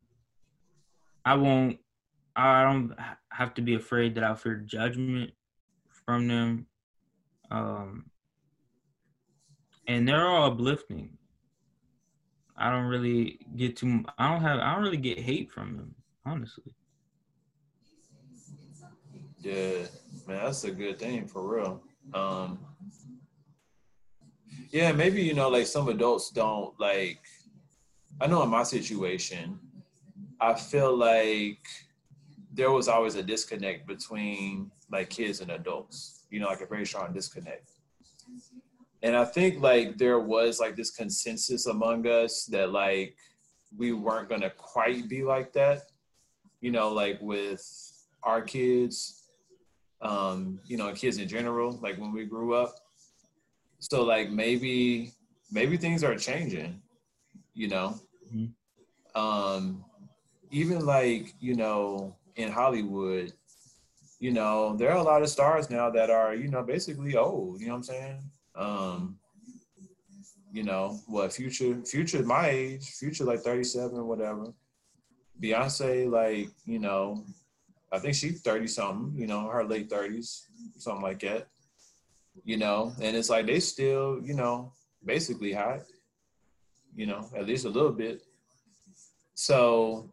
[1.24, 1.78] I won't,
[2.36, 2.94] I don't
[3.30, 5.32] have to be afraid that I'll fear judgment
[5.88, 6.66] from them.
[7.50, 8.10] Um,
[9.88, 11.16] and they're all uplifting.
[12.56, 15.94] I don't really get too, I don't have, I don't really get hate from them,
[16.24, 16.74] honestly.
[19.40, 19.86] Yeah,
[20.26, 21.82] man, that's a good thing for real.
[22.12, 22.58] Um,
[24.70, 27.20] yeah, maybe you know, like some adults don't like.
[28.20, 29.58] I know in my situation,
[30.40, 31.66] I feel like
[32.56, 36.24] there was always a disconnect between like kids and adults.
[36.30, 37.70] You know, like a very strong disconnect.
[39.02, 43.14] And I think like there was like this consensus among us that like
[43.76, 45.82] we weren't gonna quite be like that.
[46.60, 47.62] You know, like with
[48.22, 49.28] our kids,
[50.00, 52.74] um, you know, kids in general, like when we grew up.
[53.78, 55.12] So like maybe
[55.52, 56.80] maybe things are changing,
[57.54, 58.00] you know.
[58.34, 59.20] Mm-hmm.
[59.20, 59.84] Um,
[60.50, 63.32] even like, you know, in Hollywood,
[64.18, 67.60] you know, there are a lot of stars now that are, you know, basically old,
[67.60, 68.22] you know what I'm saying?
[68.54, 69.18] Um,
[70.52, 74.54] you know, what future future my age, future like 37 or whatever.
[75.42, 77.24] Beyonce, like, you know,
[77.92, 80.46] I think she's 30 something, you know, her late 30s,
[80.78, 81.48] something like that.
[82.44, 84.72] You know, and it's like they still, you know,
[85.04, 85.80] basically hot,
[86.94, 88.22] you know, at least a little bit.
[89.34, 90.10] So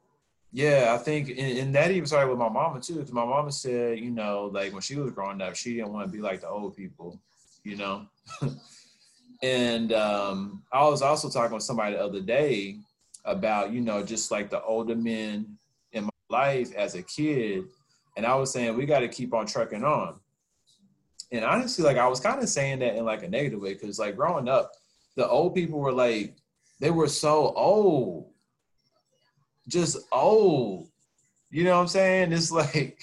[0.56, 2.96] yeah, I think, and, and that even started with my mama too.
[2.96, 6.06] Because my mama said, you know, like when she was growing up, she didn't want
[6.06, 7.20] to be like the old people,
[7.64, 8.06] you know.
[9.44, 12.78] and um, I was also talking with somebody the other day
[13.26, 15.58] about, you know, just like the older men
[15.92, 17.64] in my life as a kid,
[18.16, 20.20] and I was saying we got to keep on trucking on.
[21.32, 23.98] And honestly, like I was kind of saying that in like a negative way because
[23.98, 24.72] like growing up,
[25.16, 26.36] the old people were like
[26.80, 28.33] they were so old
[29.68, 30.90] just old.
[31.50, 32.34] You know what I'm saying?
[32.34, 33.02] It's like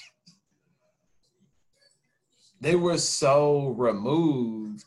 [2.61, 4.85] they were so removed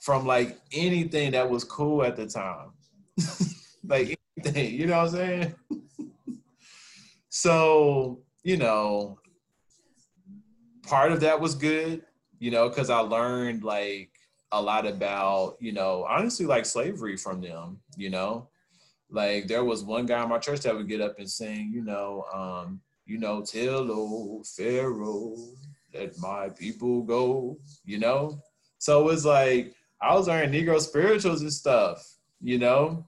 [0.00, 2.70] from like anything that was cool at the time.
[3.86, 5.54] like anything, you know what I'm saying?
[7.28, 9.18] so, you know,
[10.82, 12.02] part of that was good,
[12.38, 14.10] you know, because I learned like
[14.52, 18.48] a lot about, you know, honestly, like slavery from them, you know,
[19.10, 21.82] like there was one guy in my church that would get up and sing, you
[21.82, 25.36] know, um, you know, tell old Pharaoh
[25.92, 28.40] let my people go, you know.
[28.78, 33.06] So it was like I was learning Negro spirituals and stuff, you know.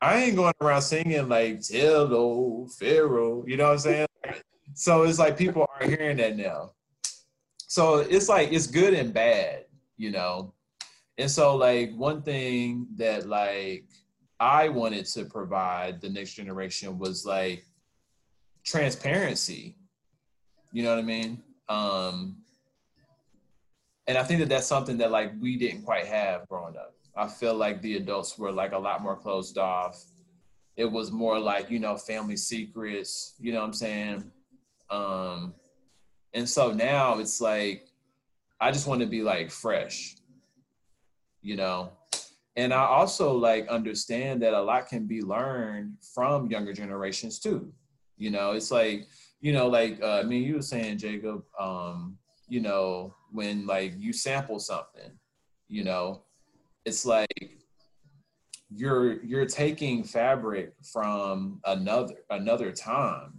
[0.00, 4.06] I ain't going around singing like tell old Pharaoh, you know what I'm saying?
[4.74, 6.72] so it's like people are hearing that now.
[7.66, 9.64] So it's like it's good and bad,
[9.96, 10.54] you know.
[11.16, 13.86] And so like one thing that like
[14.40, 17.64] I wanted to provide the next generation was like
[18.64, 19.76] transparency.
[20.72, 21.42] You know what I mean?
[21.68, 22.36] Um,
[24.06, 26.94] and I think that that's something that like we didn't quite have growing up.
[27.16, 30.04] I feel like the adults were like a lot more closed off.
[30.76, 34.30] It was more like, you know, family secrets, you know what I'm saying?
[34.88, 35.54] Um,
[36.32, 37.88] and so now it's like,
[38.60, 40.16] I just want to be like fresh,
[41.42, 41.92] you know?
[42.58, 47.72] And I also like understand that a lot can be learned from younger generations too.
[48.16, 49.06] You know, it's like,
[49.40, 52.18] you know, like uh, I mean, you were saying, Jacob, um,
[52.48, 55.12] you know, when like you sample something,
[55.68, 56.22] you know,
[56.84, 57.62] it's like
[58.74, 63.38] you're you're taking fabric from another another time,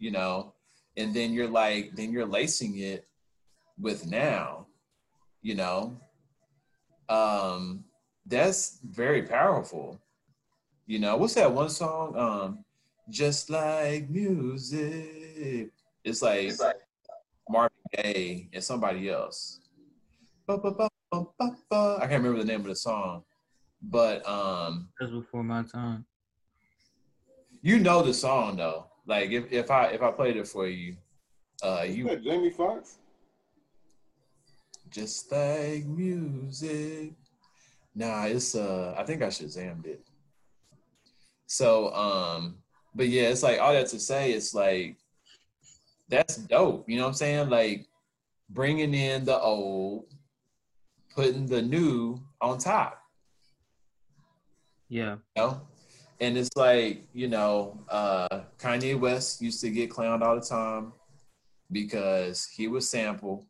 [0.00, 0.54] you know,
[0.96, 3.06] and then you're like then you're lacing it
[3.78, 4.66] with now,
[5.40, 5.96] you know.
[7.08, 7.84] Um,
[8.26, 10.00] that's very powerful.
[10.86, 12.16] You know, what's that one song?
[12.16, 12.64] Um,
[13.10, 15.70] just like music.
[16.04, 16.80] It's like, it's like
[17.48, 19.60] Marvin Gaye and somebody else.
[20.48, 20.56] I
[22.00, 23.24] can't remember the name of the song,
[23.82, 26.04] but um, that's before my time.
[27.62, 28.86] You know the song though.
[29.06, 30.96] Like if, if I if I played it for you,
[31.62, 32.98] uh, you Jamie Foxx.
[34.90, 37.12] Just like music.
[37.94, 40.04] Nah, it's uh I think I should Shazammed it.
[41.46, 42.56] So um,
[42.94, 44.96] but yeah, it's like all that to say, it's like
[46.08, 46.88] that's dope.
[46.88, 47.50] You know what I'm saying?
[47.50, 47.86] Like
[48.50, 50.06] bringing in the old,
[51.14, 53.00] putting the new on top.
[54.88, 55.16] Yeah.
[55.36, 55.60] You know?
[56.20, 60.92] And it's like, you know, uh Kanye West used to get clowned all the time
[61.70, 63.46] because he was sample,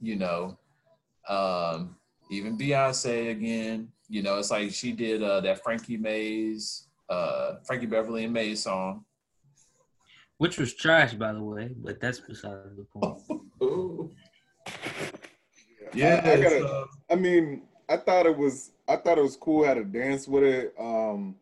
[0.00, 0.58] you know.
[1.28, 1.96] Um,
[2.34, 3.88] even Beyonce again.
[4.08, 8.62] You know, it's like she did uh, that Frankie Maze, uh, Frankie Beverly and Maze
[8.62, 9.04] song,
[10.38, 11.74] which was trash, by the way.
[11.76, 13.22] But that's beside the point.
[15.94, 19.36] yeah, I, I, gotta, uh, I mean, I thought it was, I thought it was
[19.36, 20.74] cool how to dance with it.
[20.78, 21.36] Um,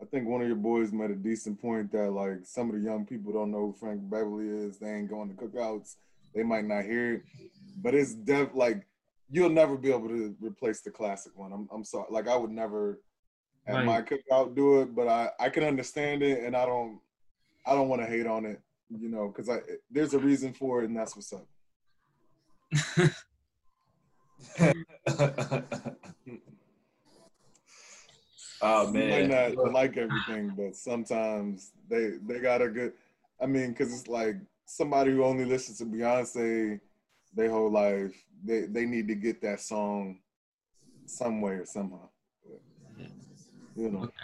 [0.00, 2.80] I think one of your boys made a decent point that like some of the
[2.80, 4.78] young people don't know who Frank Beverly is.
[4.78, 5.96] They ain't going to cookouts.
[6.34, 7.22] They might not hear it,
[7.82, 8.86] but it's def like
[9.30, 11.52] you'll never be able to replace the classic one.
[11.52, 12.06] I'm I'm sorry.
[12.10, 13.00] Like I would never
[13.66, 13.84] at right.
[13.84, 17.00] my cookout do it, but I I can understand it, and I don't
[17.66, 19.58] I don't want to hate on it, you know, because I
[19.90, 21.46] there's a reason for it, and that's what's up.
[28.62, 32.92] oh man, you might not like everything, but sometimes they they got a good.
[33.40, 34.36] I mean, because it's like
[34.66, 36.80] somebody who only listens to Beyonce
[37.34, 40.20] their whole life, they they need to get that song
[41.06, 42.08] some way or somehow.
[43.76, 44.02] You know.
[44.04, 44.14] Okay.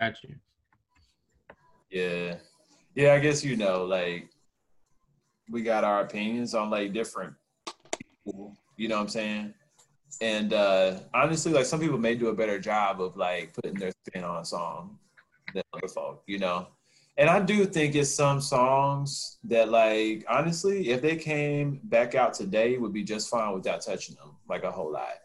[0.00, 0.34] Got you.
[1.90, 2.36] Yeah.
[2.94, 4.28] Yeah, I guess you know, like
[5.50, 7.34] we got our opinions on like different
[8.24, 9.54] people, you know what I'm saying?
[10.20, 13.92] And uh honestly, like some people may do a better job of like putting their
[14.06, 14.98] spin on a song
[15.54, 16.68] than other folk, you know.
[17.18, 22.32] And I do think it's some songs that, like, honestly, if they came back out
[22.32, 25.18] today, would be just fine without touching them, like a whole lot.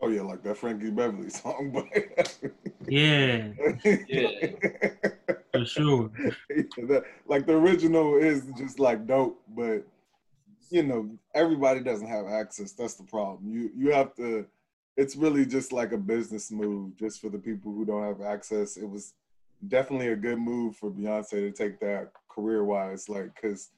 [0.00, 1.86] Oh yeah, like that Frankie Beverly song, but
[2.88, 3.50] yeah,
[4.08, 4.50] yeah,
[5.52, 6.10] for sure.
[6.48, 9.86] that, like the original is just like dope, but
[10.70, 12.72] you know everybody doesn't have access.
[12.72, 13.48] That's the problem.
[13.48, 14.44] You you have to.
[14.96, 18.76] It's really just like a business move, just for the people who don't have access.
[18.76, 19.14] It was
[19.68, 23.70] definitely a good move for Beyonce to take that career wise, like, because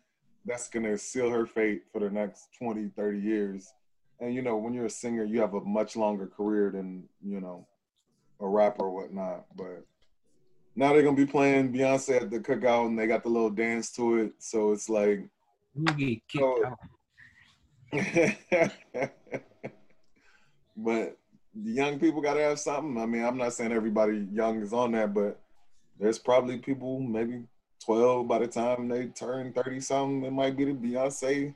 [0.44, 3.72] that's going to seal her fate for the next 20, 30 years.
[4.20, 7.40] And, you know, when you're a singer, you have a much longer career than, you
[7.40, 7.66] know,
[8.40, 9.46] a rapper or whatnot.
[9.56, 9.84] But
[10.76, 13.50] now they're going to be playing Beyonce at the cookout and they got the little
[13.50, 14.32] dance to it.
[14.38, 15.20] So it's like,
[15.74, 16.78] you get kicked so, out.
[20.76, 21.16] but
[21.54, 23.00] the young people got to have something.
[23.00, 25.40] I mean, I'm not saying everybody young is on that, but
[25.98, 27.42] there's probably people maybe
[27.84, 30.24] 12 by the time they turn 30 something.
[30.24, 31.54] It might be the Beyonce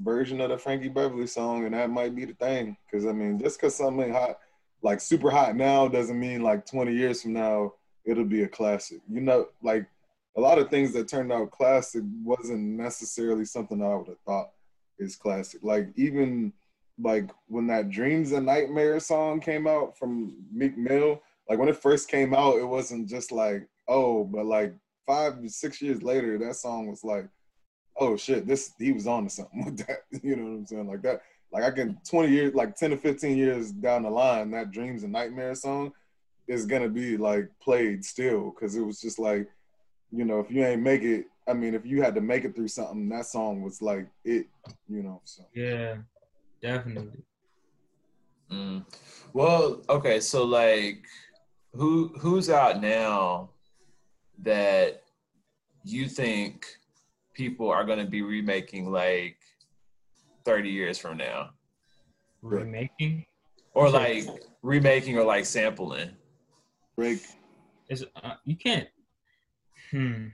[0.00, 2.76] version of the Frankie Beverly song, and that might be the thing.
[2.86, 4.38] Because I mean, just because something hot,
[4.82, 7.72] like super hot now, doesn't mean like 20 years from now
[8.04, 9.00] it'll be a classic.
[9.10, 9.86] You know, like
[10.36, 14.50] a lot of things that turned out classic wasn't necessarily something I would have thought
[14.98, 15.60] is classic.
[15.62, 16.52] Like even
[17.02, 21.76] like when that Dreams and Nightmare song came out from Meek Mill, like when it
[21.76, 24.74] first came out, it wasn't just like, oh, but like
[25.06, 27.28] five, six years later, that song was like,
[27.98, 30.04] oh shit, this he was on to something with that.
[30.22, 30.88] You know what I'm saying?
[30.88, 31.22] Like that,
[31.52, 35.02] like I can 20 years, like 10 to 15 years down the line, that Dreams
[35.02, 35.92] and Nightmare song
[36.48, 39.48] is gonna be like played still because it was just like,
[40.12, 42.54] you know, if you ain't make it, I mean, if you had to make it
[42.56, 44.46] through something, that song was like it,
[44.88, 45.20] you know.
[45.24, 45.96] So yeah,
[46.62, 47.22] definitely.
[48.50, 48.84] Mm.
[49.32, 51.04] Well, okay, so like
[51.74, 53.50] who who's out now
[54.42, 55.02] that
[55.82, 56.66] you think
[57.34, 59.38] people are going to be remaking like
[60.44, 61.50] 30 years from now?
[62.42, 63.24] Remaking?
[63.72, 64.24] Or like
[64.62, 66.10] remaking or like sampling?
[66.96, 67.22] Drake
[67.88, 68.88] is uh, you can't
[69.90, 70.28] hmm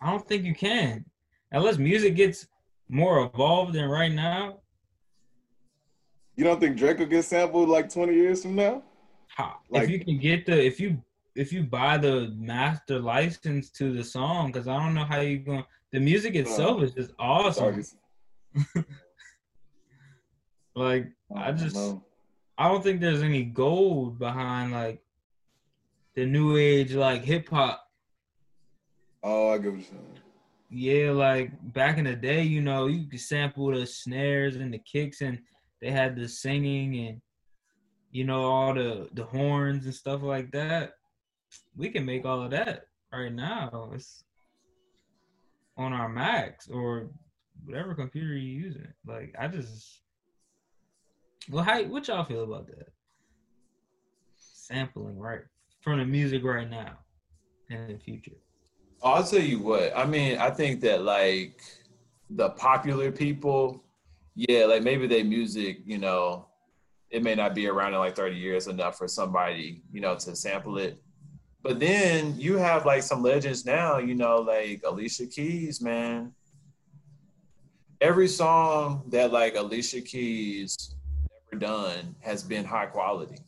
[0.00, 1.04] i don't think you can.
[1.52, 2.46] Unless music gets
[2.88, 4.58] more evolved than right now.
[6.36, 8.82] You don't think drake will get sampled like 20 years from now
[9.36, 11.02] how, like, if you can get the if you
[11.34, 15.38] if you buy the master license to the song, because I don't know how you
[15.40, 15.64] going.
[15.92, 17.84] The music itself is just awesome.
[20.74, 22.02] like I, I just know.
[22.56, 25.02] I don't think there's any gold behind like
[26.14, 27.86] the new age like hip hop.
[29.22, 30.18] Oh, I get what you're saying.
[30.70, 34.78] Yeah, like back in the day, you know, you could sample the snares and the
[34.78, 35.38] kicks, and
[35.82, 37.20] they had the singing and
[38.16, 40.94] you know, all the the horns and stuff like that.
[41.76, 43.90] We can make all of that right now.
[43.92, 44.24] It's
[45.76, 47.10] on our Macs or
[47.66, 48.88] whatever computer you're using.
[49.06, 50.00] Like I just
[51.50, 52.88] well how what y'all feel about that?
[54.38, 55.42] Sampling right
[55.82, 56.96] from the music right now
[57.68, 58.40] and in the future.
[59.02, 61.60] Oh, I'll tell you what, I mean, I think that like
[62.30, 63.84] the popular people,
[64.34, 66.46] yeah, like maybe their music, you know,
[67.10, 70.36] it may not be around in like 30 years enough for somebody, you know, to
[70.36, 70.98] sample it.
[71.62, 76.32] But then you have like some legends now, you know, like Alicia Keys, man.
[78.00, 80.94] Every song that like Alicia Keys
[81.50, 83.38] ever done has been high quality.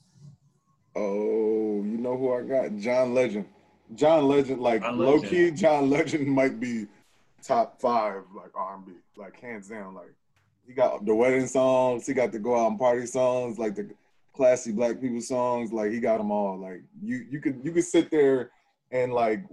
[0.96, 2.76] Oh, you know who I got?
[2.78, 3.46] John Legend.
[3.94, 6.86] John Legend, like John low key, John Legend might be
[7.42, 9.94] top five, like R and B, like hands down.
[9.94, 10.12] Like
[10.68, 12.06] he got the wedding songs.
[12.06, 13.88] He got the go out and party songs, like the
[14.34, 15.72] classy black people songs.
[15.72, 16.58] Like he got them all.
[16.58, 18.50] Like you, you could you could sit there
[18.92, 19.44] and like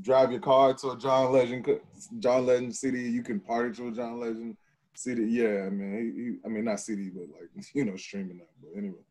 [0.00, 1.68] drive your car to a John Legend
[2.18, 3.02] John Legend city.
[3.02, 4.56] You can party to a John Legend.
[4.94, 5.26] city.
[5.26, 8.48] yeah, I mean, he, he, I mean, not city, but like you know, streaming that.
[8.62, 9.04] But anyway,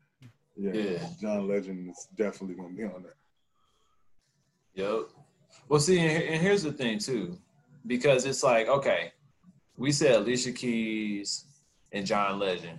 [0.56, 1.06] yeah, Yeah.
[1.20, 3.14] John Legend is definitely gonna be on that.
[4.74, 5.08] Yep.
[5.68, 7.38] Well, see, and and here's the thing too,
[7.86, 9.12] because it's like, okay,
[9.80, 11.46] we said Alicia Keys
[11.90, 12.78] and John Legend.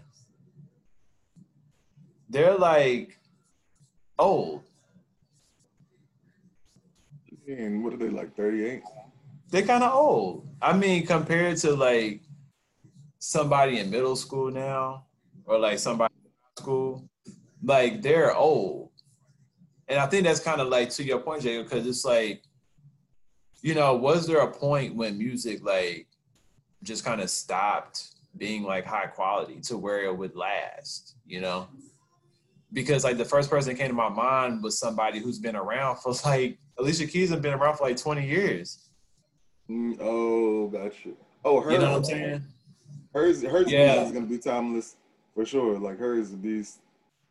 [2.30, 3.18] They're like
[4.20, 4.62] old.
[7.48, 8.84] And what are they like, 38?
[9.50, 10.48] They're kind of old.
[10.62, 12.22] I mean, compared to like
[13.18, 15.08] somebody in middle school now,
[15.46, 17.10] or like somebody in high school,
[17.64, 18.92] like they're old.
[19.88, 22.44] And I think that's kind of like to your point, Jacob, because it's like,
[23.64, 26.08] you know, was there a point when music like
[26.84, 31.68] just kind of stopped being like high quality to where it would last, you know?
[32.74, 35.98] Because like the first person that came to my mind was somebody who's been around
[35.98, 38.90] for like Alicia Keys has been around for like 20 years.
[39.70, 41.10] Mm, oh, gotcha.
[41.44, 42.42] Oh, her, You know what I'm saying?
[43.14, 44.02] hers, hers Yeah.
[44.04, 44.96] is gonna be timeless
[45.36, 45.78] for sure.
[45.80, 46.80] Like hers is a beast.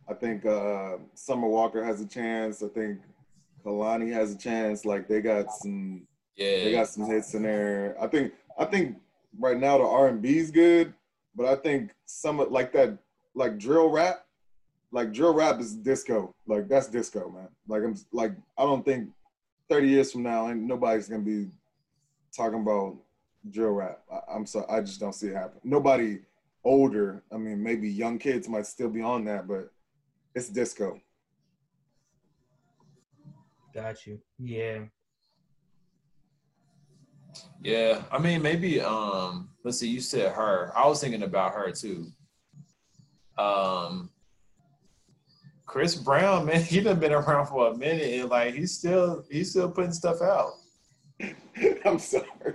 [0.08, 2.62] I think uh Summer Walker has a chance.
[2.62, 2.98] I think
[3.64, 4.84] Kehlani has a chance.
[4.84, 6.06] Like they got some
[6.36, 6.64] Yeah.
[6.64, 7.96] they got some hits in there.
[8.00, 8.96] I think I think
[9.38, 10.94] right now the R and B is good,
[11.34, 12.98] but I think some of like that
[13.34, 14.26] like drill rap,
[14.92, 16.34] like drill rap is disco.
[16.46, 17.48] Like that's disco, man.
[17.68, 19.10] Like I'm like I don't think
[19.68, 21.48] 30 years from now ain't nobody's gonna be
[22.36, 22.96] talking about
[23.50, 24.00] drill rap.
[24.12, 25.60] I, I'm sorry, I just don't see it happen.
[25.64, 26.18] Nobody
[26.64, 27.22] older.
[27.32, 29.70] I mean, maybe young kids might still be on that, but
[30.34, 31.00] it's disco.
[33.74, 34.20] Got you.
[34.38, 34.80] Yeah.
[37.62, 38.02] Yeah.
[38.10, 40.72] I mean, maybe um let's see, you said her.
[40.76, 42.06] I was thinking about her too.
[43.38, 44.10] Um
[45.66, 49.50] Chris Brown, man, he done been around for a minute and like he's still he's
[49.50, 50.52] still putting stuff out.
[51.84, 52.54] I'm sorry.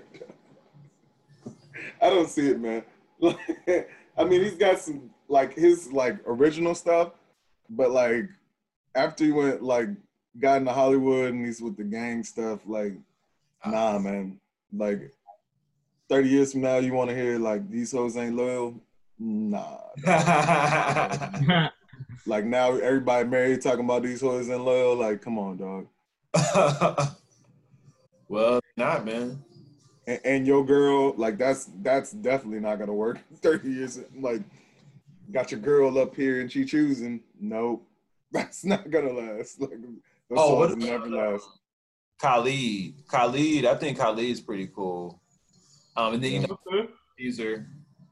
[2.02, 2.84] I don't see it, man.
[4.18, 7.14] I mean, he's got some like his like original stuff,
[7.70, 8.30] but like
[8.96, 9.90] after he went like
[10.40, 12.94] got into Hollywood and he's with the gang stuff, like
[13.66, 14.40] nah, man.
[14.76, 15.14] Like
[16.10, 18.80] thirty years from now, you want to hear like these hoes ain't loyal?
[19.18, 19.80] Nah.
[22.28, 24.96] Like now, everybody married talking about these hoes ain't loyal.
[24.96, 25.88] Like, come on, dog.
[28.28, 29.44] well, not man.
[30.08, 33.20] and, and your girl, like that's that's definitely not gonna work.
[33.36, 34.42] Thirty years, like
[35.32, 37.22] got your girl up here and she choosing.
[37.40, 37.88] Nope,
[38.32, 39.62] that's not gonna last.
[39.62, 41.48] Like those Oh, what never last.
[42.20, 42.94] Khalid.
[43.08, 45.22] Khalid, I think Khalid's pretty cool.
[45.96, 46.90] Um and then you know Okay.
[47.18, 47.68] Caesar,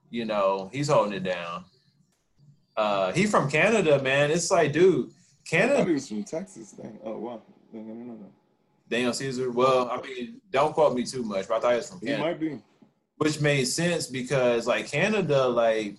[0.10, 1.66] you know, he's holding it down.
[2.76, 4.32] Uh he from Canada, man.
[4.32, 5.12] It's like, dude,
[5.48, 6.72] Canada he was from Texas.
[6.72, 7.00] Thing.
[7.04, 7.42] Oh wow.
[8.90, 9.52] Daniel Caesar.
[9.52, 12.16] Well, I mean, don't quote me too much, but I thought he was from He
[12.16, 12.62] might be.
[13.18, 15.98] Which made sense because like Canada, like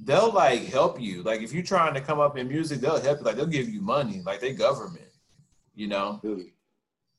[0.00, 1.22] they'll like help you.
[1.22, 3.24] Like if you're trying to come up in music, they'll help you.
[3.24, 4.22] Like they'll give you money.
[4.24, 5.10] Like they government,
[5.74, 6.20] you know.
[6.22, 6.54] Really.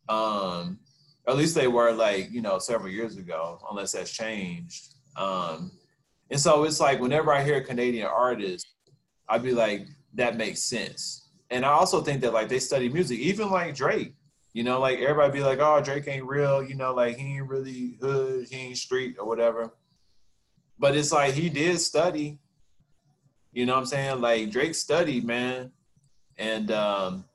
[0.10, 0.80] Um,
[1.28, 4.96] at least they were like, you know, several years ago, unless that's changed.
[5.16, 5.72] Um,
[6.30, 8.68] and so it's like whenever I hear a Canadian artist,
[9.30, 11.30] I'd be like, that makes sense.
[11.50, 14.16] And I also think that like they study music, even like Drake.
[14.54, 17.48] You know, like everybody be like, oh, Drake ain't real, you know, like he ain't
[17.48, 19.74] really hood, he ain't street or whatever.
[20.78, 22.40] But it's like he did study.
[23.52, 24.22] You know what I'm saying?
[24.22, 25.72] Like Drake studied, man.
[26.38, 27.26] And um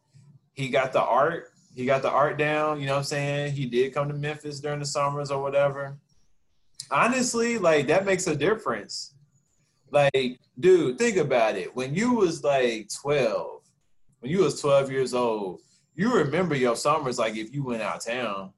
[0.55, 3.53] he got the art, he got the art down, you know what I'm saying?
[3.53, 5.97] He did come to Memphis during the summers or whatever.
[6.91, 9.15] Honestly, like that makes a difference.
[9.93, 11.77] Like, dude, think about it.
[11.77, 13.61] When you was like 12,
[14.19, 15.61] when you was 12 years old,
[15.95, 18.53] you remember your summers like if you went out of town.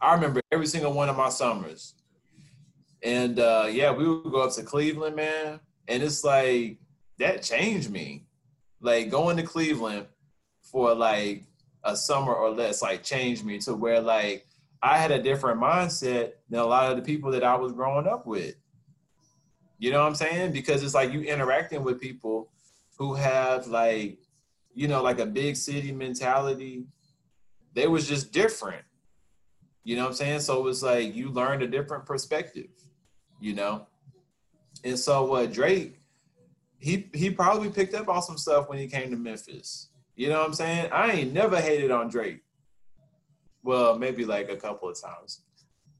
[0.00, 1.94] I remember every single one of my summers.
[3.04, 5.60] And uh yeah, we would go up to Cleveland, man.
[5.86, 6.78] And it's like
[7.20, 8.24] that changed me.
[8.80, 10.08] Like going to Cleveland
[10.70, 11.44] for like
[11.84, 14.46] a summer or less, like changed me to where like
[14.82, 18.06] I had a different mindset than a lot of the people that I was growing
[18.06, 18.54] up with.
[19.78, 20.52] You know what I'm saying?
[20.52, 22.50] Because it's like you interacting with people
[22.98, 24.18] who have like,
[24.74, 26.84] you know, like a big city mentality.
[27.74, 28.82] They was just different.
[29.84, 30.40] You know what I'm saying?
[30.40, 32.68] So it was like you learned a different perspective,
[33.40, 33.86] you know?
[34.82, 36.00] And so what Drake,
[36.78, 39.88] he he probably picked up on some stuff when he came to Memphis.
[40.16, 40.90] You know what I'm saying?
[40.92, 42.40] I ain't never hated on Drake.
[43.62, 45.42] Well, maybe like a couple of times.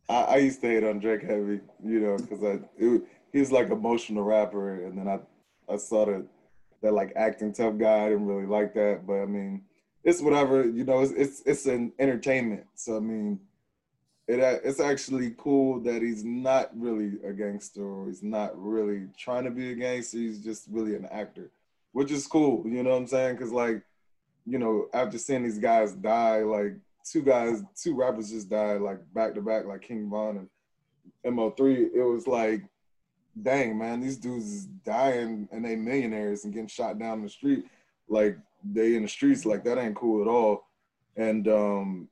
[0.09, 3.03] I, I used to hate on Drake heavy, you know, because I it,
[3.33, 5.19] he's like emotional rapper, and then I
[5.73, 6.25] I saw that
[6.83, 8.07] that like acting tough guy.
[8.07, 9.63] I didn't really like that, but I mean,
[10.05, 11.01] it's whatever, you know.
[11.01, 13.41] It's it's, it's an entertainment, so I mean,
[14.29, 19.45] it it's actually cool that he's not really a gangster or he's not really trying
[19.45, 20.19] to be a gangster.
[20.19, 21.51] He's just really an actor,
[21.93, 22.63] which is cool.
[22.67, 23.37] You know what I'm saying?
[23.37, 23.83] Because like,
[24.47, 28.99] you know, after seeing these guys die, like two guys, two rappers just died like
[29.13, 30.49] back to back, like King Von
[31.25, 31.91] and Mo3.
[31.95, 32.63] It was like,
[33.43, 37.65] dang man, these dudes is dying and they millionaires and getting shot down the street.
[38.09, 40.69] Like they in the streets, like that ain't cool at all.
[41.17, 42.09] And um,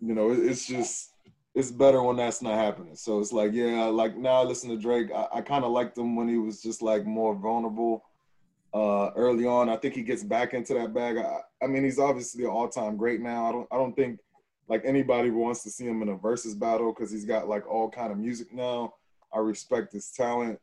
[0.00, 1.10] you know, it's just
[1.54, 2.96] it's better when that's not happening.
[2.96, 5.10] So it's like, yeah, like now I listen to Drake.
[5.14, 8.04] I, I kind of liked him when he was just like more vulnerable
[8.74, 9.68] uh, early on.
[9.68, 11.16] I think he gets back into that bag.
[11.16, 13.46] I, I mean, he's obviously an all-time great now.
[13.46, 14.18] I don't I don't think
[14.68, 17.88] like anybody wants to see him in a versus battle because he's got like all
[17.88, 18.94] kind of music now.
[19.32, 20.58] I respect his talent,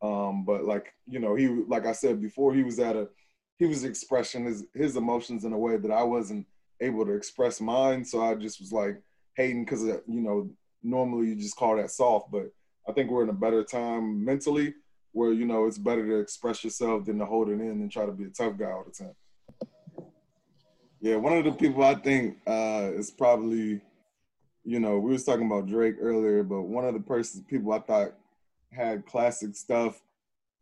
[0.00, 3.08] um, but like you know, he like I said before, he was at a
[3.58, 6.46] he was expressing his his emotions in a way that I wasn't
[6.80, 8.04] able to express mine.
[8.04, 9.02] So I just was like
[9.36, 10.50] hating because you know
[10.84, 12.52] normally you just call that soft, but
[12.88, 14.74] I think we're in a better time mentally
[15.16, 18.04] where you know it's better to express yourself than to hold it in and try
[18.04, 19.14] to be a tough guy all the time.
[21.00, 23.80] Yeah, one of the people I think uh, is probably,
[24.62, 27.78] you know, we was talking about Drake earlier, but one of the persons people I
[27.78, 28.12] thought
[28.70, 30.02] had classic stuff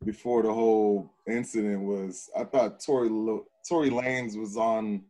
[0.05, 3.09] before the whole incident was I thought Tory
[3.69, 5.03] Tory Lanez was on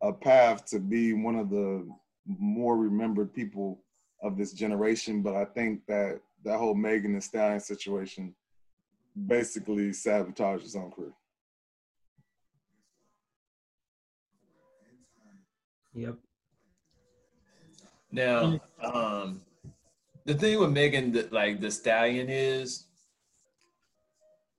[0.00, 1.88] a path to be one of the
[2.38, 3.80] more remembered people
[4.22, 5.22] of this generation.
[5.22, 8.32] But I think that that whole Megan Thee Stallion situation
[9.16, 11.12] basically sabotaged his own career.
[15.94, 16.16] Yep.
[18.12, 19.40] Now, um,
[20.26, 22.84] the thing with Megan, like Thee Stallion, is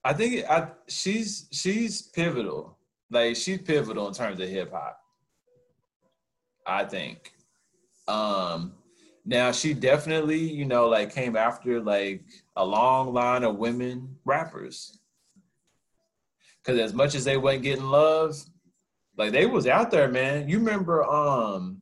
[0.03, 2.77] I think I she's she's pivotal.
[3.11, 4.99] Like she's pivotal in terms of hip hop.
[6.65, 7.33] I think.
[8.07, 8.73] Um,
[9.27, 12.23] now she definitely, you know, like came after like
[12.55, 14.99] a long line of women rappers.
[16.63, 18.37] Cause as much as they wasn't getting love,
[19.17, 20.47] like they was out there, man.
[20.47, 21.81] You remember um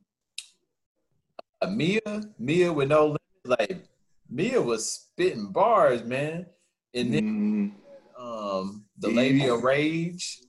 [1.68, 2.00] Mia,
[2.38, 3.84] Mia with no limit, like
[4.28, 6.46] Mia was spitting bars, man.
[6.94, 7.72] And then
[8.18, 8.20] mm.
[8.20, 10.40] um the Lady of Rage.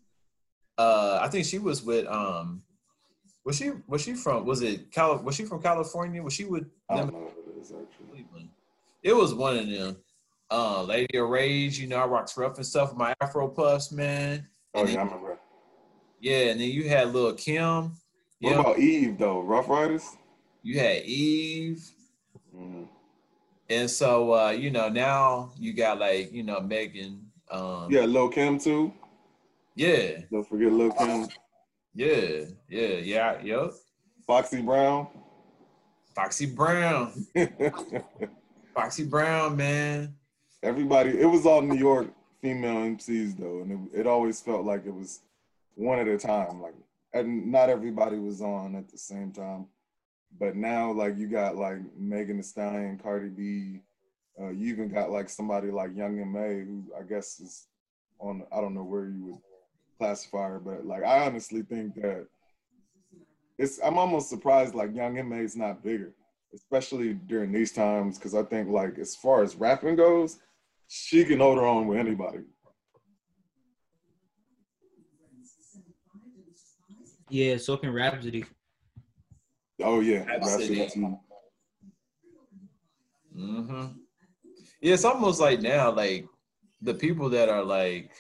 [0.79, 2.63] Uh I think she was with um
[3.47, 6.21] was she was she from was it Cal was she from California?
[6.21, 8.25] Was she with I don't know what it is actually.
[9.01, 9.95] It was one of them.
[10.51, 13.89] Uh, Lady of Rage, you know, I rocks rough and stuff with my Afro puffs,
[13.93, 14.45] man.
[14.73, 15.39] Oh and yeah, then, I remember.
[16.19, 17.93] Yeah, and then you had Lil Kim.
[18.41, 19.39] What about Eve though?
[19.39, 20.17] Ruff Ryders?
[20.61, 21.89] You had Eve.
[22.53, 22.83] Mm-hmm.
[23.69, 27.25] And so uh, you know, now you got like, you know, Megan.
[27.49, 28.91] Um Yeah, Lil Kim too.
[29.75, 30.19] Yeah.
[30.29, 31.29] Don't forget Lil Kim.
[31.97, 33.71] Yeah, yeah, yeah, yep.
[34.27, 35.07] Foxy Brown.
[36.13, 37.11] Foxy Brown.
[38.75, 40.13] Foxy Brown, man.
[40.61, 42.09] Everybody, it was all New York
[42.39, 45.21] female MCs though, and it, it always felt like it was
[45.73, 46.61] one at a time.
[46.61, 46.75] Like,
[47.13, 49.65] and not everybody was on at the same time.
[50.39, 53.81] But now, like, you got like Megan Thee Stallion, Cardi B.
[54.39, 57.65] Uh, you even got like somebody like Young M.A, who I guess is
[58.19, 58.43] on.
[58.55, 59.46] I don't know where you would
[59.97, 62.27] classifier, but like I honestly think that
[63.57, 66.13] it's I'm almost surprised like Young M.A is not bigger,
[66.53, 70.39] especially during these times, because I think like as far as rapping goes,
[70.87, 72.39] she can hold her own with anybody.
[77.29, 78.45] Yeah, so can Rapsody.
[79.83, 80.89] Oh yeah, Rapsody.
[83.35, 83.85] Mm-hmm.
[84.81, 86.25] Yeah, it's almost like now, like
[86.81, 88.11] the people that are like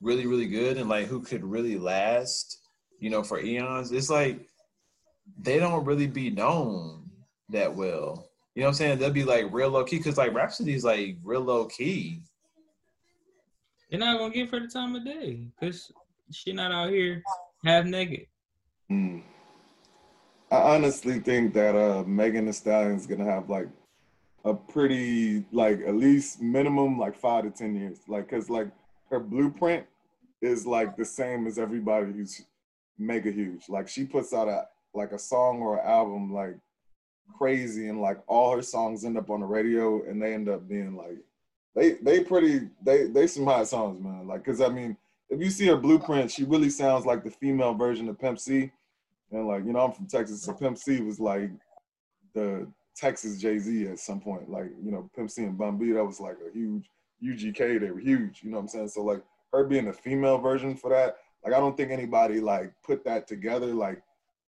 [0.00, 2.60] really, really good and like who could really last,
[2.98, 4.46] you know, for eons, it's like
[5.40, 7.10] they don't really be known
[7.50, 8.30] that well.
[8.54, 8.98] You know what I'm saying?
[8.98, 12.22] They'll be like real low key because like Rapsody's like real low key.
[13.90, 15.90] They're not gonna give her the time of day because
[16.32, 17.22] she not out here
[17.64, 18.26] half naked.
[18.90, 19.22] Mm.
[20.50, 23.68] I honestly think that uh Megan Thee Stallion's gonna have like
[24.44, 27.98] a pretty like at least minimum like five to ten years.
[28.08, 28.68] Like cause like
[29.10, 29.86] her blueprint
[30.42, 32.42] is like the same as everybody who's
[32.98, 33.68] mega huge.
[33.68, 36.56] Like she puts out a like a song or an album like
[37.38, 40.68] crazy and like all her songs end up on the radio and they end up
[40.68, 41.16] being like
[41.74, 44.26] they they pretty they they some hot songs, man.
[44.26, 44.96] Like cause I mean,
[45.28, 48.70] if you see her blueprint, she really sounds like the female version of Pimp C.
[49.30, 51.50] And like, you know, I'm from Texas, so Pimp C was like
[52.34, 54.50] the Texas Jay-Z at some point.
[54.50, 56.90] Like, you know, Pimp C and Bun B, that was like a huge
[57.22, 58.88] UGK, they were huge, you know what I'm saying?
[58.88, 59.22] So like
[59.52, 63.26] her being the female version for that, like I don't think anybody like put that
[63.26, 63.74] together.
[63.74, 64.02] Like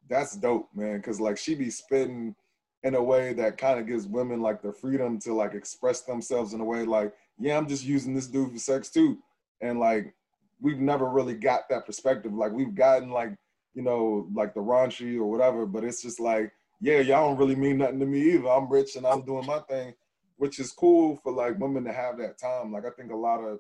[0.10, 1.02] that's dope, man.
[1.02, 2.36] Cause like she be spitting
[2.84, 6.54] in a way that kind of gives women like the freedom to like express themselves
[6.54, 9.20] in a way like, yeah, I'm just using this dude for sex too.
[9.62, 10.14] And like
[10.62, 12.34] we've never really got that perspective.
[12.34, 13.36] Like we've gotten like,
[13.74, 16.52] you know, like the raunchy or whatever, but it's just like,
[16.82, 18.50] yeah, y'all don't really mean nothing to me either.
[18.50, 19.94] I'm rich and I'm doing my thing,
[20.38, 22.72] which is cool for like women to have that time.
[22.72, 23.60] Like I think a lot of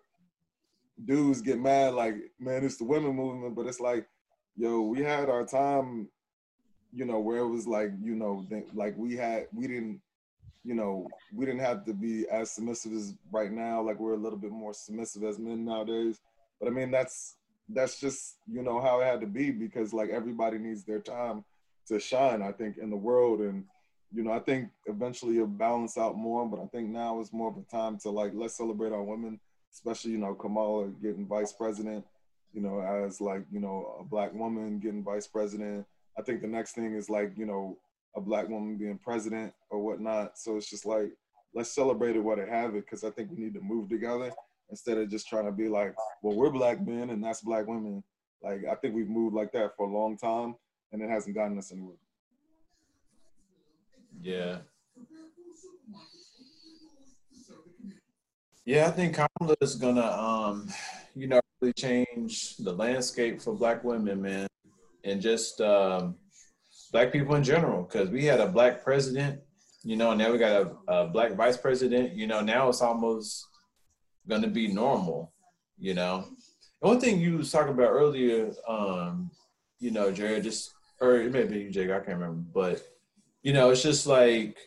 [1.06, 4.08] dudes get mad, like, man, it's the women movement, but it's like,
[4.58, 6.10] yo, we had our time,
[6.94, 10.02] you know, where it was like, you know, like we had, we didn't,
[10.64, 13.82] you know, we didn't have to be as submissive as right now.
[13.82, 16.20] Like we're a little bit more submissive as men nowadays.
[16.60, 17.38] But I mean, that's
[17.70, 21.46] that's just you know how it had to be because like everybody needs their time
[21.88, 22.42] to shine.
[22.42, 23.64] I think in the world, and
[24.14, 26.46] you know, I think eventually it'll balance out more.
[26.48, 29.40] But I think now is more of a time to like let's celebrate our women,
[29.74, 32.06] especially you know Kamala getting vice president.
[32.54, 35.86] You know, as like you know a black woman getting vice president.
[36.18, 37.78] I think the next thing is like you know
[38.16, 40.38] a black woman being president or whatnot.
[40.38, 41.12] So it's just like
[41.54, 44.32] let's celebrate it while they have it because I think we need to move together
[44.70, 48.04] instead of just trying to be like, well, we're black men and that's black women.
[48.44, 50.56] Like I think we've moved like that for a long time
[50.92, 51.98] and it hasn't gotten us anywhere.
[54.22, 54.58] Yeah.
[58.66, 60.68] Yeah, I think Kamala is gonna um,
[61.16, 64.48] you know, really change the landscape for black women, man.
[65.04, 66.16] And just um
[66.92, 69.40] black people in general, because we had a black president,
[69.84, 72.82] you know, and now we got a, a black vice president, you know, now it's
[72.82, 73.46] almost
[74.30, 75.34] to be normal,
[75.80, 76.26] you know.
[76.80, 79.32] one thing you was talking about earlier, um,
[79.80, 80.72] you know, Jared, just
[81.02, 82.84] or it may be you, Jake, I can't remember, but
[83.42, 84.58] you know, it's just like,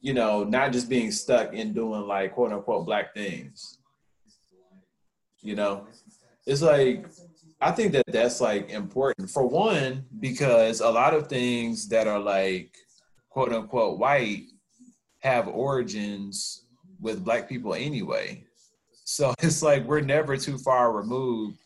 [0.00, 3.78] you know, not just being stuck in doing like quote unquote black things.
[5.42, 5.86] You know,
[6.46, 7.06] it's like
[7.60, 12.20] I think that that's like important for one because a lot of things that are
[12.20, 12.74] like
[13.30, 14.44] quote unquote white
[15.20, 16.66] have origins
[17.00, 18.44] with black people anyway.
[19.04, 21.58] So it's like we're never too far removed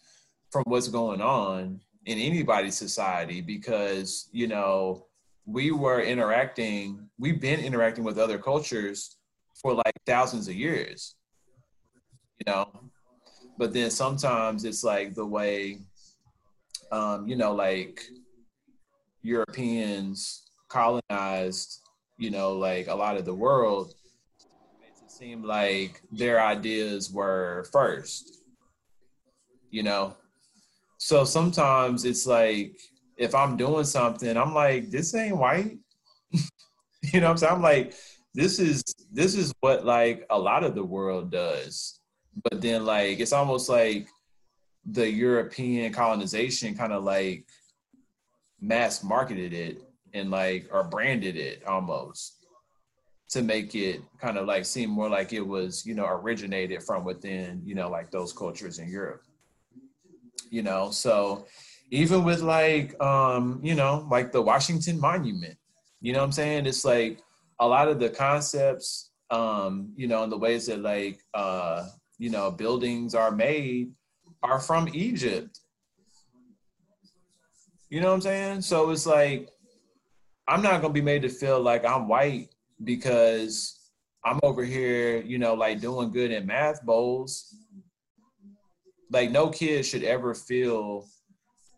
[0.51, 5.07] from what's going on in anybody's society because, you know,
[5.47, 9.17] we were interacting, we've been interacting with other cultures
[9.61, 11.17] for like thousands of years,
[12.39, 12.91] you know.
[13.59, 15.81] But then sometimes it's like the way,
[16.93, 18.03] um, you know, like
[19.23, 21.81] Europeans colonized,
[22.17, 23.95] you know, like a lot of the world
[25.21, 28.39] seemed like their ideas were first,
[29.71, 30.17] you know?
[30.97, 32.73] So sometimes it's like,
[33.21, 35.79] if I'm doing something, I'm like, this ain't white.
[36.33, 37.53] you know what I'm saying?
[37.53, 37.95] I'm like,
[38.35, 38.83] this is
[39.13, 42.01] this is what like a lot of the world does.
[42.45, 44.09] But then like it's almost like
[44.87, 47.45] the European colonization kind of like
[48.59, 49.83] mass marketed it
[50.15, 52.47] and like or branded it almost
[53.29, 57.05] to make it kind of like seem more like it was, you know, originated from
[57.05, 59.25] within, you know, like those cultures in Europe.
[60.49, 61.47] You know, so
[61.91, 65.57] even with like um, you know, like the Washington Monument,
[66.01, 66.67] you know what I'm saying?
[66.67, 67.21] It's like
[67.59, 71.87] a lot of the concepts, um, you know, and the ways that like uh,
[72.19, 73.93] you know, buildings are made
[74.43, 75.59] are from Egypt.
[77.89, 78.63] You know what I'm saying?
[78.63, 79.49] So it's like
[80.47, 82.49] I'm not gonna be made to feel like I'm white
[82.85, 83.77] because
[84.25, 87.55] I'm over here, you know, like doing good in math bowls.
[89.11, 91.07] Like no kid should ever feel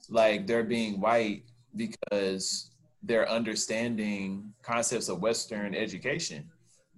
[0.08, 1.44] like they're being white
[1.76, 2.70] because
[3.02, 6.48] they're understanding concepts of Western education.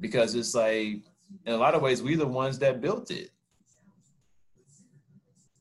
[0.00, 1.02] Because it's like
[1.46, 3.30] in a lot of ways we're the ones that built it.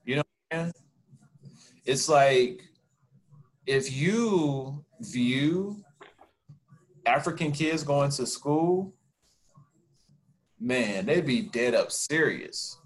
[0.05, 0.71] You know, I mean?
[1.85, 2.63] it's like
[3.65, 5.83] if you view
[7.05, 8.93] African kids going to school,
[10.59, 12.77] man, they'd be dead up serious.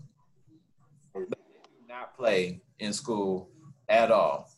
[1.14, 1.36] They
[1.88, 3.50] not play in school
[3.90, 4.50] at all.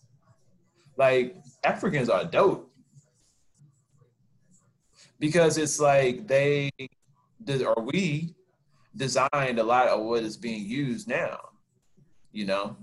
[0.97, 2.71] Like Africans are dope
[5.19, 6.69] because it's like they
[7.65, 8.35] or we
[8.95, 11.39] designed a lot of what is being used now,
[12.31, 12.75] you know.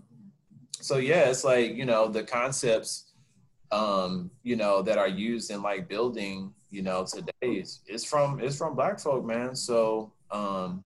[0.81, 3.12] So yeah, it's like you know the concepts,
[3.70, 8.40] um, you know, that are used in like building you know, today is it's from
[8.40, 9.55] it's from black folk, man.
[9.55, 10.85] So um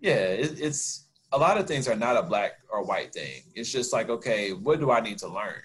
[0.00, 3.42] yeah, it, it's a lot of things are not a black or white thing.
[3.54, 5.62] It's just like, okay, what do I need to learn?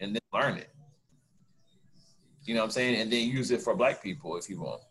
[0.00, 0.70] And then learn it.
[2.44, 3.00] You know what I'm saying?
[3.00, 4.82] And then use it for black people if you want.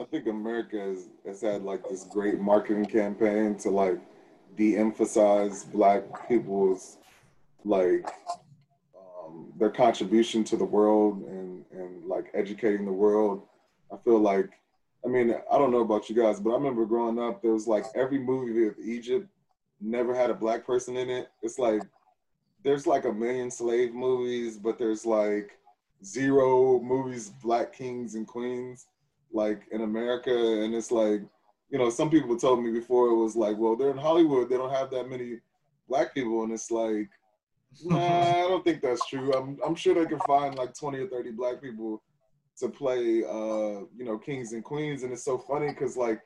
[0.00, 3.98] I think America has, has had like this great marketing campaign to like
[4.56, 6.98] de-emphasize black people's
[7.64, 8.08] like
[8.96, 13.42] um, their contribution to the world and and like educating the world.
[13.92, 14.50] I feel like,
[15.04, 17.66] I mean, I don't know about you guys, but I remember growing up, there was
[17.66, 19.28] like every movie of Egypt
[19.80, 21.28] never had a black person in it.
[21.42, 21.82] It's like
[22.64, 25.58] there's like a million slave movies, but there's like
[26.04, 28.86] zero movies black kings and queens
[29.32, 31.22] like in America, and it's like
[31.70, 34.56] you know some people told me before it was like, well, they're in Hollywood, they
[34.56, 35.38] don't have that many
[35.88, 37.08] black people, and it's like
[37.84, 39.32] Nah, I don't think that's true.
[39.32, 42.02] I'm I'm sure they can find like 20 or 30 black people
[42.58, 45.02] to play uh, you know, kings and queens.
[45.02, 46.20] And it's so funny because like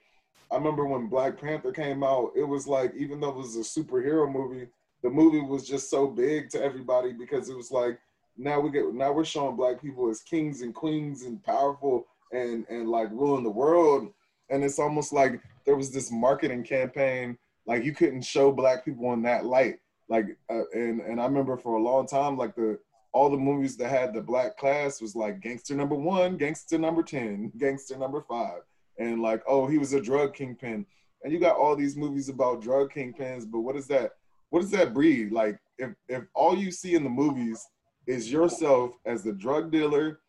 [0.50, 3.60] I remember when Black Panther came out, it was like even though it was a
[3.60, 4.68] superhero movie,
[5.02, 7.98] the movie was just so big to everybody because it was like
[8.36, 12.66] now we get now we're showing black people as kings and queens and powerful and
[12.68, 14.12] and like ruling the world.
[14.50, 19.12] And it's almost like there was this marketing campaign, like you couldn't show black people
[19.12, 19.78] in that light
[20.12, 22.78] like uh, and and I remember for a long time like the
[23.12, 27.02] all the movies that had the black class was like gangster number one, gangster number
[27.02, 28.60] 10, gangster number five.
[28.98, 30.86] And like, oh, he was a drug kingpin.
[31.22, 34.12] And you got all these movies about drug kingpins, but what is that?
[34.50, 35.32] What does that breed?
[35.32, 37.66] Like if if all you see in the movies
[38.06, 40.20] is yourself as the drug dealer,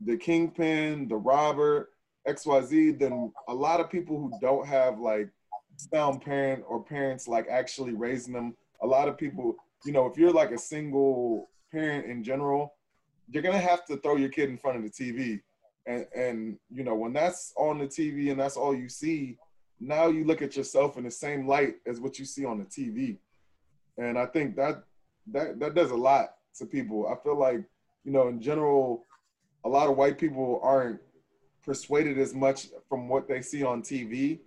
[0.00, 1.90] the kingpin, the robber,
[2.28, 5.30] XYZ, then a lot of people who don't have like
[5.76, 10.16] sound parent or parents like actually raising them a lot of people, you know, if
[10.16, 12.74] you're like a single parent in general,
[13.28, 15.40] you're gonna have to throw your kid in front of the TV.
[15.86, 19.38] And and you know, when that's on the TV and that's all you see,
[19.80, 22.64] now you look at yourself in the same light as what you see on the
[22.64, 23.18] TV.
[23.96, 24.84] And I think that
[25.28, 27.08] that that does a lot to people.
[27.08, 27.62] I feel like,
[28.04, 29.04] you know, in general,
[29.64, 31.00] a lot of white people aren't
[31.64, 34.40] persuaded as much from what they see on TV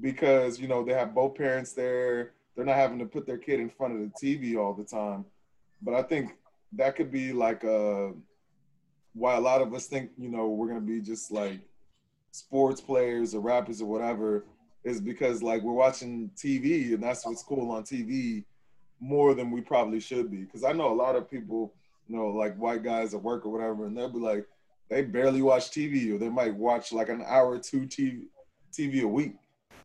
[0.00, 3.60] because, you know, they have both parents there they're not having to put their kid
[3.60, 5.26] in front of the TV all the time.
[5.82, 6.34] But I think
[6.72, 8.08] that could be like uh,
[9.14, 11.60] why a lot of us think, you know, we're gonna be just like
[12.32, 14.44] sports players or rappers or whatever,
[14.84, 18.44] is because like we're watching TV and that's what's cool on TV
[19.00, 20.38] more than we probably should be.
[20.38, 21.74] Because I know a lot of people,
[22.08, 24.46] you know, like white guys at work or whatever, and they'll be like,
[24.88, 28.26] they barely watch TV or they might watch like an hour or two TV
[28.72, 29.34] TV a week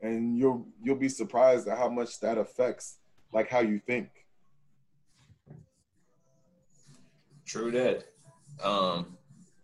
[0.01, 2.97] and you'll you'll be surprised at how much that affects
[3.33, 4.09] like how you think.
[7.51, 8.05] True that.
[8.63, 9.17] Um,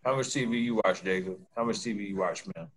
[0.03, 1.39] how much TV you watch, Jacob?
[1.55, 2.67] How much TV you watch, man?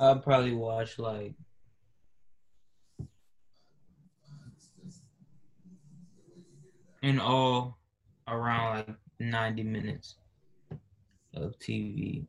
[0.00, 1.34] I'll probably watch like
[7.02, 7.76] in all
[8.26, 10.14] around like 90 minutes
[11.34, 12.26] of TV.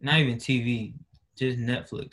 [0.00, 0.94] Not even TV,
[1.36, 2.10] just Netflix.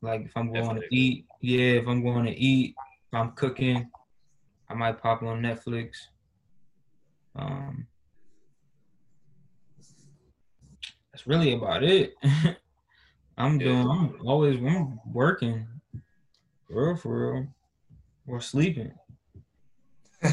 [0.00, 0.88] Like if I'm going Netflix.
[0.88, 2.74] to eat, yeah, if I'm going to eat,
[3.12, 3.90] if I'm cooking,
[4.68, 5.92] I might pop on Netflix.
[7.34, 7.86] Um,
[11.12, 12.14] that's really about it.
[13.38, 13.66] I'm yeah.
[13.66, 13.88] doing.
[13.90, 15.66] I'm always I'm working,
[16.66, 17.46] for real, for real,
[18.26, 18.92] or sleeping.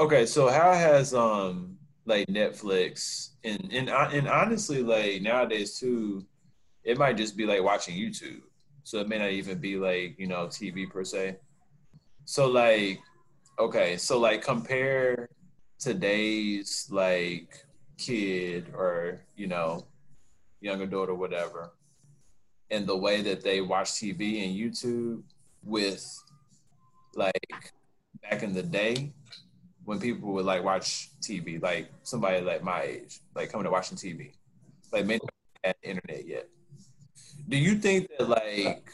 [0.00, 1.78] okay, so how has um
[2.08, 6.24] like Netflix and and uh, and honestly like nowadays too,
[6.84, 8.40] it might just be like watching YouTube.
[8.84, 11.36] So it may not even be like you know TV per se.
[12.24, 13.00] So like,
[13.58, 15.28] okay, so like compare
[15.78, 17.64] today's like
[17.98, 19.86] kid or you know
[20.60, 21.72] young adult or whatever
[22.70, 25.22] and the way that they watch TV and YouTube
[25.64, 26.04] with
[27.14, 27.72] like
[28.22, 29.12] back in the day
[29.88, 33.96] when people would like watch TV, like somebody like my age, like coming to watching
[33.96, 34.34] TV,
[34.92, 35.24] like maybe
[35.64, 36.46] had internet yet.
[37.48, 38.90] Do you think that like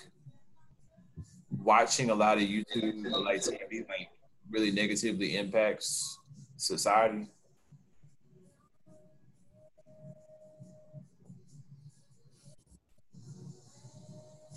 [1.51, 4.09] watching a lot of YouTube like TV like
[4.49, 6.17] really negatively impacts
[6.57, 7.27] society?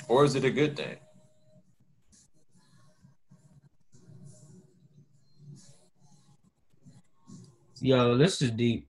[0.07, 0.97] Or is it a good thing?
[7.79, 8.87] Yo, this is deep.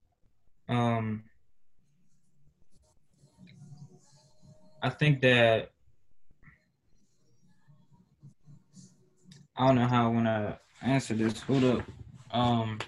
[0.66, 1.24] Um,
[4.82, 5.70] I think that
[9.54, 11.40] I don't know how I want to answer this.
[11.42, 11.82] Hold up.
[12.30, 12.78] Um,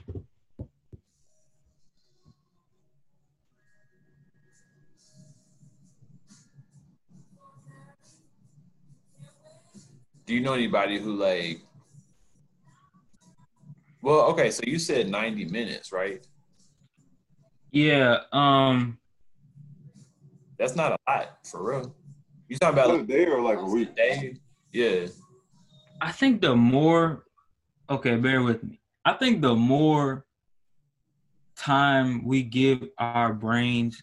[10.24, 11.60] do you know anybody who like
[14.02, 16.26] well, okay, so you said 90 minutes, right?
[17.72, 18.18] Yeah.
[18.32, 18.98] Um
[20.58, 21.94] That's not a lot for real.
[22.48, 23.90] You talking about Like a day or like a week?
[23.90, 24.36] a day?
[24.72, 25.06] Yeah.
[26.00, 27.24] I think the more
[27.88, 28.80] okay, bear with me.
[29.04, 30.24] I think the more
[31.56, 34.02] time we give our brains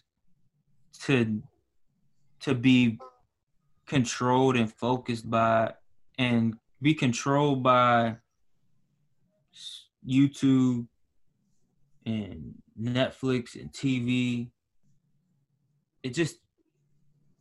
[1.04, 1.42] to
[2.40, 2.98] to be
[3.86, 5.72] controlled and focused by
[6.18, 8.16] and be controlled by
[10.08, 10.86] YouTube
[12.06, 14.50] and Netflix and TV
[16.02, 16.36] it just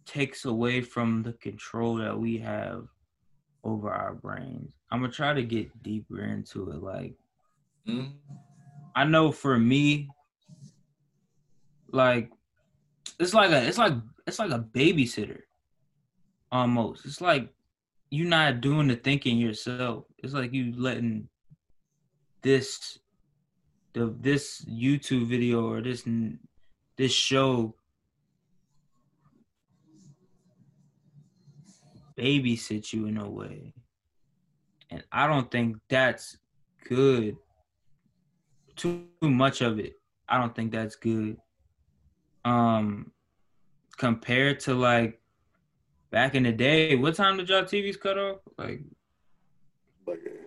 [0.06, 2.88] takes away from the control that we have
[3.64, 4.74] over our brains.
[4.92, 6.82] I'm gonna try to get deeper into it.
[6.82, 7.16] Like,
[7.86, 8.14] Mhm.
[8.96, 10.10] I know for me,
[11.92, 12.32] like,
[13.20, 13.94] it's like a, it's like,
[14.26, 15.42] it's like a babysitter,
[16.52, 17.06] almost.
[17.06, 17.54] It's like
[18.10, 20.06] you're not doing the thinking yourself.
[20.20, 21.30] It's like you letting
[22.42, 23.00] this,
[23.94, 26.08] the this YouTube video or this
[26.98, 27.76] this show
[32.18, 33.74] babysit you in a way.
[34.90, 36.38] And I don't think that's
[36.88, 37.38] good.
[38.76, 39.94] Too much of it.
[40.28, 41.38] I don't think that's good.
[42.44, 43.12] Um
[43.98, 45.20] compared to like
[46.12, 48.38] back in the day, what time did y'all TVs cut off?
[48.58, 48.82] Like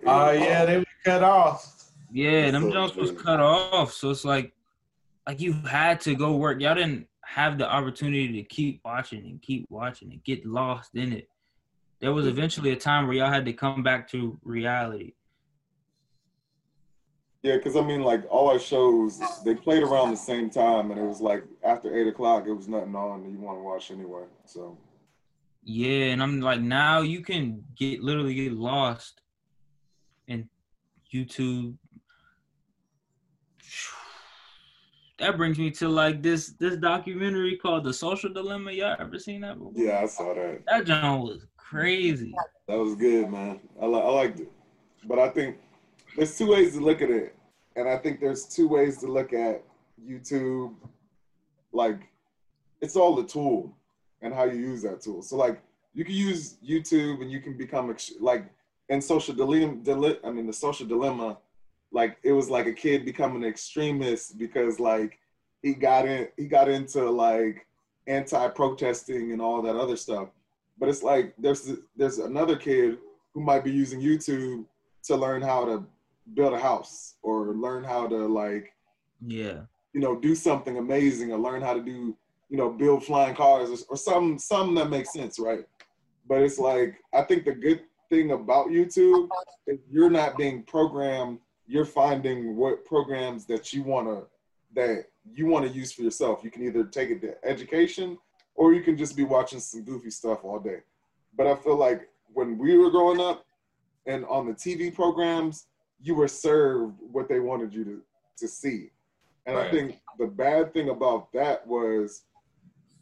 [0.05, 1.80] Oh yeah, they were cut off.
[2.11, 3.93] Yeah, them So was cut off.
[3.93, 4.53] So it's like
[5.27, 6.61] like you had to go work.
[6.61, 11.13] Y'all didn't have the opportunity to keep watching and keep watching and get lost in
[11.13, 11.29] it.
[11.99, 15.13] There was eventually a time where y'all had to come back to reality.
[17.43, 20.99] Yeah, because I mean, like all our shows, they played around the same time, and
[20.99, 23.89] it was like after eight o'clock, it was nothing on that you want to watch
[23.89, 24.23] anyway.
[24.45, 24.77] So
[25.63, 29.21] Yeah, and I'm like now you can get literally get lost
[30.27, 30.49] in
[31.13, 31.75] YouTube.
[35.19, 38.71] That brings me to like this this documentary called The Social Dilemma.
[38.71, 39.73] Y'all ever seen that before?
[39.75, 40.63] yeah, I saw that.
[40.65, 42.33] That John was crazy.
[42.67, 43.59] That was good, man.
[43.79, 44.51] I, li- I liked it,
[45.05, 45.57] but I think
[46.15, 47.35] there's two ways to look at it,
[47.75, 49.63] and I think there's two ways to look at
[50.03, 50.73] YouTube.
[51.71, 51.99] Like,
[52.81, 53.77] it's all the tool
[54.21, 55.21] and how you use that tool.
[55.21, 55.61] So, like,
[55.93, 58.45] you can use YouTube and you can become ex- like
[58.89, 59.75] in social dilemma.
[59.83, 61.37] Dile- I mean, the social dilemma.
[61.91, 65.19] Like, it was like a kid becoming an extremist because like
[65.61, 67.67] he got in, he got into like
[68.07, 70.29] anti-protesting and all that other stuff
[70.79, 72.97] but it's like there's there's another kid
[73.33, 74.65] who might be using YouTube
[75.03, 75.85] to learn how to
[76.33, 78.73] build a house or learn how to like
[79.21, 79.61] Yeah.
[79.93, 82.15] you know do something amazing or learn how to do
[82.49, 85.65] you know build flying cars or, or some something that makes sense right
[86.27, 89.29] but it's like i think the good thing about youtube
[89.67, 91.39] is you're not being programmed
[91.71, 94.27] you're finding what programs that you want to
[94.73, 96.43] that you want to use for yourself.
[96.43, 98.17] You can either take it to education
[98.55, 100.79] or you can just be watching some goofy stuff all day.
[101.37, 103.45] But i feel like when we were growing up
[104.05, 105.67] and on the tv programs
[106.01, 108.01] you were served what they wanted you to,
[108.39, 108.89] to see.
[109.45, 112.23] And I think the bad thing about that was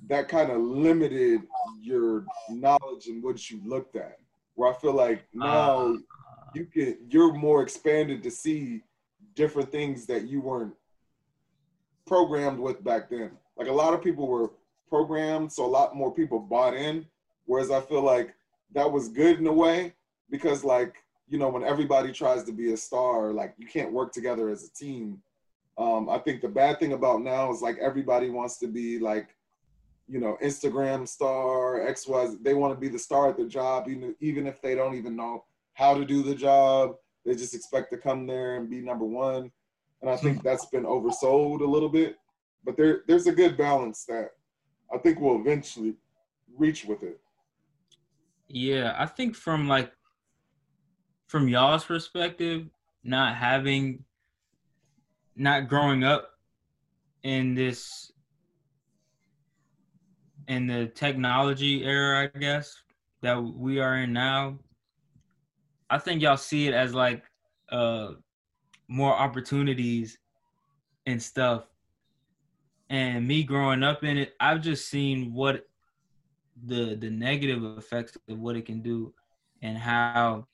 [0.07, 1.41] that kind of limited
[1.81, 4.17] your knowledge and what you looked at.
[4.55, 5.47] Where I feel like uh-huh.
[5.47, 5.97] now
[6.53, 8.81] you can you're more expanded to see
[9.35, 10.73] different things that you weren't
[12.05, 13.31] programmed with back then.
[13.57, 14.51] Like a lot of people were
[14.89, 17.05] programmed, so a lot more people bought in.
[17.45, 18.35] Whereas I feel like
[18.73, 19.93] that was good in a way
[20.29, 20.95] because like
[21.27, 24.63] you know when everybody tries to be a star, like you can't work together as
[24.63, 25.21] a team.
[25.77, 29.29] Um, I think the bad thing about now is like everybody wants to be like,
[30.09, 32.35] you know, Instagram star, X, Y.
[32.41, 35.15] They want to be the star at the job, even even if they don't even
[35.15, 36.95] know how to do the job.
[37.25, 39.51] They just expect to come there and be number one.
[40.01, 42.15] And I think that's been oversold a little bit.
[42.63, 44.31] But there there's a good balance that
[44.93, 45.95] I think we'll eventually
[46.57, 47.19] reach with it.
[48.47, 49.91] Yeah, I think from like
[51.27, 52.67] from y'all's perspective,
[53.03, 54.03] not having
[55.35, 56.31] not growing up
[57.23, 58.11] in this
[60.47, 62.75] in the technology era, I guess,
[63.21, 64.57] that we are in now,
[65.89, 67.23] I think y'all see it as like
[67.71, 68.11] uh
[68.87, 70.17] more opportunities
[71.05, 71.65] and stuff.
[72.89, 75.67] And me growing up in it, I've just seen what
[76.65, 79.13] the the negative effects of what it can do
[79.61, 80.47] and how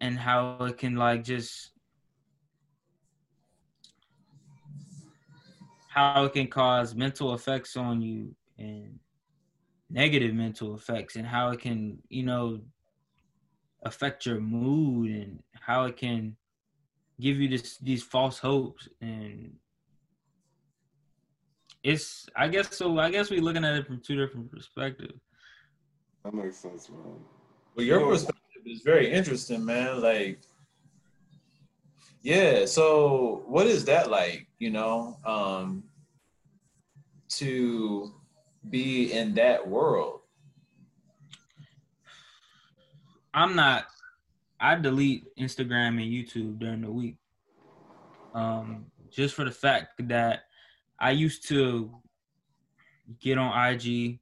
[0.00, 1.70] and how it can like just
[5.88, 8.98] how it can cause mental effects on you and
[9.90, 12.60] negative mental effects and how it can you know
[13.84, 16.36] affect your mood and how it can
[17.20, 19.54] give you this these false hopes and
[21.84, 22.98] it's I guess so.
[22.98, 25.20] I guess we're looking at it from two different perspectives.
[26.24, 27.16] That makes sense, man.
[27.76, 30.00] Well, your perspective is very interesting, man.
[30.00, 30.40] Like,
[32.22, 32.64] yeah.
[32.64, 34.46] So, what is that like?
[34.58, 35.84] You know, um,
[37.36, 38.14] to
[38.70, 40.13] be in that world.
[43.34, 43.86] I'm not.
[44.60, 47.16] I delete Instagram and YouTube during the week,
[48.32, 50.44] um, just for the fact that
[51.00, 51.90] I used to
[53.20, 54.20] get on IG,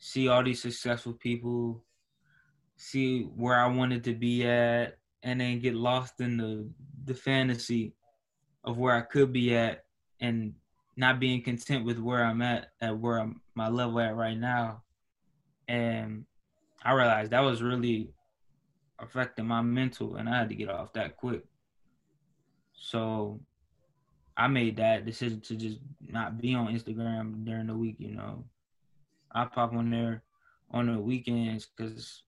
[0.00, 1.84] see all these successful people,
[2.76, 6.68] see where I wanted to be at, and then get lost in the
[7.04, 7.94] the fantasy
[8.64, 9.84] of where I could be at,
[10.20, 10.54] and
[10.96, 14.82] not being content with where I'm at at where I'm my level at right now,
[15.68, 16.24] and
[16.86, 18.10] I realized that was really
[19.00, 21.42] affecting my mental, and I had to get off that quick.
[22.74, 23.40] So
[24.36, 27.96] I made that decision to just not be on Instagram during the week.
[27.98, 28.44] You know,
[29.32, 30.22] I pop on there
[30.70, 32.22] on the weekends because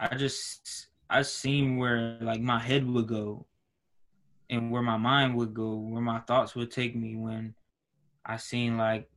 [0.00, 3.44] I just I seen where like my head would go,
[4.48, 7.54] and where my mind would go, where my thoughts would take me when
[8.24, 9.10] I seen like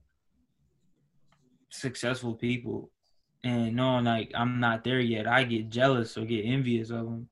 [1.70, 2.92] successful people
[3.44, 7.30] and knowing like I'm not there yet, I get jealous or get envious of them,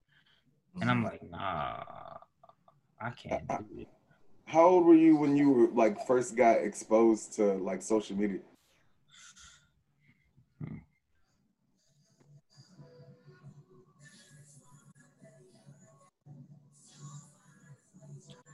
[0.80, 1.06] and I'm mm-hmm.
[1.06, 1.84] like, nah,
[3.02, 3.88] I can't do it.
[4.46, 8.40] How old were you when you were like first got exposed to like social media?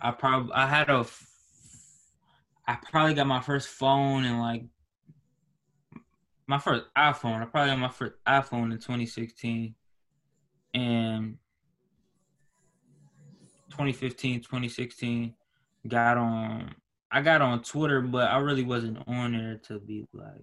[0.02, 1.06] I probably I had a
[2.68, 4.64] I probably got my first phone in like
[6.54, 7.42] my first iPhone.
[7.42, 9.74] I probably got my first iPhone in 2016,
[10.76, 11.38] and
[13.72, 15.34] 2015, 2016
[15.88, 16.76] got on.
[17.12, 20.42] I got on Twitter, but I really wasn't on there to be like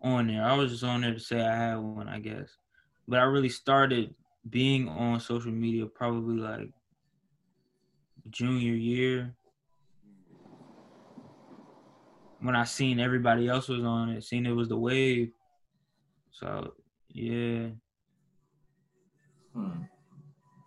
[0.00, 0.44] on there.
[0.44, 2.56] I was just on there to say I had one, I guess.
[3.08, 4.14] But I really started
[4.48, 6.70] being on social media probably like
[8.30, 9.34] junior year
[12.44, 15.32] when I seen everybody else was on it, seen it was the wave.
[16.30, 16.74] So
[17.08, 17.68] yeah.
[19.54, 19.70] Hmm.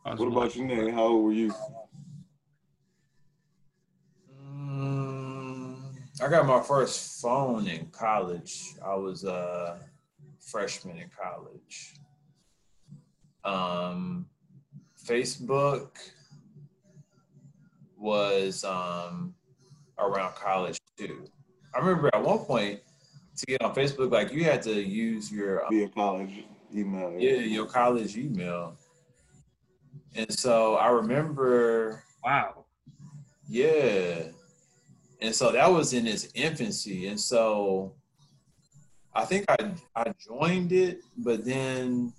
[0.03, 0.91] What about like- you, Nate?
[0.91, 1.53] How old were you?
[4.43, 5.75] Mm,
[6.19, 8.73] I got my first phone in college.
[8.83, 9.79] I was a
[10.39, 11.93] freshman in college.
[13.43, 14.25] Um,
[15.07, 15.89] Facebook
[17.95, 19.35] was um,
[19.99, 21.27] around college too.
[21.77, 22.79] I remember at one point
[23.37, 26.43] to get on Facebook, like you had to use your uh, Be in college,
[26.73, 27.13] email.
[27.19, 28.75] yeah your college email,
[30.15, 32.65] and so I remember Wow.
[33.47, 34.23] yeah.
[35.21, 37.07] And so that was in its infancy.
[37.07, 37.93] And so
[39.13, 42.13] I think I I joined it, but then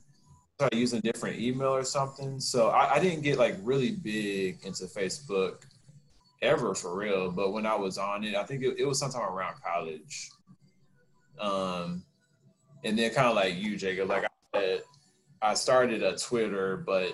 [0.54, 2.40] started using a different email or something.
[2.40, 5.62] So I, I didn't get like really big into Facebook
[6.42, 7.30] ever for real.
[7.30, 10.30] But when I was on it, I think it, it was sometime around college.
[11.40, 12.04] Um
[12.84, 14.82] and then kind of like you, Jacob, like I said,
[15.42, 17.12] I started a Twitter, but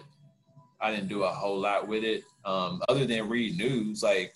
[0.80, 2.24] I didn't do a whole lot with it.
[2.44, 4.34] Um, other than read news, like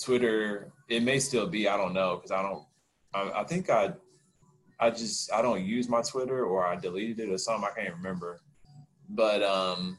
[0.00, 1.68] Twitter, it may still be.
[1.68, 2.64] I don't know because I don't.
[3.14, 3.92] I, I think I,
[4.78, 7.68] I just I don't use my Twitter or I deleted it or something.
[7.68, 8.40] I can't remember.
[9.08, 9.98] But um,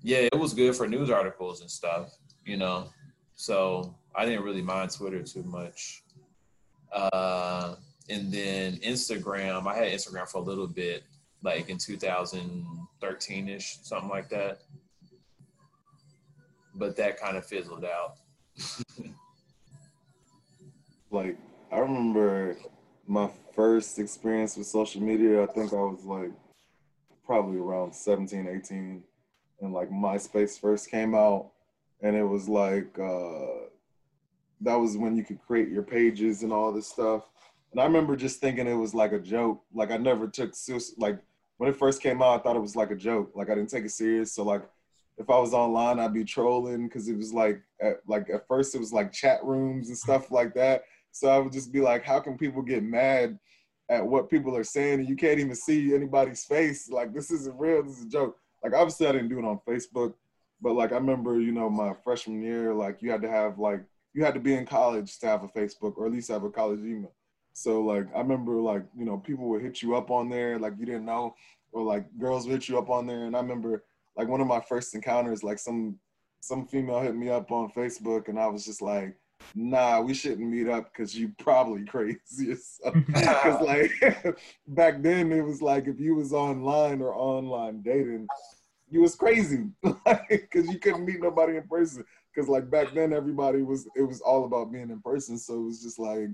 [0.00, 2.16] yeah, it was good for news articles and stuff.
[2.44, 2.88] You know,
[3.34, 6.02] so I didn't really mind Twitter too much.
[6.92, 7.76] Uh,
[8.08, 11.04] and then Instagram, I had Instagram for a little bit,
[11.42, 14.58] like in 2013 ish, something like that.
[16.74, 18.16] But that kind of fizzled out.
[21.12, 21.36] Like
[21.70, 22.56] I remember
[23.06, 25.42] my first experience with social media.
[25.42, 26.32] I think I was like
[27.24, 29.02] probably around 17, 18,
[29.60, 31.51] and like MySpace first came out,
[32.02, 33.66] and it was like uh,
[34.60, 37.28] that was when you could create your pages and all this stuff.
[37.70, 39.62] And I remember just thinking it was like a joke.
[39.72, 40.94] Like I never took serious.
[40.98, 41.18] Like
[41.56, 43.32] when it first came out, I thought it was like a joke.
[43.34, 44.32] Like I didn't take it serious.
[44.32, 44.62] So like
[45.16, 48.74] if I was online, I'd be trolling because it was like at, like at first
[48.74, 50.82] it was like chat rooms and stuff like that.
[51.12, 53.38] So I would just be like, how can people get mad
[53.88, 56.90] at what people are saying and you can't even see anybody's face?
[56.90, 57.82] Like this isn't real.
[57.82, 58.38] This is a joke.
[58.62, 60.14] Like obviously I didn't do it on Facebook,
[60.62, 63.82] but like I remember, you know, my freshman year, like you had to have like
[64.14, 66.50] you had to be in college to have a Facebook or at least have a
[66.50, 67.12] college email.
[67.52, 70.74] So like I remember like, you know, people would hit you up on there like
[70.78, 71.34] you didn't know,
[71.72, 73.24] or like girls would hit you up on there.
[73.24, 73.84] And I remember
[74.16, 75.98] like one of my first encounters, like some
[76.40, 79.16] some female hit me up on Facebook and I was just like,
[79.54, 83.90] nah, we shouldn't meet up because you probably crazy Because like
[84.68, 88.28] back then it was like if you was online or online dating,
[88.92, 89.64] you was crazy.
[90.28, 92.04] Because you couldn't meet nobody in person.
[92.32, 95.64] Because like back then everybody was it was all about being in person, so it
[95.64, 96.28] was just like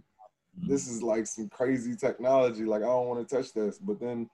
[0.57, 2.65] this is like some crazy technology.
[2.65, 4.29] Like I don't want to touch this, but then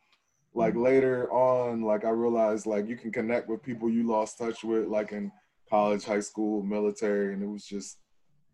[0.55, 4.65] like later on, like I realized like you can connect with people you lost touch
[4.65, 5.31] with, like in
[5.69, 7.99] college, high school, military, and it was just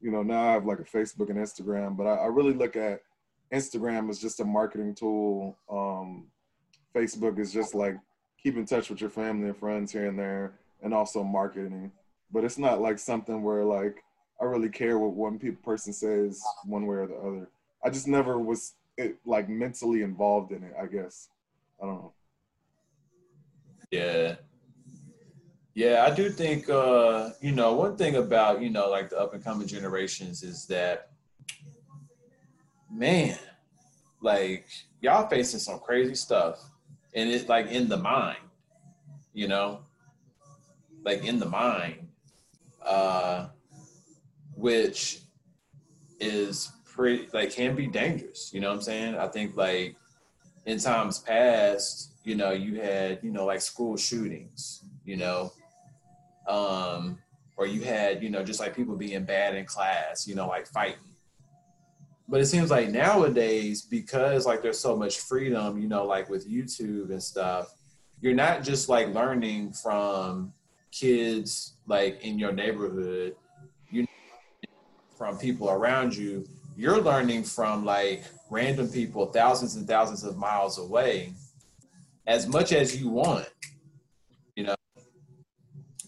[0.01, 2.75] you know, now I have like a Facebook and Instagram, but I, I really look
[2.75, 3.03] at
[3.53, 5.59] Instagram as just a marketing tool.
[5.71, 6.29] Um,
[6.95, 7.97] Facebook is just like
[8.43, 11.93] keep in touch with your family and friends here and there, and also marketing.
[12.33, 14.03] But it's not like something where like
[14.41, 17.49] I really care what one pe- person says one way or the other.
[17.85, 20.75] I just never was it, like mentally involved in it.
[20.81, 21.29] I guess
[21.83, 22.13] I don't know.
[23.91, 24.37] Yeah,
[25.75, 29.35] yeah, I do think uh, you know one thing about you know like the up
[29.35, 31.11] and coming generations is that
[32.91, 33.39] man,
[34.21, 34.67] like
[35.01, 36.59] y'all facing some crazy stuff,
[37.15, 38.39] and it's like in the mind,
[39.33, 39.81] you know,
[41.05, 42.09] like in the mind,
[42.85, 43.49] uh,
[44.55, 45.21] which
[46.19, 48.53] is pretty like can be dangerous.
[48.53, 49.15] You know what I'm saying?
[49.17, 49.97] I think like
[50.67, 55.53] in times past, you know, you had you know like school shootings, you know
[56.51, 57.19] um,
[57.57, 60.67] or you had, you know, just like people being bad in class, you know, like
[60.67, 60.99] fighting.
[62.31, 66.49] But it seems like nowadays, because like there's so much freedom, you know, like with
[66.49, 67.75] YouTube and stuff,
[68.21, 70.53] you're not just like learning from
[70.93, 73.35] kids like in your neighborhood,
[73.91, 74.07] you
[75.19, 76.47] from people around you.
[76.77, 81.33] You're learning from like random people thousands and thousands of miles away
[82.29, 83.49] as much as you want
[84.55, 84.75] You know.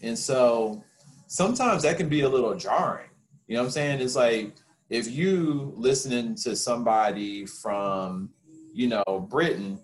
[0.01, 0.81] and so
[1.27, 3.09] sometimes that can be a little jarring.
[3.47, 3.99] You know what I'm saying?
[3.99, 4.55] It's like
[4.89, 8.29] if you listening to somebody from,
[8.73, 9.79] you know, Britain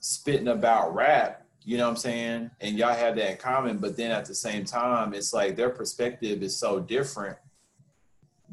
[0.00, 2.50] spitting about rap, you know what I'm saying?
[2.60, 5.70] And y'all have that in common, but then at the same time, it's like their
[5.70, 7.38] perspective is so different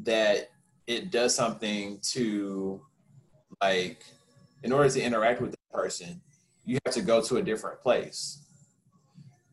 [0.04, 0.50] that
[0.86, 2.80] it does something to
[3.60, 4.04] like
[4.62, 6.20] in order to interact with the person,
[6.64, 8.38] you have to go to a different place.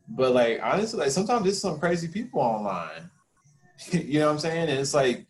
[0.08, 3.10] But like honestly, like sometimes there's some crazy people online.
[3.90, 4.68] you know what I'm saying?
[4.68, 5.26] And it's like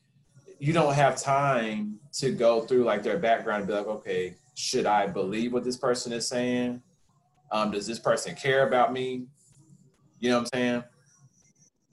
[0.58, 4.86] you don't have time to go through like their background and be like, okay, should
[4.86, 6.82] I believe what this person is saying?
[7.52, 9.26] Um, does this person care about me?
[10.18, 10.84] You know what I'm saying?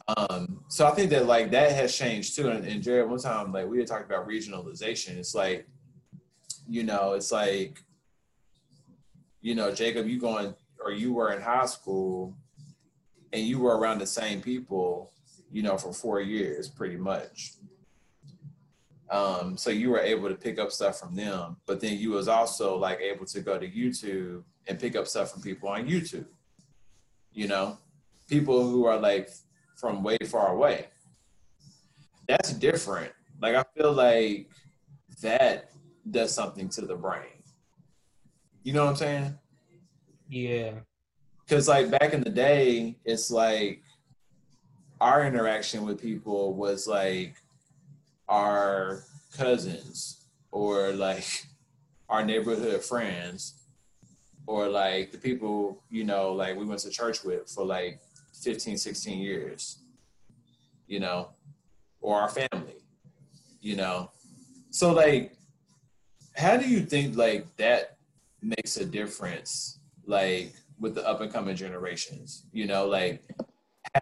[0.07, 2.49] Um, so I think that like that has changed too.
[2.49, 5.17] And, and Jared, one time like we had talked about regionalization.
[5.17, 5.67] It's like,
[6.67, 7.83] you know, it's like,
[9.41, 12.35] you know, Jacob, you going or you were in high school
[13.31, 15.11] and you were around the same people,
[15.51, 17.53] you know, for four years pretty much.
[19.09, 22.27] Um, so you were able to pick up stuff from them, but then you was
[22.27, 26.25] also like able to go to YouTube and pick up stuff from people on YouTube.
[27.31, 27.77] You know,
[28.27, 29.29] people who are like
[29.75, 30.87] from way far away.
[32.27, 33.11] That's different.
[33.41, 34.49] Like I feel like
[35.21, 35.71] that
[36.09, 37.43] does something to the brain.
[38.63, 39.39] You know what I'm saying?
[40.27, 40.71] Yeah
[41.45, 43.83] because like back in the day, it's like
[44.99, 47.35] our interaction with people was like
[48.27, 49.03] our
[49.35, 51.25] cousins or like
[52.09, 53.61] our neighborhood friends
[54.47, 57.99] or like the people you know like we went to church with for like
[58.41, 59.79] 15 16 years
[60.87, 61.29] you know
[62.01, 62.83] or our family
[63.61, 64.11] you know
[64.69, 65.35] so like
[66.35, 67.97] how do you think like that
[68.41, 72.45] makes a difference like with the up and coming generations.
[72.51, 73.23] You know, like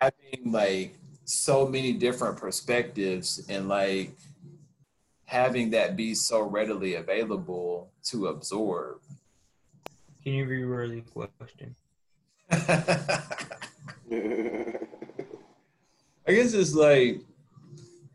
[0.01, 4.15] having like so many different perspectives and like
[5.25, 8.99] having that be so readily available to absorb.
[10.23, 11.75] Can you reword the question?
[16.25, 17.21] I guess it's like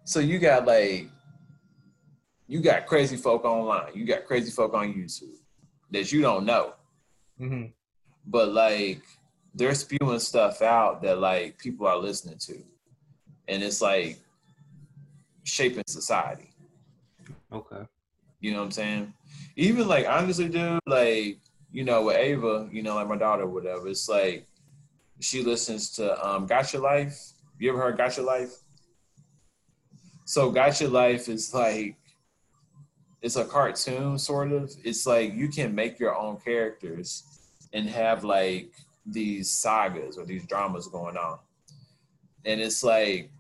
[0.05, 1.09] so you got like
[2.47, 5.37] you got crazy folk online, you got crazy folk on YouTube
[5.91, 6.75] that you don't know.
[7.41, 7.67] Mm-hmm
[8.29, 9.03] but like
[9.55, 12.63] they're spewing stuff out that like people are listening to
[13.49, 14.19] and it's like
[15.45, 16.51] shaping society.
[17.53, 17.83] Okay.
[18.41, 19.15] You know what i'm saying?
[19.57, 21.39] Even like honestly dude like
[21.73, 24.47] you know with ava you know like my daughter whatever it's like
[25.21, 27.33] she listens to um Gacha Life.
[27.59, 28.55] You ever heard Gacha Life?
[30.25, 31.97] So Gacha Life is like
[33.21, 34.71] it's a cartoon sort of.
[34.85, 37.25] It's like you can make your own characters
[37.73, 38.71] and have like
[39.05, 41.39] these sagas or these dramas going on.
[42.45, 43.31] And it's like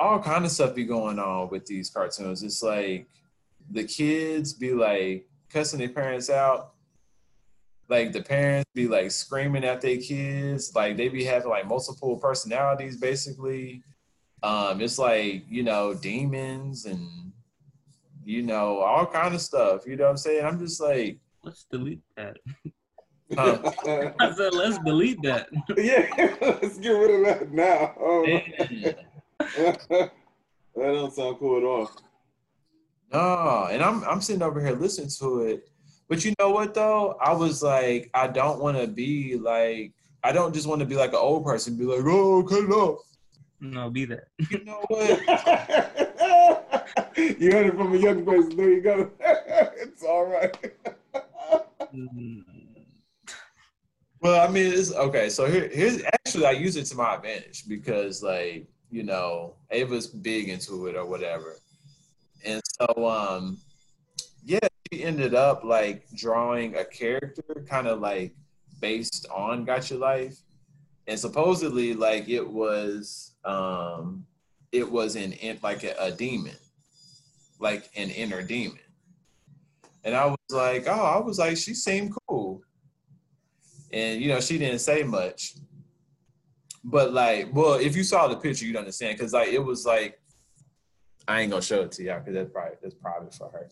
[0.00, 2.42] all kind of stuff be going on with these cartoons.
[2.42, 3.06] It's like
[3.70, 6.72] the kids be like cussing their parents out.
[7.88, 10.74] Like the parents be like screaming at their kids.
[10.74, 13.82] Like they be having like multiple personalities basically.
[14.42, 17.32] Um, it's like, you know, demons and
[18.24, 19.86] you know, all kind of stuff.
[19.86, 20.44] You know what I'm saying?
[20.44, 22.38] I'm just like let's delete that.
[23.34, 23.58] Huh?
[24.20, 25.48] I said let's delete that.
[25.76, 26.08] yeah,
[26.40, 27.94] let's get rid of that now.
[28.00, 28.24] Oh.
[29.56, 30.12] that
[30.76, 31.90] don't sound cool at all.
[33.12, 35.68] No, and I'm I'm sitting over here listening to it.
[36.08, 37.16] But you know what though?
[37.20, 39.92] I was like, I don't want to be like
[40.22, 42.70] I don't just want to be like an old person, be like, oh, cut it
[42.70, 43.00] off.
[43.60, 44.28] No, be that.
[44.50, 45.10] You know what?
[47.16, 48.56] you heard it from a young person.
[48.56, 49.10] There you go.
[49.20, 50.56] it's all right.
[51.94, 52.42] Mm.
[54.20, 55.28] well, I mean, it's okay.
[55.28, 60.06] So here, here's actually I use it to my advantage because, like, you know, Ava's
[60.06, 61.56] big into it or whatever,
[62.44, 63.58] and so um,
[64.44, 64.58] yeah,
[64.92, 68.34] she ended up like drawing a character, kind of like
[68.80, 70.38] based on Gacha Life,
[71.06, 74.26] and supposedly like it was um,
[74.72, 76.56] it was an like a, a demon,
[77.58, 78.80] like an inner demon
[80.04, 82.62] and I was like, oh, I was like, she seemed cool.
[83.92, 85.54] And you know, she didn't say much.
[86.82, 89.18] But like, well, if you saw the picture, you'd understand.
[89.18, 90.20] Cause like it was like,
[91.28, 93.70] I ain't gonna show it to y'all because that's probably that's private for her.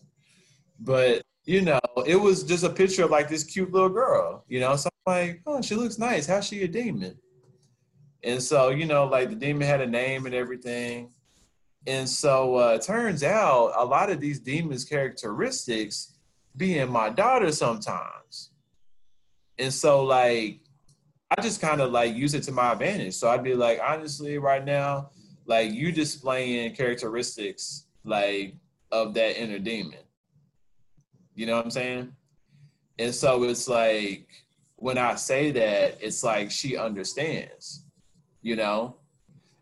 [0.79, 4.59] But you know, it was just a picture of like this cute little girl, you
[4.59, 4.75] know.
[4.75, 6.27] So I'm like, oh, she looks nice.
[6.27, 7.17] How's she a demon?
[8.23, 11.11] And so, you know, like the demon had a name and everything.
[11.87, 16.13] And so uh, turns out a lot of these demons' characteristics
[16.57, 18.51] being my daughter sometimes.
[19.57, 20.61] And so like
[21.31, 23.13] I just kind of like use it to my advantage.
[23.13, 25.11] So I'd be like, honestly, right now,
[25.45, 28.55] like you displaying characteristics like
[28.91, 29.99] of that inner demon.
[31.35, 32.13] You know what I'm saying?
[32.97, 34.27] And so it's like
[34.75, 37.85] when I say that, it's like she understands,
[38.41, 38.95] you know?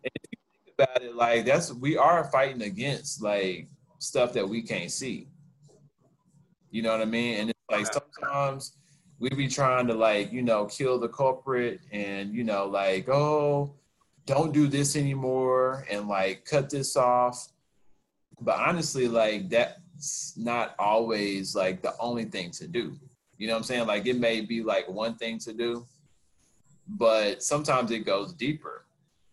[0.04, 3.68] And if you think about it, like that's we are fighting against like
[3.98, 5.28] stuff that we can't see.
[6.70, 7.40] You know what I mean?
[7.40, 8.77] And it's like sometimes
[9.18, 13.74] we be trying to like, you know, kill the culprit and, you know, like, oh,
[14.26, 17.48] don't do this anymore and like cut this off.
[18.40, 22.96] But honestly, like that's not always like the only thing to do.
[23.38, 23.86] You know what I'm saying?
[23.86, 25.86] Like it may be like one thing to do,
[26.86, 28.84] but sometimes it goes deeper.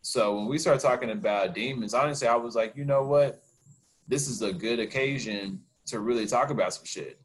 [0.01, 3.41] So when we start talking about demons, honestly, I was like, you know what?
[4.07, 7.19] This is a good occasion to really talk about some shit.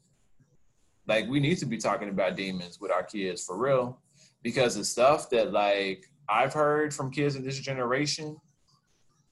[1.07, 3.99] Like we need to be talking about demons with our kids for real,
[4.43, 8.37] because the stuff that like I've heard from kids in this generation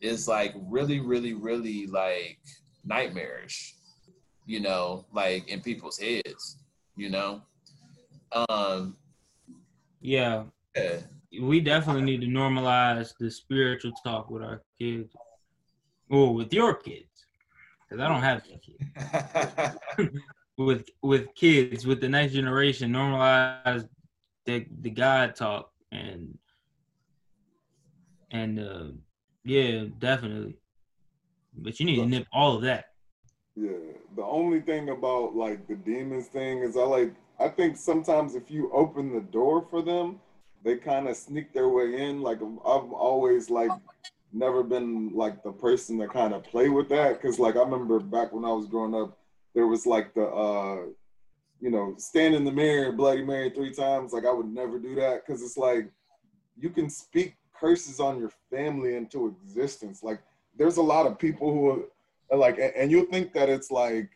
[0.01, 2.39] is like really, really, really like
[2.85, 3.75] nightmarish.
[4.47, 6.59] You know, like in people's heads.
[6.97, 7.43] You know.
[8.49, 8.97] Um.
[10.01, 10.45] Yeah.
[10.77, 10.99] Yeah.
[11.43, 15.15] We definitely need to normalize the spiritual talk with our kids,
[16.11, 17.27] or with your kids,
[17.89, 18.67] because I don't have kids.
[20.59, 23.89] with with kids with the next generation normalize
[24.45, 26.37] the the God talk and
[28.31, 28.89] and uh
[29.45, 30.59] yeah definitely.
[31.57, 32.87] But you need to nip all of that.
[33.57, 38.35] Yeah the only thing about like the demons thing is i like i think sometimes
[38.35, 40.21] if you open the door for them
[40.65, 43.71] they kind of sneak their way in like i've always like
[44.33, 48.01] never been like the person to kind of play with that because like i remember
[48.01, 49.17] back when i was growing up
[49.55, 50.83] there was like the uh
[51.61, 54.95] you know stand in the mirror bloody mary three times like i would never do
[54.95, 55.91] that because it's like
[56.57, 60.03] you can speak curses on your family into existence.
[60.03, 60.21] Like
[60.57, 61.85] there's a lot of people who
[62.31, 64.11] are like and you'll think that it's like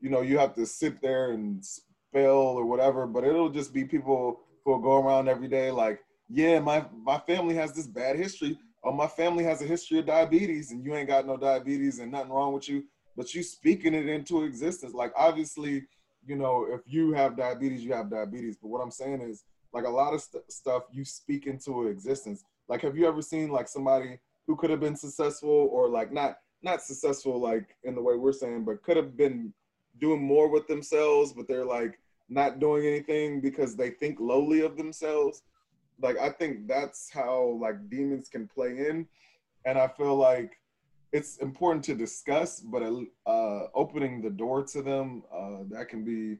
[0.00, 3.84] you know you have to sit there and spell or whatever but it'll just be
[3.84, 8.16] people who will go around every day like yeah my my family has this bad
[8.16, 8.58] history.
[8.82, 12.10] Oh my family has a history of diabetes and you ain't got no diabetes and
[12.10, 12.84] nothing wrong with you
[13.20, 14.94] but you speaking it into existence.
[14.94, 15.84] Like obviously,
[16.26, 18.56] you know, if you have diabetes, you have diabetes.
[18.56, 19.44] But what I'm saying is,
[19.74, 22.44] like a lot of st- stuff you speak into existence.
[22.66, 26.38] Like, have you ever seen like somebody who could have been successful or like not
[26.62, 29.52] not successful like in the way we're saying, but could have been
[30.00, 31.98] doing more with themselves, but they're like
[32.30, 35.42] not doing anything because they think lowly of themselves.
[36.00, 39.06] Like I think that's how like demons can play in,
[39.66, 40.56] and I feel like
[41.12, 42.82] it's important to discuss, but
[43.26, 46.38] uh, opening the door to them uh, that can be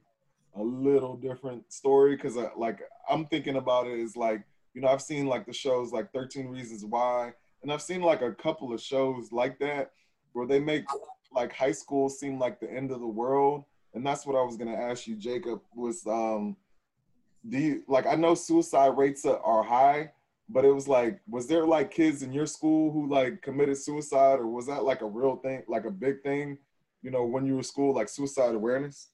[0.55, 2.79] a little different story because uh, like
[3.09, 4.43] I'm thinking about it is like
[4.73, 8.21] you know I've seen like the shows like 13 Reasons Why and I've seen like
[8.21, 9.91] a couple of shows like that
[10.33, 10.85] where they make
[11.31, 13.65] like high school seem like the end of the world.
[13.93, 15.61] And that's what I was gonna ask you, Jacob.
[15.75, 16.55] Was um,
[17.47, 18.07] do you like?
[18.07, 20.11] I know suicide rates are high,
[20.51, 24.39] but it was like, was there like kids in your school who like committed suicide,
[24.39, 26.57] or was that like a real thing, like a big thing?
[27.01, 29.09] You know, when you were school, like suicide awareness.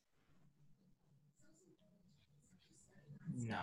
[3.35, 3.57] Nah.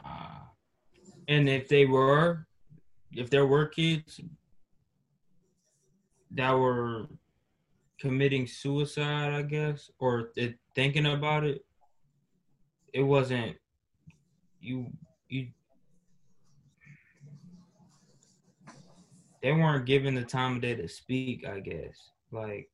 [1.29, 2.47] And if they were,
[3.13, 4.21] if there were kids
[6.31, 7.09] that were
[7.99, 10.31] committing suicide, I guess, or
[10.75, 11.65] thinking about it,
[12.93, 13.57] it wasn't
[14.61, 14.87] you
[15.29, 15.49] you
[19.45, 22.09] they weren't given the time of day to speak, I guess.
[22.33, 22.71] Like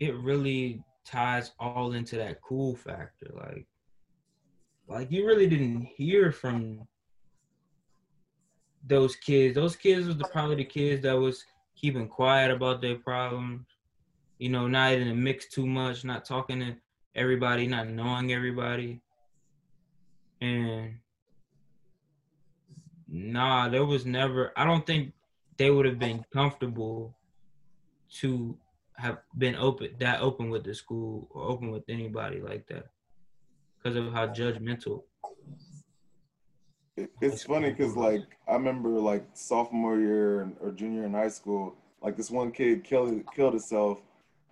[0.00, 3.30] it really ties all into that cool factor.
[3.34, 3.66] Like
[4.88, 6.88] like you really didn't hear from
[8.86, 9.54] those kids.
[9.54, 11.44] Those kids was the, probably the kids that was
[11.76, 13.66] keeping quiet about their problems.
[14.38, 16.74] You know, not in the mix too much, not talking to
[17.14, 19.02] everybody, not knowing everybody.
[20.40, 20.94] And
[23.08, 25.12] nah, there was never I don't think
[25.56, 27.16] they would have been comfortable
[28.20, 28.56] to
[28.96, 32.86] have been open that open with the school or open with anybody like that
[33.76, 35.02] because of how judgmental.
[37.20, 42.16] It's funny because like I remember like sophomore year or junior in high school, like
[42.16, 43.98] this one kid killed killed himself,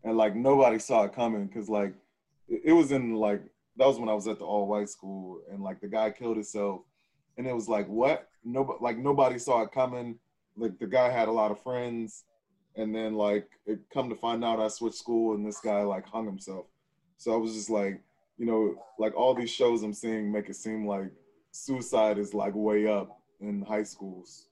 [0.05, 1.93] and like nobody saw it coming because like
[2.49, 3.43] it was in like
[3.77, 6.37] that was when I was at the all white school, and like the guy killed
[6.37, 6.83] himself,
[7.37, 10.19] and it was like what nobody like nobody saw it coming.
[10.57, 12.25] Like the guy had a lot of friends,
[12.77, 16.07] and then like it come to find out I switched school, and this guy like
[16.07, 16.67] hung himself.
[17.19, 18.01] So I was just like
[18.39, 21.11] you know, like all these shows I'm seeing make it seem like
[21.53, 24.49] suicide is like way up in high schools.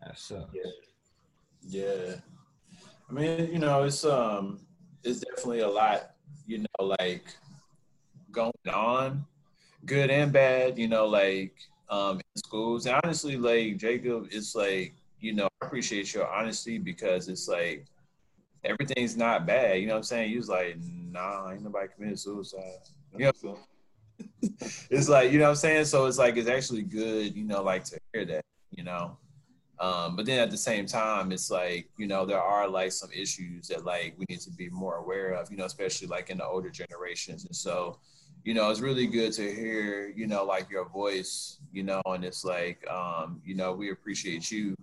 [0.00, 0.54] That sucks.
[0.54, 1.82] Yeah.
[1.84, 2.14] yeah.
[3.08, 4.60] I mean, you know, it's um
[5.04, 6.12] it's definitely a lot,
[6.46, 7.34] you know, like
[8.32, 9.24] going on,
[9.86, 11.54] good and bad, you know, like
[11.88, 12.86] um in schools.
[12.86, 17.86] And honestly, like Jacob, it's like, you know, I appreciate your honesty because it's like
[18.64, 19.80] everything's not bad.
[19.80, 20.30] You know what I'm saying?
[20.30, 22.78] You was like, nah, ain't nobody committed suicide.
[23.16, 23.58] You know,
[24.90, 25.84] it's like, you know what I'm saying?
[25.86, 29.16] So it's like it's actually good, you know, like to hear that, you know.
[29.78, 33.10] Um, but then at the same time, it's like, you know, there are like some
[33.12, 36.38] issues that like we need to be more aware of, you know, especially like in
[36.38, 37.44] the older generations.
[37.44, 37.98] And so,
[38.44, 42.24] you know, it's really good to hear, you know, like your voice, you know, and
[42.24, 44.76] it's like, um, you know, we appreciate you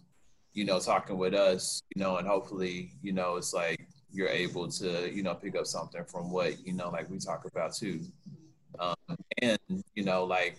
[0.53, 4.67] you know, talking with us, you know, and hopefully, you know, it's like you're able
[4.67, 8.01] to, you know, pick up something from what, you know, like we talk about too.
[8.79, 8.95] Um,
[9.41, 9.59] and,
[9.95, 10.57] you know, like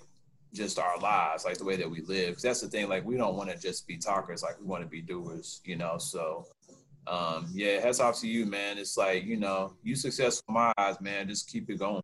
[0.55, 2.41] just our lives, like the way that we live.
[2.41, 4.89] That's the thing, like we don't want to just be talkers, like we want to
[4.89, 5.99] be doers, you know.
[5.99, 6.47] So
[7.07, 8.79] um, yeah, hats off to you, man.
[8.79, 11.29] It's like, you know, you successful in my eyes, man.
[11.29, 12.03] Just keep it going.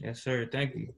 [0.00, 0.46] Yes, sir.
[0.50, 0.94] Thank you.